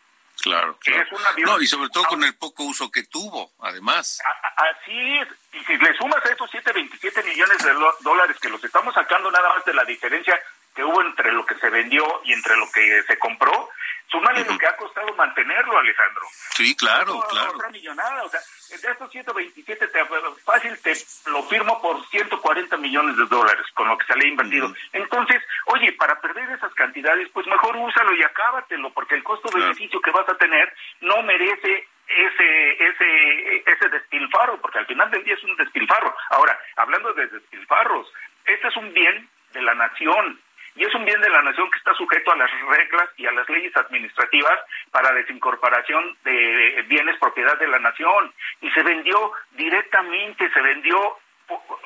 Claro, 0.41 0.77
claro. 0.81 1.07
no, 1.45 1.61
y 1.61 1.67
sobre 1.67 1.89
todo 1.91 2.05
con 2.05 2.25
el 2.25 2.35
poco 2.35 2.65
uso 2.65 2.91
que 2.91 3.05
tuvo, 3.05 3.53
además. 3.61 4.21
Así 4.57 5.19
es. 5.19 5.29
Y 5.53 5.65
si 5.65 5.77
le 5.77 5.95
sumas 5.95 6.25
a 6.25 6.33
esos 6.33 6.51
727 6.51 7.23
millones 7.23 7.59
de 7.59 7.73
dólares 8.01 8.39
que 8.41 8.49
los 8.49 8.63
estamos 8.65 8.93
sacando 8.93 9.31
nada 9.31 9.51
más 9.51 9.65
de 9.65 9.75
la 9.75 9.85
diferencia 9.85 10.41
que 10.75 10.85
hubo 10.85 11.03
entre 11.03 11.33
lo 11.33 11.45
que 11.45 11.55
se 11.57 11.71
vendió 11.71 12.05
y 12.25 12.33
entre 12.33 12.57
lo 12.57 12.71
que 12.71 13.03
se 13.03 13.19
compró, 13.19 13.69
Súmale 14.13 14.45
lo 14.45 14.59
que 14.59 14.67
ha 14.67 14.77
costado 14.77 15.15
mantenerlo, 15.15 15.79
Alejandro. 15.79 16.23
Sí, 16.51 16.77
claro, 16.77 17.19
claro. 17.31 17.53
Otra 17.55 17.71
millonada, 17.71 18.23
o 18.25 18.29
sea, 18.29 18.41
de 18.69 18.91
estos 18.91 19.11
127, 19.11 19.89
te, 19.89 20.05
fácil 20.45 20.79
te 20.83 20.93
lo 21.31 21.43
firmo 21.45 21.81
por 21.81 22.07
140 22.09 22.77
millones 22.77 23.17
de 23.17 23.25
dólares 23.25 23.65
con 23.73 23.89
lo 23.89 23.97
que 23.97 24.05
se 24.05 24.15
le 24.15 24.27
ha 24.27 24.29
invertido. 24.29 24.71
Entonces, 24.93 25.43
oye, 25.65 25.93
para 25.93 26.21
perder 26.21 26.51
esas 26.51 26.75
cantidades, 26.75 27.31
pues 27.33 27.47
mejor 27.47 27.75
úsalo 27.75 28.15
y 28.15 28.23
acábatelo, 28.23 28.93
porque 28.93 29.15
el 29.15 29.25
costo-beneficio 29.25 29.99
que 30.03 30.11
vas 30.11 30.29
a 30.29 30.37
tener 30.37 30.71
no 31.01 31.23
merece 31.23 31.89
ese 32.07 32.85
ese 32.85 33.63
ese 33.65 33.89
despilfarro, 33.89 34.61
porque 34.61 34.79
al 34.79 34.87
final 34.87 35.11
del 35.11 35.25
día 35.25 35.35
es 35.35 35.45
un 35.45 35.57
despilfarro. 35.57 36.15
Ahora, 36.29 36.61
hablando 36.77 37.15
de 37.15 37.29
despilfarros, 37.29 38.13
este 38.45 38.69
es 38.69 38.77
un 38.77 38.93
bien 38.93 39.27
de 39.55 39.63
la 39.63 39.75
nación, 39.75 40.39
y 40.75 40.85
es 40.85 40.95
un 40.95 41.05
bien 41.05 41.21
de 41.21 41.29
la 41.29 41.43
nación 41.43 41.71
que 41.71 41.79
está 41.79 41.95
sujeto 41.95 42.33
a 42.33 42.37
las 42.37 42.51
reglas 42.69 43.09
y 43.17 43.27
a 43.27 43.33
las 43.33 43.49
leyes 43.49 43.77
administrativas 43.77 44.59
para 44.91 45.13
desincorporación 45.13 46.17
de 46.25 46.85
bienes 46.89 47.19
propiedad 47.19 47.59
de 47.59 47.69
la 47.69 47.79
nación 47.79 48.33
y 48.61 48.71
se 48.71 48.83
vendió 48.83 49.33
directamente, 49.53 50.51
se 50.51 50.61
vendió 50.61 51.19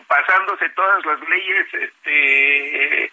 pasándose 0.07 0.69
todas 0.71 1.05
las 1.05 1.21
leyes 1.29 1.67
este, 1.75 3.11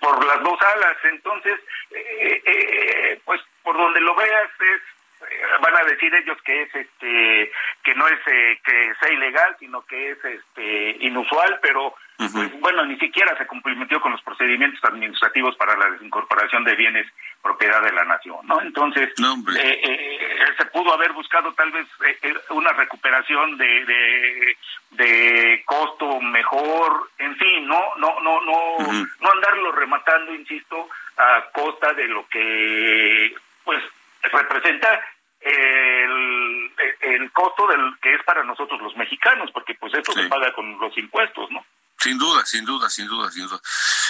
por 0.00 0.24
las 0.26 0.42
dos 0.42 0.58
alas. 0.76 0.96
Entonces, 1.04 1.58
eh, 1.90 2.42
eh, 2.44 3.20
pues 3.24 3.40
por 3.62 3.76
donde 3.76 4.00
lo 4.00 4.14
veas 4.14 4.50
es 4.60 4.82
eh, 5.30 5.42
van 5.60 5.76
a 5.76 5.84
decir 5.84 6.14
ellos 6.14 6.40
que 6.42 6.62
es 6.62 6.74
este 6.74 7.50
que 7.82 7.94
no 7.94 8.06
es 8.06 8.20
que 8.24 8.94
sea 9.00 9.12
ilegal 9.12 9.56
sino 9.58 9.84
que 9.84 10.12
es 10.12 10.24
este 10.24 10.96
inusual 11.00 11.58
pero 11.60 11.94
bueno, 12.60 12.84
ni 12.84 12.98
siquiera 12.98 13.36
se 13.38 13.46
cumplimentó 13.46 14.00
con 14.00 14.10
los 14.10 14.22
procedimientos 14.22 14.82
administrativos 14.82 15.54
para 15.56 15.76
la 15.76 15.90
desincorporación 15.90 16.64
de 16.64 16.74
bienes 16.74 17.06
propiedad 17.40 17.80
de 17.82 17.92
la 17.92 18.04
nación, 18.04 18.38
¿no? 18.44 18.60
Entonces, 18.60 19.10
eh, 19.18 19.80
eh, 19.84 20.18
se 20.56 20.64
pudo 20.66 20.92
haber 20.92 21.12
buscado 21.12 21.52
tal 21.54 21.70
vez 21.70 21.86
eh, 22.22 22.34
una 22.50 22.72
recuperación 22.72 23.56
de, 23.56 23.84
de, 23.84 24.56
de, 24.90 25.62
costo 25.64 26.20
mejor, 26.20 27.08
en 27.18 27.36
fin, 27.36 27.66
no, 27.68 27.94
no, 27.98 28.18
no, 28.20 28.40
no, 28.40 28.76
no 29.20 29.30
andarlo 29.30 29.70
rematando, 29.72 30.34
insisto, 30.34 30.88
a 31.16 31.44
costa 31.52 31.92
de 31.92 32.08
lo 32.08 32.26
que, 32.28 33.32
pues, 33.64 33.80
representa 34.32 35.00
el, 35.40 36.72
el 37.00 37.30
costo 37.30 37.68
del 37.68 37.96
que 38.02 38.14
es 38.14 38.22
para 38.24 38.42
nosotros 38.42 38.80
los 38.82 38.96
mexicanos, 38.96 39.52
porque 39.52 39.74
pues 39.74 39.94
esto 39.94 40.12
se 40.12 40.28
paga 40.28 40.52
con 40.52 40.78
los 40.80 40.96
impuestos, 40.98 41.48
¿no? 41.52 41.64
Sin 42.08 42.16
duda, 42.16 42.46
sin 42.46 42.64
duda, 42.64 42.88
sin 42.88 43.06
duda, 43.06 43.30
sin 43.30 43.46
duda. 43.46 43.60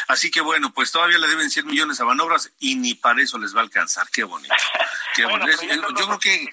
Así 0.07 0.31
que 0.31 0.41
bueno, 0.41 0.73
pues 0.73 0.93
todavía 0.93 1.19
le 1.19 1.27
deben 1.27 1.51
100 1.51 1.67
millones 1.67 2.01
a 2.01 2.05
Manobras 2.05 2.53
y 2.61 2.77
ni 2.77 2.95
para 2.95 3.21
eso 3.21 3.39
les 3.39 3.57
va 3.57 3.59
a 3.59 3.65
alcanzar. 3.65 4.07
Qué 4.13 4.23
bonito. 4.23 4.55
Qué 5.17 5.25
bonito. 5.25 5.51
Yo 5.99 6.07
creo 6.07 6.19
que 6.21 6.49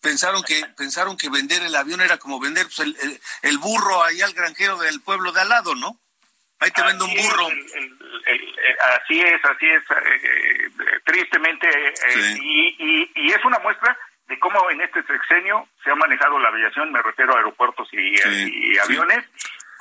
pensaron 0.00 0.44
que 0.44 0.64
pensaron 0.76 1.16
que 1.16 1.30
vender 1.30 1.64
el 1.64 1.74
avión 1.74 2.00
era 2.00 2.18
como 2.18 2.38
vender 2.38 2.66
pues, 2.66 2.78
el, 2.78 3.20
el, 3.42 3.58
burro 3.58 4.04
ahí 4.04 4.20
al 4.20 4.32
granjero 4.34 4.78
del 4.78 5.00
pueblo 5.00 5.32
de 5.32 5.40
al 5.40 5.48
lado, 5.48 5.74
¿no? 5.74 5.98
Ahí 6.60 6.70
te 6.70 6.82
vende 6.82 7.02
un 7.02 7.14
burro. 7.14 7.48
así 7.48 9.20
es, 9.20 9.44
así 9.44 9.66
es, 9.66 9.82
eh, 9.90 10.70
tristemente, 11.04 11.68
eh, 11.68 12.38
y, 12.40 13.10
y, 13.16 13.32
es 13.32 13.44
una 13.44 13.58
muestra 13.58 13.98
de 14.28 14.38
cómo 14.38 14.70
en 14.70 14.80
este 14.80 15.02
sexenio 15.02 15.68
se 15.82 15.90
ha 15.90 15.96
manejado 15.96 16.38
la 16.38 16.50
aviación, 16.50 16.92
me 16.92 17.02
refiero 17.02 17.34
a 17.34 17.38
aeropuertos 17.38 17.88
y, 17.92 18.14
y 18.14 18.78
aviones, 18.78 19.24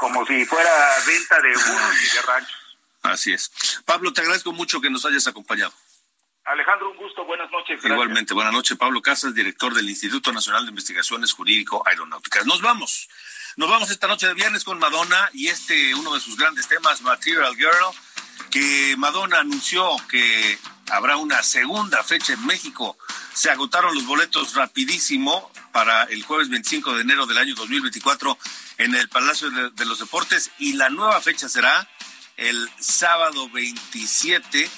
como 0.04 0.26
si 0.26 0.46
fuera 0.46 0.70
venta 1.08 1.40
de 1.40 1.54
burros 1.54 1.96
y 2.04 2.16
de 2.16 2.22
ranchos. 2.24 2.78
Así 3.04 3.32
es. 3.32 3.50
Pablo, 3.86 4.12
te 4.12 4.20
agradezco 4.20 4.52
mucho 4.52 4.82
que 4.82 4.90
nos 4.90 5.06
hayas 5.06 5.28
acompañado. 5.28 5.72
Alejandro, 6.44 6.92
un 6.92 6.98
gusto, 6.98 7.24
buenas 7.24 7.50
noches. 7.50 7.80
Igualmente, 7.86 8.34
buenas 8.34 8.52
noches. 8.52 8.78
Pablo 8.78 9.02
Casas, 9.02 9.34
director 9.34 9.74
del 9.74 9.90
Instituto 9.90 10.34
Nacional 10.34 10.66
de 10.66 10.72
Investigaciones 10.72 11.32
Jurídico 11.32 11.84
Aeronáuticas. 11.88 12.46
Nos 12.46 12.62
vamos. 12.62 13.08
Nos 13.56 13.70
vamos 13.70 13.92
esta 13.92 14.08
noche 14.08 14.28
de 14.28 14.34
viernes 14.34 14.66
con 14.66 14.78
Madonna 14.78 15.30
y 15.32 15.48
este, 15.48 15.96
uno 15.96 16.14
de 16.14 16.20
sus 16.20 16.36
grandes 16.36 16.68
temas, 16.68 17.02
Material 17.02 17.56
Girl, 17.56 17.72
que 18.52 18.96
Madonna 18.98 19.40
anunció 19.40 19.96
que 20.10 20.58
habrá 20.92 21.16
una 21.16 21.42
segunda 21.44 22.04
fecha 22.04 22.34
en 22.34 22.46
México. 22.46 22.98
Se 23.34 23.50
agotaron 23.50 23.96
los 23.96 24.06
boletos 24.06 24.54
rapidísimo 24.56 25.50
para 25.72 26.04
el 26.04 26.24
jueves 26.24 26.50
25 26.50 26.94
de 26.94 27.02
enero 27.04 27.26
del 27.26 27.38
año 27.38 27.56
2024 27.56 28.38
en 28.78 28.96
el 28.96 29.10
Palacio 29.10 29.50
de 29.50 29.86
los 29.86 30.00
Deportes 30.00 30.52
y 30.60 30.74
la 30.74 30.90
nueva 30.90 31.20
fecha 31.22 31.48
será 31.50 31.88
el 32.38 32.70
sábado 32.80 33.50
27 33.50 34.70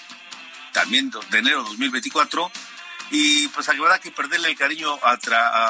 también 0.75 1.09
de 1.09 1.39
enero 1.39 1.63
de 1.63 1.69
2024. 1.69 2.51
Y 3.11 3.47
pues 3.49 3.69
habrá 3.69 3.99
que 3.99 4.11
perderle 4.11 4.49
el 4.49 4.57
cariño 4.57 4.99
a, 5.03 5.13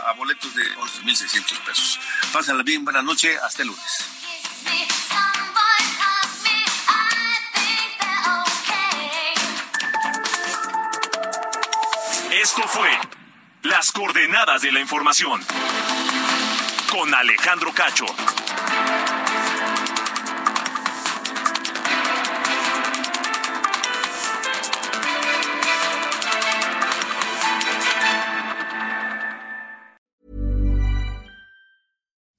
a, 0.09 0.13
boletos 0.13 0.55
de 0.55 0.63
11.600 0.77 1.59
pesos. 1.65 1.99
Pásala 2.31 2.63
bien, 2.63 2.83
buena 2.83 3.01
noche, 3.01 3.37
hasta 3.37 3.61
el 3.61 3.67
lunes. 3.67 4.05
Esto 12.31 12.67
fue 12.67 12.89
Las 13.63 13.91
Coordenadas 13.91 14.61
de 14.61 14.71
la 14.71 14.79
Información 14.79 15.45
con 16.95 17.13
Alejandro 17.13 17.71
Cacho. 17.73 18.05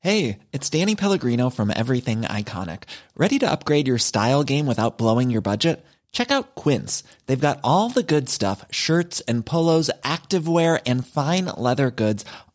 Hey, 0.00 0.38
it's 0.52 0.70
Danny 0.70 0.94
Pellegrino 0.94 1.50
from 1.50 1.70
Everything 1.70 2.22
Iconic. 2.22 2.84
Ready 3.14 3.38
to 3.40 3.50
upgrade 3.50 3.86
your 3.86 3.98
style 3.98 4.42
game 4.42 4.64
without 4.64 4.96
blowing 4.96 5.28
your 5.28 5.42
budget? 5.42 5.84
Check 6.12 6.30
out 6.30 6.54
Quince. 6.54 7.02
They've 7.26 7.38
got 7.48 7.60
all 7.62 7.90
the 7.90 8.02
good 8.02 8.30
stuff 8.30 8.64
shirts 8.70 9.20
and 9.28 9.44
polos, 9.44 9.90
activewear, 10.02 10.80
and 10.86 11.06
fine 11.06 11.44
leather 11.44 11.90
goods, 11.90 12.24